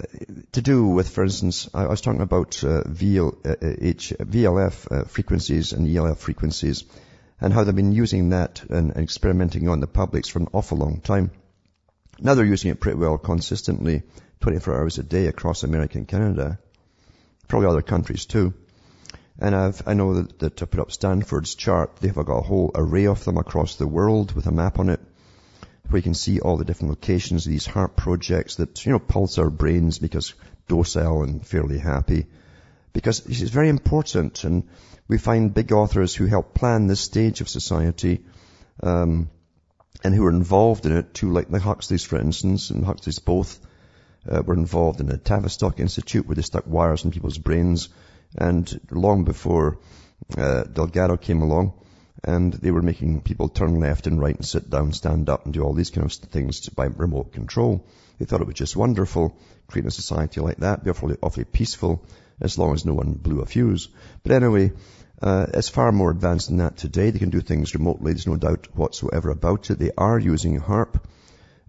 to 0.52 0.60
do 0.60 0.86
with, 0.86 1.08
for 1.08 1.24
instance, 1.24 1.68
I, 1.72 1.84
I 1.84 1.88
was 1.88 2.00
talking 2.00 2.20
about 2.20 2.62
uh, 2.62 2.82
VL, 2.84 3.46
uh, 3.46 3.76
H, 3.80 4.12
VLF 4.18 4.92
uh, 4.92 5.04
frequencies 5.04 5.72
and 5.72 5.88
ELF 5.88 6.18
frequencies 6.18 6.84
and 7.40 7.52
how 7.52 7.64
they've 7.64 7.74
been 7.74 7.92
using 7.92 8.30
that 8.30 8.62
and, 8.68 8.90
and 8.90 9.02
experimenting 9.02 9.68
on 9.68 9.80
the 9.80 9.86
publics 9.86 10.28
for 10.28 10.40
an 10.40 10.48
awful 10.52 10.78
long 10.78 11.00
time. 11.00 11.30
Now 12.20 12.34
they're 12.34 12.44
using 12.44 12.70
it 12.70 12.80
pretty 12.80 12.98
well 12.98 13.16
consistently, 13.16 14.02
24 14.40 14.74
hours 14.74 14.98
a 14.98 15.02
day 15.02 15.26
across 15.26 15.62
America 15.62 15.98
and 15.98 16.08
Canada, 16.08 16.58
probably 17.46 17.68
other 17.68 17.82
countries 17.82 18.26
too. 18.26 18.54
And 19.38 19.54
I've, 19.54 19.82
I 19.86 19.94
know 19.94 20.14
that, 20.14 20.38
that 20.40 20.56
to 20.58 20.66
put 20.66 20.80
up 20.80 20.90
Stanford's 20.90 21.54
chart, 21.54 21.96
they've 22.00 22.14
got 22.14 22.30
a 22.30 22.42
whole 22.42 22.72
array 22.74 23.06
of 23.06 23.24
them 23.24 23.38
across 23.38 23.76
the 23.76 23.86
world 23.86 24.32
with 24.32 24.46
a 24.46 24.52
map 24.52 24.80
on 24.80 24.88
it, 24.90 25.00
where 25.88 25.98
you 25.98 26.02
can 26.02 26.14
see 26.14 26.40
all 26.40 26.56
the 26.56 26.64
different 26.64 26.90
locations 26.90 27.46
of 27.46 27.52
these 27.52 27.66
HAARP 27.66 27.96
projects 27.96 28.56
that, 28.56 28.84
you 28.84 28.92
know, 28.92 28.98
pulse 28.98 29.38
our 29.38 29.50
brains 29.50 29.98
because 29.98 30.34
docile 30.68 31.22
and 31.22 31.46
fairly 31.46 31.78
happy. 31.78 32.26
Because 32.92 33.24
it's 33.26 33.50
very 33.50 33.68
important 33.68 34.44
and 34.44 34.68
we 35.08 35.18
find 35.18 35.54
big 35.54 35.72
authors 35.72 36.14
who 36.14 36.26
help 36.26 36.54
plan 36.54 36.86
this 36.86 37.00
stage 37.00 37.40
of 37.40 37.48
society, 37.48 38.24
um, 38.82 39.30
and 40.04 40.14
who 40.14 40.24
are 40.26 40.30
involved 40.30 40.86
in 40.86 40.96
it 40.96 41.14
too, 41.14 41.32
like 41.32 41.48
the 41.48 41.58
Huxleys, 41.58 42.04
for 42.04 42.18
instance, 42.18 42.70
and 42.70 42.84
Huxleys 42.84 43.18
both 43.18 43.58
uh, 44.28 44.42
were 44.42 44.54
involved 44.54 45.00
in 45.00 45.06
the 45.06 45.16
Tavistock 45.16 45.80
Institute 45.80 46.26
where 46.26 46.36
they 46.36 46.42
stuck 46.42 46.66
wires 46.66 47.04
in 47.04 47.10
people's 47.10 47.38
brains, 47.38 47.88
and 48.36 48.80
long 48.90 49.24
before 49.24 49.78
uh, 50.36 50.64
Delgado 50.64 51.16
came 51.16 51.42
along, 51.42 51.72
and 52.24 52.52
they 52.52 52.70
were 52.70 52.82
making 52.82 53.20
people 53.20 53.48
turn 53.48 53.78
left 53.78 54.06
and 54.06 54.20
right 54.20 54.34
and 54.34 54.44
sit 54.44 54.68
down, 54.68 54.92
stand 54.92 55.28
up, 55.28 55.44
and 55.44 55.54
do 55.54 55.62
all 55.62 55.72
these 55.72 55.90
kind 55.90 56.04
of 56.04 56.12
things 56.12 56.68
by 56.68 56.86
remote 56.86 57.32
control. 57.32 57.86
They 58.18 58.24
thought 58.24 58.40
it 58.40 58.46
was 58.46 58.56
just 58.56 58.76
wonderful, 58.76 59.36
creating 59.68 59.88
a 59.88 59.92
society 59.92 60.40
like 60.40 60.58
that, 60.58 60.84
be 60.84 60.90
awfully, 60.90 61.16
awfully 61.22 61.44
peaceful, 61.44 62.04
as 62.40 62.58
long 62.58 62.74
as 62.74 62.84
no 62.84 62.94
one 62.94 63.12
blew 63.12 63.40
a 63.40 63.46
fuse. 63.46 63.88
But 64.24 64.32
anyway, 64.32 64.72
uh, 65.22 65.46
it's 65.54 65.68
far 65.68 65.92
more 65.92 66.10
advanced 66.10 66.48
than 66.48 66.58
that 66.58 66.76
today. 66.76 67.10
They 67.10 67.18
can 67.18 67.30
do 67.30 67.40
things 67.40 67.74
remotely. 67.74 68.12
There's 68.12 68.26
no 68.26 68.36
doubt 68.36 68.68
whatsoever 68.74 69.30
about 69.30 69.70
it. 69.70 69.78
They 69.78 69.90
are 69.96 70.18
using 70.18 70.60
HAARP. 70.60 71.00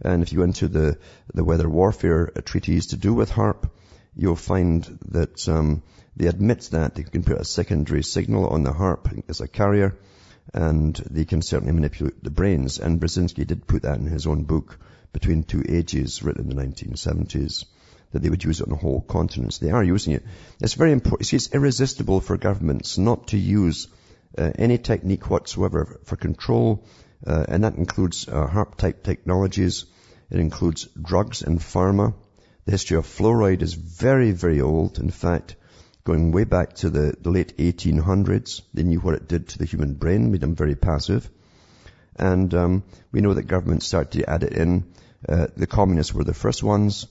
And 0.01 0.23
if 0.23 0.31
you 0.31 0.39
go 0.39 0.43
into 0.45 0.67
the, 0.67 0.97
the 1.33 1.43
weather 1.43 1.67
warfare 1.67 2.27
treaties 2.45 2.87
to 2.87 2.97
do 2.97 3.13
with 3.13 3.31
HAARP, 3.31 3.69
you'll 4.15 4.35
find 4.35 4.83
that 5.09 5.47
um, 5.49 5.83
they 6.15 6.27
admit 6.27 6.69
that 6.71 6.95
they 6.95 7.03
can 7.03 7.23
put 7.23 7.41
a 7.41 7.45
secondary 7.45 8.03
signal 8.03 8.47
on 8.47 8.63
the 8.63 8.71
HAARP 8.71 9.23
as 9.29 9.41
a 9.41 9.47
carrier, 9.47 9.97
and 10.53 10.95
they 11.09 11.25
can 11.25 11.41
certainly 11.41 11.73
manipulate 11.73 12.23
the 12.23 12.29
brains. 12.29 12.79
And 12.79 12.99
Brzezinski 12.99 13.45
did 13.45 13.67
put 13.67 13.83
that 13.83 13.99
in 13.99 14.05
his 14.05 14.27
own 14.27 14.43
book, 14.43 14.79
Between 15.13 15.43
Two 15.43 15.63
Ages, 15.67 16.23
written 16.23 16.49
in 16.49 16.55
the 16.55 16.63
1970s 16.63 17.65
that 18.11 18.21
they 18.21 18.29
would 18.29 18.43
use 18.43 18.59
it 18.59 18.67
on 18.67 18.77
whole 18.77 19.01
continents. 19.01 19.59
They 19.59 19.71
are 19.71 19.83
using 19.83 20.13
it. 20.13 20.23
It's 20.59 20.73
very 20.73 20.91
important. 20.91 21.27
See, 21.27 21.35
it's 21.35 21.53
irresistible 21.53 22.21
for 22.21 22.37
governments 22.37 22.97
not 22.97 23.27
to 23.27 23.37
use 23.37 23.87
uh, 24.37 24.51
any 24.55 24.77
technique 24.77 25.29
whatsoever 25.29 25.99
for 26.05 26.15
control, 26.15 26.83
uh, 27.25 27.45
and 27.47 27.63
that 27.63 27.75
includes 27.75 28.27
uh, 28.27 28.47
HAARP-type 28.47 29.03
technologies. 29.03 29.85
It 30.31 30.39
includes 30.39 30.87
drugs 31.01 31.41
and 31.41 31.59
pharma. 31.59 32.13
The 32.65 32.71
history 32.71 32.97
of 32.97 33.05
fluoride 33.05 33.61
is 33.61 33.73
very, 33.73 34.31
very 34.31 34.61
old. 34.61 34.99
In 34.99 35.09
fact, 35.09 35.55
going 36.09 36.31
way 36.31 36.43
back 36.43 36.73
to 36.73 36.89
the, 36.89 37.15
the 37.21 37.29
late 37.29 37.55
1800s, 37.57 38.61
they 38.73 38.81
knew 38.81 38.99
what 38.99 39.13
it 39.13 39.27
did 39.27 39.47
to 39.47 39.59
the 39.59 39.65
human 39.65 39.93
brain, 39.93 40.31
made 40.31 40.41
them 40.41 40.55
very 40.55 40.75
passive. 40.75 41.29
And 42.15 42.51
um, 42.55 42.83
we 43.11 43.21
know 43.21 43.35
that 43.35 43.43
governments 43.43 43.85
started 43.85 44.13
to 44.13 44.27
add 44.27 44.41
it 44.41 44.53
in. 44.53 44.91
Uh, 45.27 45.47
the 45.55 45.67
communists 45.67 46.11
were 46.11 46.23
the 46.23 46.33
first 46.33 46.63
ones. 46.63 47.05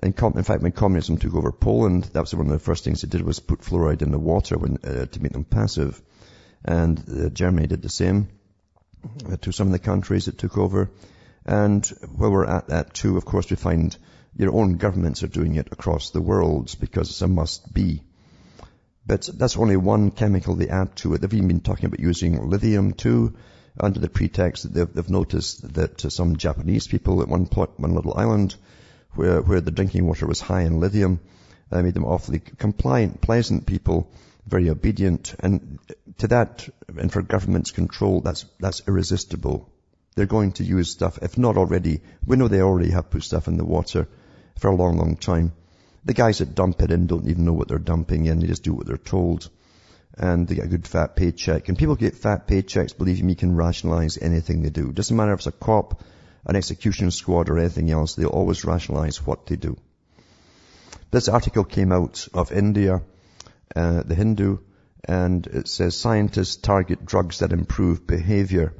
And 0.00 0.16
in 0.36 0.44
fact, 0.44 0.62
when 0.62 0.70
communism 0.70 1.18
took 1.18 1.34
over 1.34 1.50
Poland, 1.50 2.04
that 2.12 2.20
was 2.20 2.32
one 2.32 2.46
of 2.46 2.52
the 2.52 2.60
first 2.60 2.84
things 2.84 3.02
they 3.02 3.08
did 3.08 3.22
was 3.22 3.40
put 3.40 3.60
fluoride 3.60 4.02
in 4.02 4.12
the 4.12 4.20
water 4.20 4.56
when, 4.56 4.78
uh, 4.84 5.06
to 5.06 5.22
make 5.22 5.32
them 5.32 5.44
passive. 5.44 6.00
And 6.64 7.02
uh, 7.08 7.30
Germany 7.30 7.66
did 7.66 7.82
the 7.82 7.88
same 7.88 8.28
uh, 9.28 9.36
to 9.38 9.50
some 9.50 9.66
of 9.66 9.72
the 9.72 9.80
countries 9.80 10.28
it 10.28 10.38
took 10.38 10.56
over. 10.58 10.90
And 11.44 11.84
while 12.16 12.30
we're 12.30 12.46
at 12.46 12.68
that 12.68 12.94
too, 12.94 13.16
of 13.16 13.24
course, 13.24 13.50
we 13.50 13.56
find 13.56 13.96
your 14.36 14.54
own 14.54 14.76
governments 14.76 15.24
are 15.24 15.38
doing 15.40 15.56
it 15.56 15.72
across 15.72 16.10
the 16.10 16.20
world 16.20 16.72
because 16.78 17.10
it's 17.10 17.22
a 17.22 17.26
must 17.26 17.74
be. 17.74 18.02
But 19.06 19.28
that's 19.34 19.56
only 19.56 19.76
one 19.76 20.10
chemical 20.10 20.54
they 20.54 20.68
add 20.68 20.96
to 20.96 21.14
it. 21.14 21.20
They've 21.20 21.34
even 21.34 21.48
been 21.48 21.60
talking 21.60 21.86
about 21.86 22.00
using 22.00 22.48
lithium 22.48 22.94
too, 22.94 23.34
under 23.78 24.00
the 24.00 24.08
pretext 24.08 24.62
that 24.62 24.72
they've, 24.72 24.92
they've 24.94 25.10
noticed 25.10 25.74
that 25.74 26.00
some 26.00 26.36
Japanese 26.36 26.86
people 26.86 27.20
at 27.20 27.28
one, 27.28 27.46
point, 27.46 27.78
one 27.78 27.94
little 27.94 28.14
island 28.16 28.54
where, 29.14 29.42
where 29.42 29.60
the 29.60 29.70
drinking 29.70 30.06
water 30.06 30.26
was 30.26 30.40
high 30.40 30.62
in 30.62 30.80
lithium, 30.80 31.20
uh, 31.70 31.82
made 31.82 31.94
them 31.94 32.04
awfully 32.04 32.38
compliant, 32.38 33.20
pleasant 33.20 33.66
people, 33.66 34.10
very 34.46 34.70
obedient. 34.70 35.34
And 35.40 35.78
to 36.18 36.28
that, 36.28 36.68
and 36.96 37.12
for 37.12 37.22
government's 37.22 37.72
control, 37.72 38.20
that's, 38.20 38.46
that's 38.60 38.82
irresistible. 38.86 39.70
They're 40.14 40.26
going 40.26 40.52
to 40.52 40.64
use 40.64 40.90
stuff, 40.90 41.18
if 41.22 41.36
not 41.36 41.56
already, 41.56 42.00
we 42.24 42.36
know 42.36 42.48
they 42.48 42.60
already 42.60 42.90
have 42.90 43.10
put 43.10 43.24
stuff 43.24 43.48
in 43.48 43.56
the 43.56 43.64
water 43.64 44.06
for 44.58 44.70
a 44.70 44.76
long, 44.76 44.96
long 44.96 45.16
time. 45.16 45.52
The 46.04 46.14
guys 46.14 46.38
that 46.38 46.54
dump 46.54 46.82
it 46.82 46.90
in 46.90 47.06
don't 47.06 47.28
even 47.28 47.44
know 47.44 47.52
what 47.52 47.68
they're 47.68 47.78
dumping 47.78 48.26
in, 48.26 48.40
they 48.40 48.46
just 48.46 48.62
do 48.62 48.74
what 48.74 48.86
they're 48.86 48.96
told. 48.96 49.48
And 50.16 50.46
they 50.46 50.54
get 50.56 50.66
a 50.66 50.68
good 50.68 50.86
fat 50.86 51.16
paycheck. 51.16 51.68
And 51.68 51.78
people 51.78 51.96
get 51.96 52.16
fat 52.16 52.46
paychecks, 52.46 52.96
believe 52.96 53.22
me, 53.22 53.34
can 53.34 53.56
rationalize 53.56 54.18
anything 54.18 54.62
they 54.62 54.70
do. 54.70 54.92
Doesn't 54.92 55.16
matter 55.16 55.32
if 55.32 55.40
it's 55.40 55.46
a 55.46 55.52
cop, 55.52 56.02
an 56.46 56.56
execution 56.56 57.10
squad 57.10 57.48
or 57.48 57.58
anything 57.58 57.90
else, 57.90 58.14
they'll 58.14 58.28
always 58.28 58.64
rationalize 58.64 59.26
what 59.26 59.46
they 59.46 59.56
do. 59.56 59.76
This 61.10 61.28
article 61.28 61.64
came 61.64 61.92
out 61.92 62.28
of 62.34 62.52
India, 62.52 63.02
uh, 63.74 64.02
the 64.02 64.14
Hindu, 64.14 64.58
and 65.04 65.46
it 65.46 65.68
says 65.68 65.96
scientists 65.96 66.56
target 66.56 67.04
drugs 67.04 67.38
that 67.38 67.52
improve 67.52 68.06
behavior. 68.06 68.74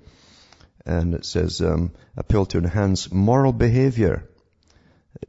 And 0.87 1.15
it 1.15 1.25
says 1.25 1.61
um, 1.61 1.93
a 2.17 2.23
pill 2.23 2.47
to 2.47 2.59
enhance 2.59 3.13
moral 3.13 3.53
behavior. 3.53 4.29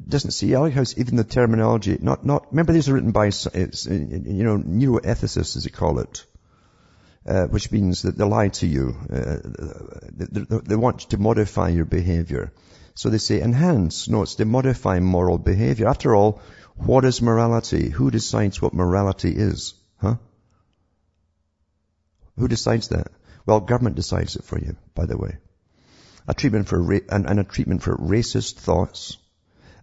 Doesn't 0.07 0.31
see, 0.31 0.55
I 0.55 0.59
like 0.59 0.73
how 0.73 0.83
even 0.97 1.15
the 1.15 1.23
terminology, 1.23 1.97
not, 2.01 2.25
not, 2.25 2.47
remember 2.51 2.73
these 2.73 2.89
are 2.89 2.93
written 2.93 3.11
by, 3.11 3.25
you 3.25 4.43
know, 4.43 4.57
neuroethicists 4.57 5.55
as 5.55 5.63
they 5.63 5.69
call 5.69 5.99
it. 5.99 6.25
Uh, 7.27 7.47
which 7.47 7.71
means 7.71 8.03
that 8.03 8.15
they 8.15 8.23
lie 8.23 8.49
to 8.49 8.67
you. 8.67 8.95
Uh, 9.11 9.37
they, 10.11 10.45
they, 10.63 10.75
want 10.75 10.99
to 10.99 11.17
modify 11.17 11.69
your 11.69 11.85
behavior. 11.85 12.53
So 12.93 13.09
they 13.09 13.17
say 13.17 13.41
enhance. 13.41 14.07
No, 14.07 14.21
it's 14.21 14.35
to 14.35 14.45
modify 14.45 14.99
moral 14.99 15.39
behavior. 15.39 15.87
After 15.87 16.15
all, 16.15 16.39
what 16.75 17.03
is 17.03 17.23
morality? 17.23 17.89
Who 17.89 18.11
decides 18.11 18.61
what 18.61 18.75
morality 18.75 19.33
is? 19.35 19.73
Huh? 19.99 20.17
Who 22.37 22.47
decides 22.47 22.89
that? 22.89 23.07
Well, 23.45 23.59
government 23.59 23.95
decides 23.95 24.35
it 24.35 24.43
for 24.43 24.59
you, 24.59 24.75
by 24.93 25.07
the 25.07 25.17
way. 25.17 25.37
A 26.27 26.35
treatment 26.35 26.67
for, 26.67 26.93
and, 27.09 27.25
and 27.25 27.39
a 27.39 27.43
treatment 27.43 27.81
for 27.81 27.97
racist 27.97 28.55
thoughts. 28.55 29.17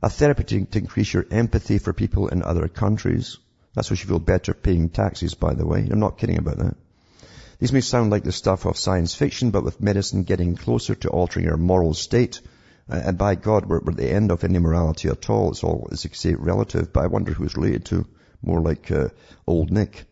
A 0.03 0.11
therapy 0.11 0.45
to, 0.45 0.65
to 0.65 0.79
increase 0.79 1.13
your 1.15 1.27
empathy 1.31 1.79
for 1.79 1.93
people 1.93 2.29
in 2.29 2.43
other 2.43 2.69
countries. 2.69 3.39
That's 3.75 3.91
what 3.91 4.03
you 4.03 4.09
feel 4.09 4.19
better 4.19 4.53
paying 4.53 4.89
taxes, 4.89 5.35
by 5.35 5.55
the 5.55 5.67
way. 5.67 5.89
I'm 5.91 6.01
not 6.01 6.19
kidding 6.19 6.39
about 6.39 6.59
that. 6.59 6.77
These 7.59 7.73
may 7.73 7.81
sound 7.81 8.11
like 8.11 8.25
the 8.25 8.33
stuff 8.33 8.67
of 8.67 8.77
science 8.77 9.15
fiction, 9.15 9.53
but 9.53 9.63
with 9.63 9.81
medicine 9.81 10.25
getting 10.25 10.57
closer 10.57 10.97
to 10.97 11.11
altering 11.11 11.49
our 11.49 11.57
moral 11.57 11.95
state, 11.95 12.41
uh, 12.91 13.01
and 13.05 13.17
by 13.17 13.37
God, 13.37 13.67
we're, 13.67 13.79
we're, 13.79 13.93
at 13.93 13.97
the 13.97 14.11
end 14.11 14.33
of 14.33 14.43
any 14.43 14.59
morality 14.59 15.09
at 15.09 15.31
all. 15.31 15.51
It's 15.51 15.63
all, 15.63 15.89
as 15.93 16.05
you 16.05 16.11
say, 16.13 16.35
relative, 16.35 16.93
but 16.93 17.05
I 17.05 17.07
wonder 17.07 17.33
who 17.33 17.45
it's 17.45 17.57
related 17.57 17.85
to. 17.87 18.05
More 18.43 18.61
like 18.61 18.91
uh, 18.91 19.09
old 19.47 19.71
Nick. 19.71 20.05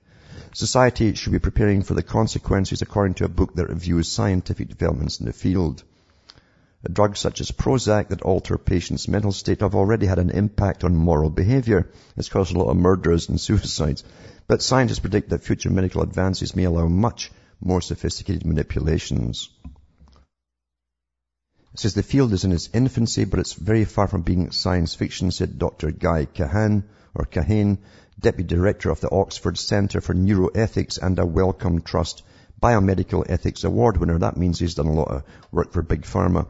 Society 0.55 1.15
should 1.15 1.33
be 1.33 1.41
preparing 1.41 1.83
for 1.83 1.95
the 1.95 2.03
consequences 2.05 2.83
according 2.83 3.15
to 3.15 3.25
a 3.25 3.29
book 3.29 3.55
that 3.57 3.69
reviews 3.69 4.09
scientific 4.09 4.69
developments 4.69 5.19
in 5.19 5.27
the 5.27 5.33
field. 5.33 5.83
Drugs 6.91 7.21
such 7.21 7.43
as 7.43 7.51
Prozac 7.51 8.09
that 8.09 8.23
alter 8.23 8.57
patients' 8.57 9.07
mental 9.07 9.33
state 9.33 9.61
have 9.61 9.75
already 9.75 10.07
had 10.07 10.19
an 10.19 10.31
impact 10.31 10.83
on 10.83 10.97
moral 10.97 11.29
behavior. 11.29 11.91
It's 12.17 12.31
caused 12.31 12.55
a 12.55 12.59
lot 12.59 12.71
of 12.71 12.77
murders 12.77 13.29
and 13.29 13.39
suicides. 13.47 14.03
But 14.47 14.63
scientists 14.63 14.99
predict 14.99 15.29
that 15.29 15.45
future 15.45 15.69
medical 15.69 16.03
advances 16.03 16.57
may 16.57 16.65
allow 16.65 16.89
much 16.89 17.31
more 17.61 17.83
sophisticated 17.83 18.47
manipulations. 18.47 19.51
It 21.75 21.79
says 21.81 21.95
the 21.95 22.03
field 22.03 22.33
is 22.33 22.45
in 22.45 22.53
its 22.53 22.71
infancy, 22.73 23.27
but 23.27 23.41
it's 23.41 23.53
very 23.53 23.85
far 23.85 24.09
from 24.09 24.23
being 24.23 24.51
science 24.51 24.95
fiction, 24.95 25.31
said 25.31 25.59
Dr. 25.59 25.91
Guy 25.91 26.25
Kahan, 26.25 26.85
or 27.15 27.27
Kahane, 27.27 27.79
Deputy 28.19 28.55
Director 28.55 28.91
of 28.91 29.01
the 29.01 29.11
Oxford 29.11 29.59
Centre 29.59 30.01
for 30.01 30.15
Neuroethics 30.15 30.99
and 31.01 31.19
a 31.19 31.27
Wellcome 31.27 31.83
Trust 31.83 32.23
Biomedical 32.63 33.25
Ethics 33.29 33.65
Award 33.65 33.97
winner. 33.97 34.19
That 34.19 34.37
means 34.37 34.59
he's 34.59 34.75
done 34.75 34.87
a 34.87 34.93
lot 34.93 35.09
of 35.09 35.23
work 35.51 35.73
for 35.73 35.83
Big 35.83 36.03
Pharma. 36.03 36.47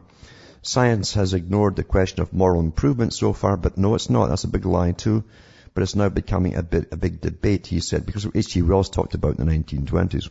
Science 0.61 1.13
has 1.13 1.33
ignored 1.33 1.75
the 1.75 1.83
question 1.83 2.21
of 2.21 2.33
moral 2.33 2.59
improvement 2.59 3.13
so 3.13 3.33
far, 3.33 3.57
but 3.57 3.77
no, 3.77 3.95
it's 3.95 4.09
not. 4.09 4.27
That's 4.27 4.43
a 4.43 4.49
big 4.49 4.65
lie 4.65 4.91
too. 4.91 5.23
But 5.73 5.83
it's 5.83 5.95
now 5.95 6.09
becoming 6.09 6.55
a 6.55 6.63
bit, 6.63 6.89
a 6.91 6.97
big 6.97 7.21
debate, 7.21 7.67
he 7.67 7.79
said, 7.79 8.05
because 8.05 8.27
H.G. 8.35 8.61
Wells 8.61 8.89
talked 8.89 9.15
about 9.15 9.39
in 9.39 9.45
the 9.45 9.51
1920s. 9.51 10.29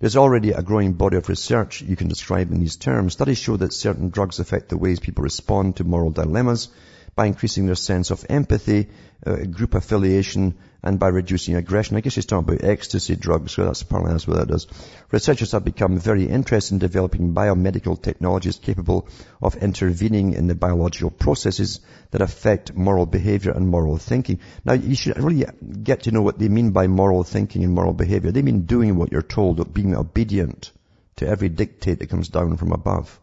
There's 0.00 0.16
already 0.16 0.50
a 0.50 0.62
growing 0.62 0.94
body 0.94 1.16
of 1.16 1.28
research 1.28 1.80
you 1.80 1.94
can 1.94 2.08
describe 2.08 2.50
in 2.50 2.58
these 2.58 2.76
terms. 2.76 3.12
Studies 3.12 3.38
show 3.38 3.56
that 3.56 3.72
certain 3.72 4.10
drugs 4.10 4.40
affect 4.40 4.68
the 4.68 4.76
ways 4.76 4.98
people 4.98 5.22
respond 5.22 5.76
to 5.76 5.84
moral 5.84 6.10
dilemmas 6.10 6.68
by 7.14 7.26
increasing 7.26 7.66
their 7.66 7.74
sense 7.74 8.10
of 8.10 8.24
empathy, 8.28 8.88
uh, 9.26 9.36
group 9.44 9.74
affiliation, 9.74 10.54
and 10.82 10.98
by 10.98 11.08
reducing 11.08 11.54
aggression. 11.54 11.96
I 11.96 12.00
guess 12.00 12.14
he's 12.16 12.26
talking 12.26 12.48
about 12.48 12.64
ecstasy 12.64 13.14
drugs, 13.14 13.52
so 13.52 13.64
that's 13.64 13.82
apparently 13.82 14.12
that's 14.12 14.26
what 14.26 14.38
that 14.38 14.48
does. 14.48 14.66
Researchers 15.12 15.52
have 15.52 15.64
become 15.64 15.98
very 15.98 16.26
interested 16.26 16.74
in 16.74 16.78
developing 16.78 17.34
biomedical 17.34 18.00
technologies 18.00 18.58
capable 18.58 19.06
of 19.40 19.56
intervening 19.56 20.32
in 20.32 20.48
the 20.48 20.54
biological 20.54 21.10
processes 21.10 21.80
that 22.10 22.22
affect 22.22 22.74
moral 22.74 23.06
behavior 23.06 23.52
and 23.52 23.68
moral 23.68 23.96
thinking. 23.96 24.40
Now, 24.64 24.72
you 24.72 24.96
should 24.96 25.22
really 25.22 25.44
get 25.82 26.04
to 26.04 26.10
know 26.10 26.22
what 26.22 26.38
they 26.38 26.48
mean 26.48 26.70
by 26.70 26.88
moral 26.88 27.22
thinking 27.22 27.62
and 27.62 27.74
moral 27.74 27.92
behavior. 27.92 28.32
They 28.32 28.42
mean 28.42 28.62
doing 28.62 28.96
what 28.96 29.12
you're 29.12 29.22
told, 29.22 29.72
being 29.72 29.94
obedient 29.94 30.72
to 31.16 31.28
every 31.28 31.48
dictate 31.48 32.00
that 32.00 32.10
comes 32.10 32.28
down 32.28 32.56
from 32.56 32.72
above. 32.72 33.20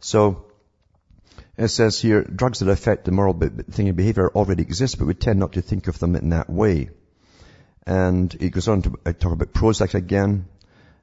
So, 0.00 0.45
it 1.56 1.68
says 1.68 1.98
here, 1.98 2.22
drugs 2.22 2.58
that 2.58 2.68
affect 2.68 3.04
the 3.04 3.12
moral 3.12 3.32
thing 3.34 3.88
and 3.88 3.96
behavior 3.96 4.30
already 4.34 4.62
exist, 4.62 4.98
but 4.98 5.06
we 5.06 5.14
tend 5.14 5.40
not 5.40 5.52
to 5.52 5.62
think 5.62 5.88
of 5.88 5.98
them 5.98 6.14
in 6.14 6.30
that 6.30 6.50
way. 6.50 6.90
And 7.86 8.32
he 8.32 8.50
goes 8.50 8.68
on 8.68 8.82
to 8.82 8.98
uh, 9.06 9.12
talk 9.12 9.32
about 9.32 9.52
Prozac 9.52 9.94
again, 9.94 10.46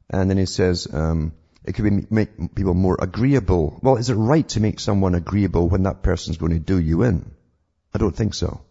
and 0.09 0.29
then 0.29 0.37
he 0.37 0.45
says, 0.45 0.87
um, 0.93 1.33
it 1.63 1.73
could 1.73 1.85
be 1.85 2.05
make 2.09 2.55
people 2.55 2.73
more 2.73 2.97
agreeable. 2.99 3.79
Well, 3.81 3.95
is 3.95 4.09
it 4.09 4.15
right 4.15 4.47
to 4.49 4.59
make 4.59 4.79
someone 4.79 5.15
agreeable 5.15 5.69
when 5.69 5.83
that 5.83 6.03
person's 6.03 6.37
going 6.37 6.51
to 6.51 6.59
do 6.59 6.77
you 6.77 7.03
in? 7.03 7.31
I 7.93 7.97
don't 7.99 8.15
think 8.15 8.33
so. 8.33 8.61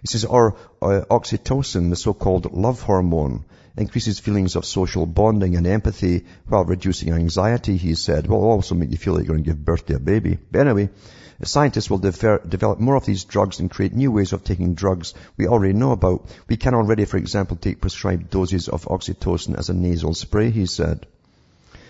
He 0.00 0.08
says, 0.08 0.24
or 0.24 0.56
uh, 0.82 1.02
oxytocin, 1.10 1.90
the 1.90 1.96
so-called 1.96 2.52
love 2.52 2.82
hormone, 2.82 3.44
increases 3.76 4.18
feelings 4.18 4.56
of 4.56 4.64
social 4.64 5.04
bonding 5.06 5.54
and 5.56 5.66
empathy 5.66 6.24
while 6.48 6.64
reducing 6.64 7.12
anxiety, 7.12 7.76
he 7.76 7.94
said. 7.94 8.26
Will 8.26 8.42
also 8.42 8.74
make 8.74 8.90
you 8.90 8.96
feel 8.96 9.14
like 9.14 9.26
you're 9.26 9.34
going 9.34 9.44
to 9.44 9.50
give 9.50 9.64
birth 9.64 9.86
to 9.86 9.96
a 9.96 9.98
baby. 9.98 10.38
But 10.50 10.62
anyway, 10.62 10.88
scientists 11.42 11.90
will 11.90 11.98
defer, 11.98 12.38
develop 12.38 12.80
more 12.80 12.96
of 12.96 13.04
these 13.04 13.24
drugs 13.24 13.60
and 13.60 13.70
create 13.70 13.92
new 13.92 14.10
ways 14.10 14.32
of 14.32 14.44
taking 14.44 14.74
drugs 14.74 15.12
we 15.36 15.46
already 15.46 15.74
know 15.74 15.92
about. 15.92 16.26
We 16.48 16.56
can 16.56 16.74
already, 16.74 17.04
for 17.04 17.18
example, 17.18 17.56
take 17.56 17.80
prescribed 17.80 18.30
doses 18.30 18.68
of 18.68 18.86
oxytocin 18.86 19.58
as 19.58 19.68
a 19.68 19.74
nasal 19.74 20.14
spray, 20.14 20.50
he 20.50 20.66
said. 20.66 21.06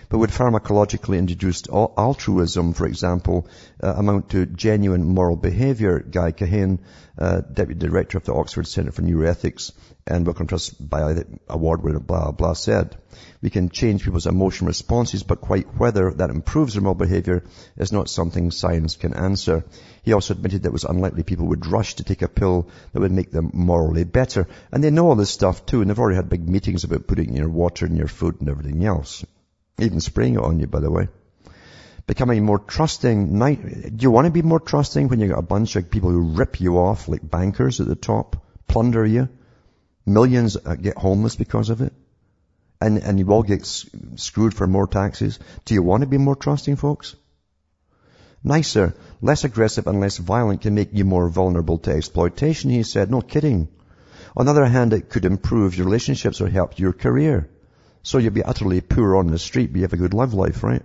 But 0.09 0.19
would 0.19 0.31
pharmacologically 0.31 1.19
induced 1.19 1.69
altruism, 1.69 2.75
for 2.75 2.87
example, 2.87 3.49
uh, 3.83 3.93
amount 3.97 4.31
to 4.31 4.47
genuine 4.47 5.05
moral 5.05 5.35
behavior? 5.37 5.99
Guy 5.99 6.31
Kahane, 6.31 6.79
uh, 7.19 7.41
Deputy 7.41 7.81
Director 7.81 8.19
of 8.19 8.25
the 8.25 8.35
Oxford 8.35 8.69
Centre 8.69 8.93
for 8.93 9.03
Neuroethics 9.03 9.73
and 10.07 10.25
Wellcome 10.25 10.47
Trust 10.47 10.89
by 10.89 11.25
award 11.49 11.83
winner, 11.83 11.99
blah, 11.99 12.31
blah, 12.31 12.53
said. 12.53 12.97
We 13.43 13.51
can 13.51 13.71
change 13.71 14.05
people's 14.05 14.27
emotion 14.27 14.69
responses, 14.69 15.25
but 15.25 15.41
quite 15.41 15.77
whether 15.77 16.13
that 16.13 16.31
improves 16.31 16.75
their 16.75 16.83
moral 16.83 16.95
behavior 16.95 17.43
is 17.77 17.93
not 17.93 18.09
something 18.09 18.51
science 18.51 18.95
can 18.95 19.15
answer. 19.15 19.65
He 20.03 20.13
also 20.13 20.35
admitted 20.35 20.63
that 20.63 20.69
it 20.69 20.73
was 20.73 20.85
unlikely 20.85 21.25
people 21.25 21.49
would 21.49 21.67
rush 21.67 21.95
to 21.97 22.05
take 22.05 22.23
a 22.23 22.29
pill 22.29 22.69
that 22.93 23.01
would 23.01 23.11
make 23.11 23.33
them 23.33 23.51
morally 23.53 24.05
better. 24.05 24.47
And 24.71 24.83
they 24.83 24.91
know 24.91 25.09
all 25.09 25.17
this 25.17 25.31
stuff 25.31 25.67
too, 25.67 25.81
and 25.81 25.91
they've 25.91 25.99
already 25.99 26.17
had 26.17 26.29
big 26.29 26.49
meetings 26.49 26.85
about 26.85 27.09
putting 27.09 27.31
in 27.31 27.37
your 27.37 27.49
water 27.49 27.87
and 27.87 27.97
your 27.97 28.09
food 28.09 28.37
and 28.41 28.49
everything 28.49 28.85
else. 28.85 29.25
Even 29.79 30.01
spraying 30.01 30.35
it 30.35 30.43
on 30.43 30.61
you, 30.61 30.69
by 30.69 30.81
the 30.81 30.91
way. 30.91 31.09
Becoming 32.07 32.45
more 32.45 32.61
trusting. 32.61 33.37
Do 33.37 34.03
you 34.03 34.13
want 34.13 34.27
to 34.27 34.31
be 34.31 34.43
more 34.43 34.61
trusting 34.61 35.09
when 35.09 35.19
you've 35.19 35.31
got 35.31 35.41
a 35.41 35.43
bunch 35.43 35.75
of 35.75 35.91
people 35.91 36.11
who 36.11 36.21
rip 36.21 36.61
you 36.61 36.79
off 36.79 37.09
like 37.09 37.29
bankers 37.29 37.81
at 37.81 37.89
the 37.89 37.97
top, 37.97 38.37
plunder 38.69 39.05
you? 39.05 39.29
Millions 40.07 40.57
uh, 40.57 40.77
get 40.77 40.97
homeless 40.97 41.37
because 41.37 41.69
of 41.69 41.81
it? 41.83 41.93
And, 42.81 42.99
and 42.99 43.19
you 43.19 43.29
all 43.33 43.43
get 43.43 43.67
screwed 43.67 44.55
for 44.55 44.67
more 44.67 44.87
taxes? 44.87 45.39
Do 45.65 45.75
you 45.75 45.83
want 45.83 46.03
to 46.03 46.07
be 46.07 46.19
more 46.19 46.37
trusting, 46.37 46.77
folks? 46.77 47.17
Nicer, 48.45 48.95
less 49.21 49.43
aggressive 49.45 49.89
and 49.89 49.99
less 49.99 50.19
violent 50.19 50.61
can 50.61 50.75
make 50.75 50.91
you 50.93 51.05
more 51.05 51.29
vulnerable 51.29 51.79
to 51.79 51.91
exploitation, 51.91 52.71
he 52.71 52.85
said. 52.85 53.11
No 53.11 53.21
kidding. 53.21 53.67
On 54.37 54.47
the 54.47 54.53
other 54.53 54.67
hand, 54.67 54.93
it 54.93 55.09
could 55.09 55.25
improve 55.25 55.77
your 55.77 55.87
relationships 55.87 56.41
or 56.41 56.49
help 56.49 56.79
your 56.79 56.93
career. 56.93 57.49
So 58.03 58.19
you'd 58.19 58.35
be 58.35 58.45
utterly 58.45 58.81
poor 58.81 59.17
on 59.17 59.27
the 59.27 59.39
street, 59.39 59.73
but 59.73 59.79
you 59.79 59.83
have 59.83 59.95
a 59.95 59.97
good 59.97 60.15
love 60.15 60.35
life, 60.35 60.63
right? 60.63 60.83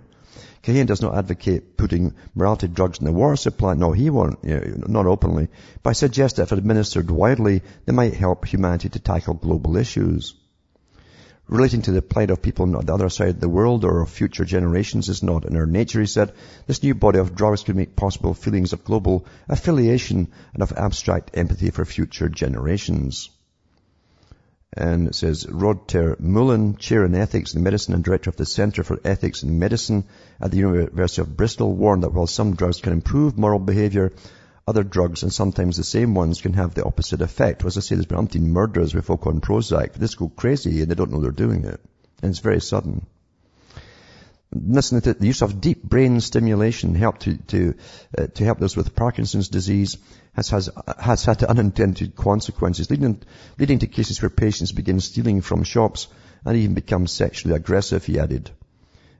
Kahane 0.62 0.86
does 0.86 1.02
not 1.02 1.16
advocate 1.16 1.76
putting 1.76 2.14
morality 2.36 2.68
drugs 2.68 3.00
in 3.00 3.04
the 3.04 3.12
war 3.12 3.34
supply. 3.34 3.74
No, 3.74 3.90
he 3.90 4.10
won't, 4.10 4.38
you 4.44 4.60
know, 4.60 4.86
not 4.86 5.06
openly. 5.06 5.48
But 5.82 5.90
I 5.90 5.92
suggest 5.94 6.36
that 6.36 6.44
if 6.44 6.52
administered 6.52 7.10
widely, 7.10 7.62
they 7.84 7.92
might 7.92 8.14
help 8.14 8.46
humanity 8.46 8.88
to 8.90 9.00
tackle 9.00 9.34
global 9.34 9.76
issues. 9.76 10.34
Relating 11.48 11.82
to 11.82 11.90
the 11.90 12.00
plight 12.00 12.30
of 12.30 12.40
people 12.40 12.64
on 12.64 12.86
the 12.86 12.94
other 12.94 13.08
side 13.08 13.30
of 13.30 13.40
the 13.40 13.48
world 13.48 13.84
or 13.84 14.02
of 14.02 14.10
future 14.10 14.44
generations 14.44 15.08
is 15.08 15.24
not 15.24 15.44
in 15.44 15.56
our 15.56 15.66
nature, 15.66 16.00
he 16.00 16.06
said. 16.06 16.32
This 16.68 16.84
new 16.84 16.94
body 16.94 17.18
of 17.18 17.34
drugs 17.34 17.64
could 17.64 17.74
make 17.74 17.96
possible 17.96 18.32
feelings 18.32 18.72
of 18.72 18.84
global 18.84 19.26
affiliation 19.48 20.28
and 20.54 20.62
of 20.62 20.72
abstract 20.76 21.32
empathy 21.34 21.70
for 21.70 21.84
future 21.84 22.28
generations. 22.28 23.28
And 24.74 25.08
it 25.08 25.14
says, 25.14 25.46
Rod 25.48 25.86
Ter 25.86 26.16
Meulen, 26.16 26.78
Chair 26.78 27.04
in 27.04 27.14
Ethics 27.14 27.52
and 27.52 27.62
Medicine 27.62 27.92
and 27.92 28.02
Director 28.02 28.30
of 28.30 28.36
the 28.36 28.46
Center 28.46 28.82
for 28.82 28.98
Ethics 29.04 29.42
and 29.42 29.60
Medicine 29.60 30.04
at 30.40 30.50
the 30.50 30.58
University 30.58 31.20
of 31.20 31.36
Bristol, 31.36 31.74
warned 31.74 32.04
that 32.04 32.14
while 32.14 32.26
some 32.26 32.56
drugs 32.56 32.80
can 32.80 32.94
improve 32.94 33.36
moral 33.36 33.58
behavior, 33.58 34.12
other 34.66 34.82
drugs, 34.82 35.22
and 35.22 35.32
sometimes 35.32 35.76
the 35.76 35.84
same 35.84 36.14
ones, 36.14 36.40
can 36.40 36.54
have 36.54 36.72
the 36.74 36.84
opposite 36.84 37.20
effect. 37.20 37.64
As 37.64 37.76
I 37.76 37.80
say, 37.80 37.96
there's 37.96 38.06
been 38.06 38.18
umpteen 38.18 38.46
murders 38.46 38.94
with 38.94 39.04
folk 39.04 39.26
on 39.26 39.40
Prozac. 39.42 39.92
This 39.92 40.14
go 40.14 40.28
crazy 40.28 40.80
and 40.80 40.90
they 40.90 40.94
don't 40.94 41.10
know 41.10 41.20
they're 41.20 41.32
doing 41.32 41.64
it. 41.64 41.80
And 42.22 42.30
it's 42.30 42.38
very 42.38 42.60
sudden. 42.60 43.06
To 44.52 45.00
the 45.00 45.26
use 45.26 45.40
of 45.40 45.62
deep 45.62 45.82
brain 45.82 46.20
stimulation 46.20 46.94
help 46.94 47.18
to, 47.20 47.36
to, 47.36 47.74
uh, 48.18 48.26
to 48.26 48.44
help 48.44 48.58
those 48.58 48.76
with 48.76 48.94
Parkinson's 48.94 49.48
disease 49.48 49.96
has, 50.34 50.50
has, 50.50 50.68
has 50.98 51.24
had 51.24 51.42
unintended 51.42 52.14
consequences, 52.14 52.90
leading, 52.90 53.22
leading 53.58 53.78
to 53.78 53.86
cases 53.86 54.20
where 54.20 54.28
patients 54.28 54.72
begin 54.72 55.00
stealing 55.00 55.40
from 55.40 55.64
shops 55.64 56.06
and 56.44 56.56
even 56.56 56.74
become 56.74 57.06
sexually 57.06 57.54
aggressive, 57.54 58.04
he 58.04 58.18
added 58.18 58.50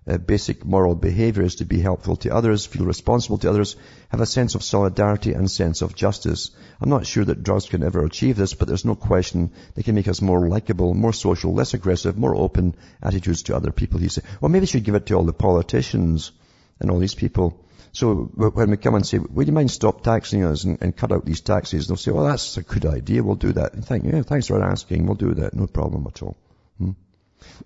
uh, 0.07 0.18
basic 0.18 0.64
moral 0.64 0.94
behavior 0.94 1.42
is 1.42 1.57
to 1.57 1.64
be 1.64 1.80
helpful 1.80 2.16
to 2.16 2.34
others, 2.34 2.66
feel 2.66 2.84
responsible 2.84 3.38
to 3.38 3.48
others, 3.48 3.76
have 4.09 4.20
a 4.20 4.26
sense 4.26 4.55
of 4.55 4.62
solidarity 4.62 5.32
and 5.32 5.50
sense 5.50 5.82
of 5.82 5.94
justice. 5.94 6.50
I'm 6.80 6.90
not 6.90 7.07
sure 7.07 7.24
that 7.24 7.42
drugs 7.42 7.68
can 7.68 7.82
ever 7.82 8.05
achieve 8.05 8.36
this, 8.36 8.55
but 8.55 8.66
there's 8.66 8.84
no 8.84 8.94
question 8.94 9.53
they 9.74 9.82
can 9.82 9.94
make 9.94 10.09
us 10.09 10.20
more 10.20 10.48
likable, 10.48 10.94
more 10.94 11.12
social, 11.12 11.55
less 11.55 11.74
aggressive, 11.74 12.18
more 12.18 12.34
open 12.34 12.74
attitudes 13.00 13.44
to 13.44 13.57
other 13.57 13.70
people. 13.70 14.00
He 14.00 14.09
said, 14.09 14.24
well, 14.40 14.48
maybe 14.48 14.62
we 14.62 14.66
should 14.66 14.84
give 14.84 14.96
it 14.96 15.07
to 15.07 15.14
all 15.14 15.24
the 15.24 15.32
politicians 15.32 16.32
and 16.80 16.90
all 16.90 16.98
these 16.98 17.14
people. 17.14 17.64
So 17.92 18.14
when 18.34 18.70
we 18.70 18.78
come 18.78 18.94
and 18.94 19.07
say, 19.07 19.18
would 19.18 19.46
you 19.46 19.53
mind 19.53 19.70
stop 19.70 20.03
taxing 20.03 20.44
us 20.44 20.64
and, 20.64 20.78
and 20.80 20.96
cut 20.96 21.12
out 21.12 21.26
these 21.26 21.42
taxes? 21.42 21.86
They'll 21.86 21.98
say, 21.98 22.11
well, 22.11 22.24
that's 22.24 22.57
a 22.57 22.62
good 22.62 22.86
idea. 22.86 23.22
We'll 23.22 23.36
do 23.36 23.53
that. 23.53 23.74
And 23.74 23.84
thank, 23.84 24.05
yeah, 24.05 24.22
thanks 24.22 24.46
for 24.46 24.62
asking. 24.62 25.07
We'll 25.07 25.14
do 25.14 25.34
that. 25.34 25.55
No 25.55 25.66
problem 25.66 26.07
at 26.07 26.22
all. 26.22 26.36
Hmm? 26.78 26.92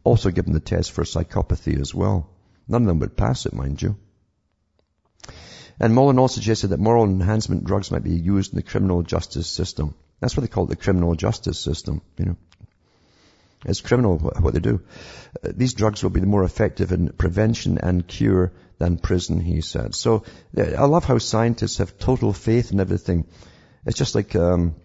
Also 0.05 0.31
given 0.31 0.53
the 0.53 0.61
test 0.61 0.93
for 0.93 1.05
psychopathy 1.05 1.81
as 1.81 1.95
well. 1.95 2.31
None 2.69 2.83
of 2.83 2.89
them 2.89 2.99
would 3.01 3.17
pass 3.17 3.47
it, 3.47 3.53
mind 3.53 3.81
you. 3.81 3.97
And 5.79 5.99
also 5.99 6.35
suggested 6.35 6.69
that 6.69 6.81
moral 6.81 7.05
enhancement 7.05 7.65
drugs 7.65 7.91
might 7.91 8.03
be 8.03 8.15
used 8.15 8.53
in 8.53 8.57
the 8.57 8.63
criminal 8.63 9.03
justice 9.03 9.47
system. 9.47 9.95
That's 10.21 10.37
what 10.37 10.43
they 10.43 10.49
call 10.49 10.65
it, 10.65 10.71
the 10.71 10.77
criminal 10.77 11.15
justice 11.15 11.61
system, 11.61 12.01
you 12.19 12.25
know. 12.25 12.37
It's 13.65 13.81
criminal 13.81 14.19
what 14.19 14.55
they 14.55 14.61
do. 14.61 14.81
Uh, 15.43 15.53
these 15.55 15.75
drugs 15.75 16.03
will 16.03 16.11
be 16.11 16.21
more 16.21 16.45
effective 16.45 16.93
in 16.93 17.09
prevention 17.09 17.79
and 17.79 18.07
cure 18.07 18.53
than 18.79 18.99
prison, 18.99 19.41
he 19.41 19.61
said. 19.61 19.95
So 19.95 20.25
I 20.57 20.85
love 20.85 21.05
how 21.05 21.19
scientists 21.19 21.79
have 21.79 21.99
total 21.99 22.33
faith 22.33 22.73
in 22.73 22.81
everything. 22.81 23.27
It's 23.85 23.99
just 23.99 24.15
like 24.15 24.37
um, 24.37 24.77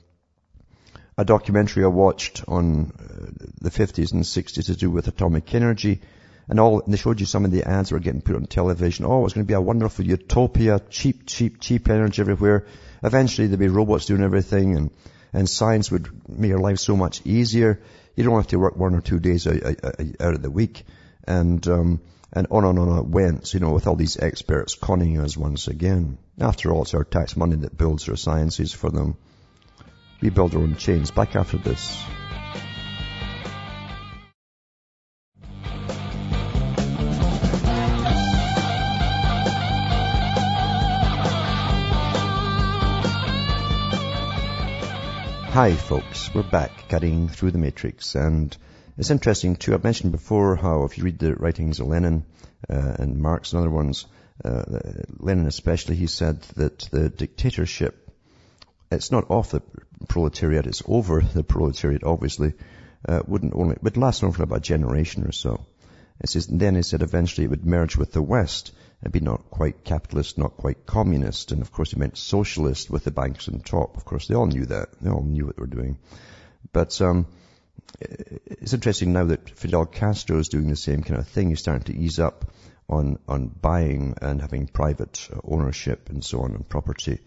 a 1.21 1.25
documentary 1.25 1.83
I 1.83 1.87
watched 1.87 2.43
on 2.47 2.91
uh, 2.99 3.45
the 3.61 3.69
50s 3.69 4.11
and 4.11 4.23
60s 4.23 4.65
to 4.65 4.75
do 4.75 4.89
with 4.89 5.07
atomic 5.07 5.53
energy. 5.53 6.01
And 6.49 6.59
all, 6.59 6.81
and 6.81 6.91
they 6.91 6.97
showed 6.97 7.19
you 7.19 7.27
some 7.27 7.45
of 7.45 7.51
the 7.51 7.63
ads 7.63 7.89
that 7.89 7.95
were 7.95 7.99
getting 7.99 8.21
put 8.21 8.35
on 8.35 8.45
television. 8.45 9.05
Oh, 9.05 9.23
it's 9.23 9.35
going 9.35 9.45
to 9.45 9.47
be 9.47 9.53
a 9.53 9.61
wonderful 9.61 10.03
utopia, 10.03 10.81
cheap, 10.89 11.27
cheap, 11.27 11.61
cheap 11.61 11.89
energy 11.89 12.21
everywhere. 12.21 12.65
Eventually 13.03 13.47
there'd 13.47 13.59
be 13.59 13.67
robots 13.67 14.07
doing 14.07 14.23
everything 14.23 14.75
and, 14.75 14.89
and 15.31 15.47
science 15.47 15.91
would 15.91 16.09
make 16.27 16.49
your 16.49 16.59
life 16.59 16.79
so 16.79 16.97
much 16.97 17.21
easier. 17.23 17.79
You 18.15 18.23
don't 18.23 18.35
have 18.35 18.47
to 18.47 18.59
work 18.59 18.75
one 18.75 18.95
or 18.95 19.01
two 19.01 19.19
days 19.19 19.45
out, 19.45 19.63
out 19.63 20.33
of 20.33 20.41
the 20.41 20.51
week. 20.51 20.83
And, 21.25 21.65
um, 21.67 22.01
and 22.33 22.47
on 22.49 22.65
and 22.65 22.79
on 22.79 22.97
it 22.97 23.05
went, 23.05 23.53
you 23.53 23.59
know, 23.59 23.71
with 23.71 23.85
all 23.85 23.95
these 23.95 24.17
experts 24.17 24.73
conning 24.73 25.19
us 25.19 25.37
once 25.37 25.67
again. 25.67 26.17
After 26.39 26.73
all, 26.73 26.81
it's 26.81 26.95
our 26.95 27.03
tax 27.03 27.37
money 27.37 27.57
that 27.57 27.77
builds 27.77 28.09
our 28.09 28.15
sciences 28.15 28.73
for 28.73 28.89
them. 28.89 29.17
We 30.21 30.29
build 30.29 30.53
our 30.53 30.61
own 30.61 30.75
chains. 30.75 31.09
Back 31.09 31.35
after 31.35 31.57
this. 31.57 32.03
Hi 45.53 45.75
folks, 45.75 46.33
we're 46.33 46.43
back 46.43 46.87
cutting 46.87 47.27
through 47.27 47.51
the 47.51 47.57
matrix 47.57 48.15
and 48.15 48.55
it's 48.97 49.11
interesting 49.11 49.57
too, 49.57 49.73
I've 49.73 49.83
mentioned 49.83 50.13
before 50.13 50.55
how 50.55 50.85
if 50.85 50.97
you 50.97 51.03
read 51.03 51.19
the 51.19 51.35
writings 51.35 51.81
of 51.81 51.87
Lenin 51.87 52.23
uh, 52.69 52.95
and 52.99 53.17
Marx 53.17 53.51
and 53.51 53.59
other 53.59 53.69
ones, 53.69 54.05
uh, 54.45 54.63
Lenin 55.17 55.47
especially, 55.47 55.97
he 55.97 56.07
said 56.07 56.41
that 56.55 56.79
the 56.91 57.09
dictatorship 57.09 58.01
it's 58.91 59.11
not 59.11 59.29
off 59.29 59.51
the 59.51 59.61
proletariat, 60.07 60.67
is 60.67 60.83
over 60.85 61.21
the 61.21 61.43
proletariat, 61.43 62.03
obviously, 62.03 62.53
uh, 63.07 63.21
wouldn't 63.27 63.53
only, 63.55 63.77
would 63.81 63.97
last 63.97 64.23
only 64.23 64.35
for 64.35 64.43
about 64.43 64.59
a 64.59 64.61
generation 64.61 65.23
or 65.25 65.31
so. 65.31 65.65
It 66.19 66.29
says, 66.29 66.47
then 66.47 66.75
he 66.75 66.83
said 66.83 67.01
eventually 67.01 67.45
it 67.45 67.49
would 67.49 67.65
merge 67.65 67.97
with 67.97 68.11
the 68.11 68.21
West 68.21 68.71
and 69.01 69.11
be 69.11 69.19
not 69.19 69.49
quite 69.49 69.83
capitalist, 69.83 70.37
not 70.37 70.57
quite 70.57 70.85
communist. 70.85 71.51
And 71.51 71.61
of 71.61 71.71
course 71.71 71.91
he 71.91 71.99
meant 71.99 72.17
socialist 72.17 72.91
with 72.91 73.03
the 73.03 73.11
banks 73.11 73.49
on 73.49 73.59
top. 73.61 73.97
Of 73.97 74.05
course 74.05 74.27
they 74.27 74.35
all 74.35 74.45
knew 74.45 74.65
that. 74.67 74.89
They 75.01 75.09
all 75.09 75.23
knew 75.23 75.47
what 75.47 75.55
they 75.55 75.61
were 75.61 75.67
doing. 75.67 75.97
But, 76.71 77.01
um, 77.01 77.25
it's 77.99 78.73
interesting 78.73 79.13
now 79.13 79.25
that 79.25 79.49
Fidel 79.49 79.85
Castro 79.85 80.37
is 80.37 80.49
doing 80.49 80.69
the 80.69 80.75
same 80.75 81.01
kind 81.03 81.19
of 81.19 81.27
thing. 81.27 81.49
He's 81.49 81.59
starting 81.59 81.93
to 81.93 81.99
ease 81.99 82.19
up 82.19 82.51
on, 82.87 83.19
on 83.27 83.47
buying 83.47 84.15
and 84.21 84.41
having 84.41 84.67
private 84.67 85.27
ownership 85.43 86.09
and 86.09 86.23
so 86.23 86.41
on 86.41 86.51
and 86.51 86.67
property. 86.67 87.19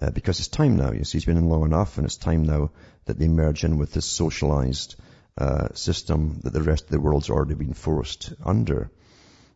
Uh, 0.00 0.10
because 0.10 0.40
it's 0.40 0.48
time 0.48 0.76
now. 0.76 0.92
You 0.92 1.04
see, 1.04 1.18
he's 1.18 1.24
been 1.24 1.36
in 1.36 1.48
long 1.48 1.64
enough, 1.64 1.98
and 1.98 2.04
it's 2.04 2.16
time 2.16 2.42
now 2.42 2.70
that 3.04 3.18
they 3.18 3.28
merge 3.28 3.64
in 3.64 3.78
with 3.78 3.92
this 3.92 4.06
socialized 4.06 4.96
uh, 5.38 5.68
system 5.74 6.40
that 6.42 6.52
the 6.52 6.62
rest 6.62 6.84
of 6.84 6.90
the 6.90 7.00
world's 7.00 7.30
already 7.30 7.54
been 7.54 7.74
forced 7.74 8.32
under, 8.44 8.90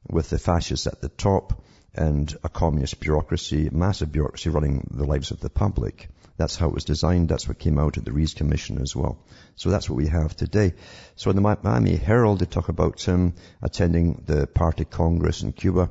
with 0.09 0.30
the 0.30 0.39
fascists 0.39 0.86
at 0.86 1.01
the 1.01 1.09
top 1.09 1.62
and 1.95 2.36
a 2.45 2.49
communist 2.49 3.01
bureaucracy, 3.01 3.68
massive 3.72 4.12
bureaucracy 4.12 4.51
running 4.51 4.89
the 4.93 5.05
lives 5.05 5.30
of 5.30 5.41
the 5.41 5.51
public. 5.51 6.09
That's 6.36 6.55
how 6.55 6.68
it 6.68 6.74
was 6.74 6.84
designed. 6.84 7.28
That's 7.28 7.49
what 7.49 7.59
came 7.59 7.78
out 7.78 7.99
at 7.99 8.05
the 8.05 8.12
Reece 8.12 8.34
Commission 8.34 8.80
as 8.80 8.95
well. 8.95 9.18
So 9.57 9.70
that's 9.70 9.91
what 9.91 9.97
we 9.97 10.07
have 10.07 10.36
today. 10.36 10.74
So 11.16 11.30
in 11.30 11.36
the 11.36 11.43
Miami 11.43 11.97
Herald, 11.97 12.39
they 12.39 12.47
talk 12.47 12.68
about 12.68 13.03
him 13.03 13.34
attending 13.61 14.22
the 14.26 14.47
party 14.47 14.84
congress 14.84 15.43
in 15.43 15.53
Cuba 15.53 15.91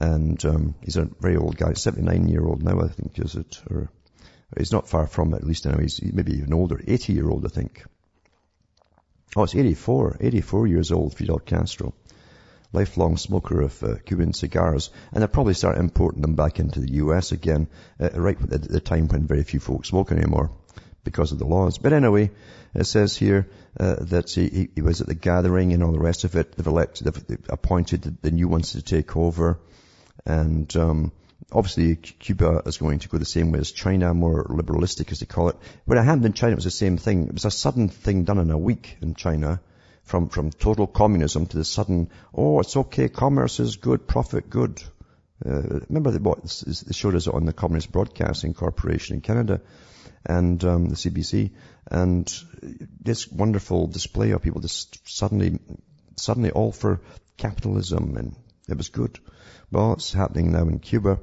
and 0.00 0.42
um, 0.44 0.74
he's 0.82 0.96
a 0.96 1.08
very 1.20 1.36
old 1.36 1.56
guy, 1.56 1.72
79 1.74 2.28
year 2.28 2.44
old 2.44 2.62
now, 2.62 2.80
I 2.80 2.88
think, 2.88 3.18
is 3.18 3.34
it? 3.34 3.60
Or 3.70 3.90
he's 4.56 4.72
not 4.72 4.88
far 4.88 5.06
from 5.06 5.34
it, 5.34 5.38
at 5.38 5.46
least 5.46 5.66
now. 5.66 5.78
He's 5.78 6.00
maybe 6.02 6.32
even 6.38 6.54
older, 6.54 6.80
80 6.86 7.12
year 7.12 7.28
old, 7.28 7.44
I 7.44 7.48
think. 7.48 7.84
Oh, 9.34 9.44
it's 9.44 9.54
84, 9.54 10.18
84 10.20 10.66
years 10.66 10.92
old, 10.92 11.14
Fidel 11.14 11.38
Castro. 11.38 11.94
Lifelong 12.74 13.16
smoker 13.16 13.60
of 13.62 13.82
uh, 13.82 13.96
Cuban 14.04 14.32
cigars. 14.32 14.90
And 15.12 15.20
they'll 15.20 15.28
probably 15.28 15.54
start 15.54 15.78
importing 15.78 16.22
them 16.22 16.34
back 16.34 16.58
into 16.58 16.80
the 16.80 16.94
US 16.94 17.32
again, 17.32 17.68
uh, 18.00 18.10
right 18.14 18.38
at 18.52 18.62
the 18.62 18.80
time 18.80 19.08
when 19.08 19.26
very 19.26 19.42
few 19.42 19.60
folks 19.60 19.88
smoke 19.88 20.12
anymore 20.12 20.50
because 21.04 21.32
of 21.32 21.38
the 21.38 21.46
laws. 21.46 21.78
But 21.78 21.92
anyway, 21.92 22.30
it 22.74 22.84
says 22.84 23.16
here 23.16 23.48
uh, 23.78 23.96
that 24.00 24.30
he, 24.30 24.70
he, 24.74 24.82
was 24.82 25.00
at 25.00 25.06
the 25.06 25.14
gathering 25.14 25.72
and 25.72 25.82
all 25.82 25.92
the 25.92 25.98
rest 25.98 26.24
of 26.24 26.36
it. 26.36 26.52
They've 26.52 26.66
elected, 26.66 27.06
they've 27.06 27.38
appointed 27.48 28.18
the 28.22 28.30
new 28.30 28.48
ones 28.48 28.72
to 28.72 28.82
take 28.82 29.16
over. 29.16 29.58
And 30.24 30.74
um, 30.76 31.12
obviously 31.50 31.96
Cuba 31.96 32.62
is 32.66 32.78
going 32.78 33.00
to 33.00 33.08
go 33.08 33.18
the 33.18 33.24
same 33.24 33.52
way 33.52 33.58
as 33.58 33.72
China, 33.72 34.14
more 34.14 34.44
liberalistic 34.44 35.12
as 35.12 35.20
they 35.20 35.26
call 35.26 35.48
it. 35.48 35.56
When 35.84 35.98
it 35.98 36.02
happened 36.02 36.26
in 36.26 36.32
China, 36.32 36.52
it 36.52 36.56
was 36.56 36.64
the 36.64 36.70
same 36.70 36.96
thing. 36.96 37.28
It 37.28 37.32
was 37.32 37.44
a 37.44 37.50
sudden 37.50 37.88
thing 37.88 38.24
done 38.24 38.38
in 38.38 38.50
a 38.50 38.58
week 38.58 38.96
in 39.00 39.14
China, 39.14 39.60
from, 40.04 40.28
from 40.28 40.50
total 40.50 40.86
communism 40.86 41.46
to 41.46 41.56
the 41.56 41.64
sudden, 41.64 42.10
oh, 42.34 42.60
it's 42.60 42.76
okay, 42.76 43.08
commerce 43.08 43.60
is 43.60 43.76
good, 43.76 44.06
profit 44.06 44.50
good. 44.50 44.82
Uh, 45.44 45.80
remember 45.88 46.10
they, 46.10 46.18
bought, 46.18 46.44
they 46.44 46.92
showed 46.92 47.16
us 47.16 47.26
on 47.26 47.46
the 47.46 47.52
Communist 47.52 47.90
Broadcasting 47.90 48.54
Corporation 48.54 49.16
in 49.16 49.20
Canada 49.22 49.60
and 50.24 50.62
um, 50.64 50.88
the 50.88 50.94
CBC, 50.94 51.50
and 51.90 52.32
this 53.00 53.26
wonderful 53.28 53.88
display 53.88 54.30
of 54.30 54.42
people 54.42 54.60
just 54.60 55.00
suddenly, 55.08 55.58
suddenly 56.16 56.52
all 56.52 56.70
for 56.70 57.00
capitalism, 57.36 58.16
and 58.16 58.36
it 58.72 58.78
was 58.78 58.88
good. 58.88 59.18
Well, 59.70 59.92
it's 59.94 60.12
happening 60.12 60.52
now 60.52 60.62
in 60.62 60.78
Cuba, 60.80 61.20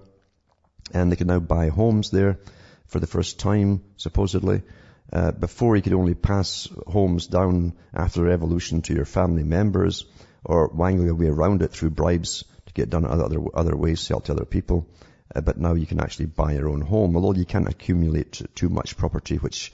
and 0.93 1.11
they 1.11 1.15
can 1.15 1.27
now 1.27 1.39
buy 1.39 1.69
homes 1.69 2.09
there 2.09 2.39
for 2.87 2.99
the 2.99 3.07
first 3.07 3.39
time, 3.39 3.83
supposedly. 3.97 4.63
Uh, 5.11 5.31
before 5.31 5.75
you 5.75 5.81
could 5.81 5.93
only 5.93 6.13
pass 6.13 6.69
homes 6.87 7.27
down 7.27 7.73
after 7.93 8.23
revolution 8.23 8.81
to 8.83 8.93
your 8.93 9.05
family 9.05 9.43
members 9.43 10.05
or 10.45 10.67
wangle 10.67 11.05
your 11.05 11.15
way 11.15 11.27
around 11.27 11.61
it 11.63 11.71
through 11.71 11.89
bribes 11.89 12.43
to 12.67 12.73
get 12.73 12.89
done 12.89 13.05
other, 13.05 13.39
other 13.53 13.75
ways, 13.75 13.99
sell 13.99 14.19
to 14.19 14.31
other 14.31 14.45
people. 14.45 14.87
Uh, 15.35 15.41
but 15.41 15.57
now 15.57 15.73
you 15.73 15.85
can 15.85 15.99
actually 15.99 16.27
buy 16.27 16.53
your 16.53 16.69
own 16.69 16.81
home, 16.81 17.15
although 17.15 17.33
you 17.33 17.45
can't 17.45 17.67
accumulate 17.67 18.41
too 18.55 18.69
much 18.69 18.97
property, 18.97 19.37
which, 19.37 19.73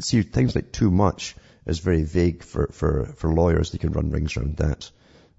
see, 0.00 0.22
things 0.22 0.54
like 0.54 0.72
too 0.72 0.90
much 0.90 1.34
is 1.66 1.78
very 1.78 2.02
vague 2.02 2.42
for, 2.42 2.68
for, 2.68 3.06
for 3.16 3.32
lawyers. 3.32 3.70
They 3.70 3.78
can 3.78 3.92
run 3.92 4.10
rings 4.10 4.36
around 4.36 4.56
that. 4.58 4.90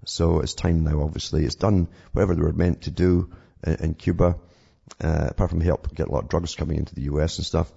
So 0.04 0.40
it's 0.40 0.54
time 0.54 0.84
now, 0.84 1.02
obviously. 1.02 1.44
It's 1.44 1.54
done 1.54 1.88
whatever 2.12 2.34
they 2.34 2.42
were 2.42 2.52
meant 2.52 2.82
to 2.82 2.90
do 2.90 3.30
in, 3.64 3.74
in 3.76 3.94
Cuba, 3.94 4.36
uh, 5.02 5.26
apart 5.30 5.50
from 5.50 5.60
help 5.60 5.94
get 5.94 6.08
a 6.08 6.12
lot 6.12 6.24
of 6.24 6.28
drugs 6.28 6.54
coming 6.54 6.78
into 6.78 6.94
the 6.94 7.02
US 7.02 7.38
and 7.38 7.46
stuff, 7.46 7.72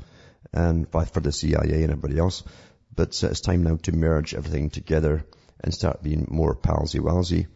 and 0.54 0.88
for 0.90 1.20
the 1.20 1.32
CIA 1.32 1.84
and 1.84 1.92
everybody 1.92 2.18
else. 2.18 2.44
But 2.96 3.22
it's 3.24 3.42
time 3.42 3.64
now 3.64 3.78
to 3.84 3.92
merge 3.92 4.34
everything 4.34 4.70
together 4.70 5.26
and 5.64 5.74
start 5.74 6.04
being 6.04 6.28
more 6.30 6.56
palsy-walsy. 6.56 7.48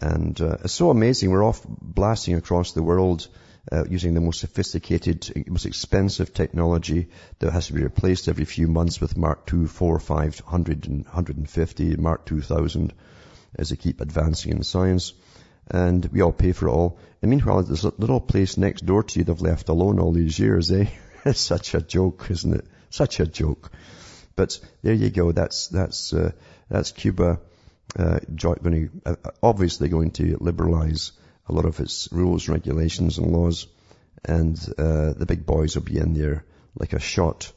And 0.00 0.40
uh, 0.40 0.58
it's 0.64 0.72
so 0.72 0.90
amazing. 0.90 1.30
We're 1.30 1.44
off 1.44 1.60
blasting 1.66 2.34
across 2.34 2.72
the 2.72 2.82
world 2.82 3.26
uh, 3.70 3.84
using 3.88 4.14
the 4.14 4.20
most 4.20 4.40
sophisticated, 4.40 5.44
most 5.48 5.66
expensive 5.66 6.32
technology 6.32 7.08
that 7.40 7.52
has 7.52 7.66
to 7.66 7.72
be 7.72 7.82
replaced 7.82 8.28
every 8.28 8.44
few 8.44 8.68
months 8.68 9.00
with 9.00 9.16
Mark 9.16 9.52
II, 9.52 9.66
4, 9.66 9.98
5, 9.98 10.40
100, 10.40 10.86
and 10.86 11.04
150, 11.04 11.96
Mark 11.96 12.24
2000 12.24 12.92
as 13.58 13.70
they 13.70 13.76
keep 13.76 14.00
advancing 14.00 14.52
in 14.52 14.62
science. 14.62 15.12
And 15.70 16.04
we 16.06 16.22
all 16.22 16.32
pay 16.32 16.52
for 16.52 16.68
it 16.68 16.72
all. 16.72 16.98
And 17.20 17.30
meanwhile, 17.30 17.58
a 17.58 17.92
little 17.98 18.20
place 18.20 18.56
next 18.56 18.86
door 18.86 19.02
to 19.02 19.18
you 19.18 19.24
they've 19.24 19.40
left 19.40 19.68
alone 19.68 19.98
all 19.98 20.12
these 20.12 20.38
years, 20.38 20.70
eh? 20.70 20.86
it's 21.24 21.40
such 21.40 21.74
a 21.74 21.80
joke, 21.80 22.26
isn't 22.30 22.54
it? 22.54 22.64
Such 22.90 23.20
a 23.20 23.26
joke. 23.26 23.70
But 24.36 24.58
there 24.82 24.94
you 24.94 25.10
go. 25.10 25.32
That's, 25.32 25.68
that's, 25.68 26.12
uh, 26.12 26.30
that's 26.70 26.92
Cuba, 26.92 27.40
uh, 27.98 28.20
going 28.34 28.72
to, 28.72 28.90
uh, 29.04 29.16
obviously 29.42 29.88
going 29.88 30.12
to 30.12 30.38
liberalize 30.40 31.12
a 31.48 31.52
lot 31.52 31.64
of 31.64 31.80
its 31.80 32.08
rules, 32.12 32.48
regulations 32.48 33.18
and 33.18 33.32
laws. 33.32 33.66
And, 34.24 34.58
uh, 34.78 35.12
the 35.14 35.26
big 35.26 35.44
boys 35.44 35.74
will 35.74 35.82
be 35.82 35.98
in 35.98 36.14
there 36.14 36.44
like 36.78 36.92
a 36.92 37.00
shot, 37.00 37.52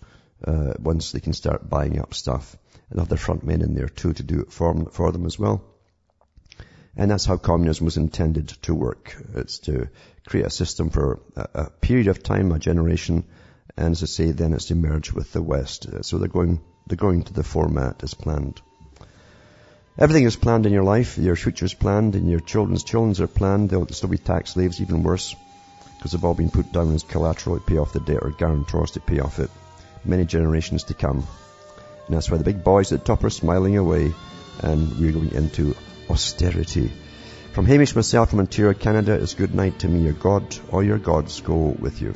uh, 0.46 0.74
once 0.80 1.12
they 1.12 1.20
can 1.20 1.34
start 1.34 1.70
buying 1.70 2.00
up 2.00 2.14
stuff 2.14 2.58
and 2.90 3.00
have 3.00 3.10
their 3.10 3.18
front 3.18 3.44
men 3.44 3.62
in 3.62 3.76
there 3.76 3.90
too 3.90 4.14
to 4.14 4.24
do 4.24 4.42
it 4.42 4.52
for, 4.52 4.86
for 4.92 5.12
them 5.12 5.26
as 5.26 5.38
well. 5.38 5.64
And 6.96 7.10
that's 7.10 7.26
how 7.26 7.38
communism 7.38 7.86
was 7.86 7.98
intended 7.98 8.50
to 8.64 8.76
work. 8.76 9.16
It's 9.36 9.60
to 9.60 9.90
create 10.28 10.46
a 10.46 10.50
system 10.50 10.90
for 10.90 11.22
a, 11.36 11.48
a 11.54 11.70
period 11.70 12.08
of 12.08 12.22
time, 12.22 12.52
a 12.52 12.60
generation, 12.60 13.26
and 13.78 13.92
as 13.92 14.04
I 14.04 14.06
say, 14.06 14.32
then 14.32 14.54
it's 14.54 14.66
to 14.66 14.76
merge 14.76 15.12
with 15.12 15.32
the 15.32 15.42
West. 15.42 15.88
So 16.04 16.18
they're 16.18 16.28
going 16.28 16.62
they're 16.88 16.98
going 16.98 17.24
to 17.24 17.34
the 17.34 17.44
format 17.44 18.04
as 18.04 18.14
planned. 18.14 18.62
Everything 19.98 20.24
is 20.24 20.36
planned 20.36 20.66
in 20.66 20.74
your 20.74 20.84
life. 20.84 21.18
Your 21.18 21.36
future 21.36 21.66
is 21.66 21.74
planned 21.74 22.16
and 22.16 22.30
your 22.30 22.40
children's 22.40 22.84
children's 22.84 23.22
are 23.22 23.28
planned. 23.28 23.70
They'll 23.70 23.88
still 23.88 24.10
be 24.10 24.18
tax 24.18 24.52
slaves, 24.52 24.82
even 24.82 25.04
worse, 25.04 25.36
because 25.98 26.12
they've 26.12 26.26
all 26.26 26.34
been 26.34 26.50
put 26.50 26.72
down 26.72 26.94
as 26.94 27.04
collateral 27.04 27.60
to 27.60 27.66
pay 27.66 27.78
off 27.78 27.94
the 27.94 28.00
debt 28.00 28.20
or 28.22 28.32
guarantors 28.32 28.92
to 28.92 29.00
pay 29.00 29.20
off 29.20 29.40
it. 29.40 29.52
Many 30.04 30.26
generations 30.26 30.86
to 30.86 30.94
come. 30.94 31.26
And 32.08 32.16
that's 32.16 32.30
why 32.32 32.38
the 32.38 32.44
big 32.44 32.64
boys 32.64 32.92
at 32.92 33.00
the 33.00 33.06
top 33.06 33.24
are 33.24 33.30
smiling 33.30 33.78
away 33.78 34.12
and 34.64 35.00
we're 35.00 35.12
going 35.12 35.32
into 35.34 35.76
austerity. 36.12 36.92
From 37.54 37.66
Hamish 37.66 37.96
myself 37.96 38.30
from 38.30 38.40
Ontario, 38.40 38.74
Canada, 38.74 39.14
it's 39.14 39.34
good 39.34 39.56
night 39.56 39.80
to 39.80 39.88
me, 39.88 40.04
your 40.04 40.14
God, 40.14 40.56
or 40.70 40.84
your 40.84 40.98
gods 40.98 41.42
go 41.42 41.76
with 41.80 42.02
you. 42.02 42.14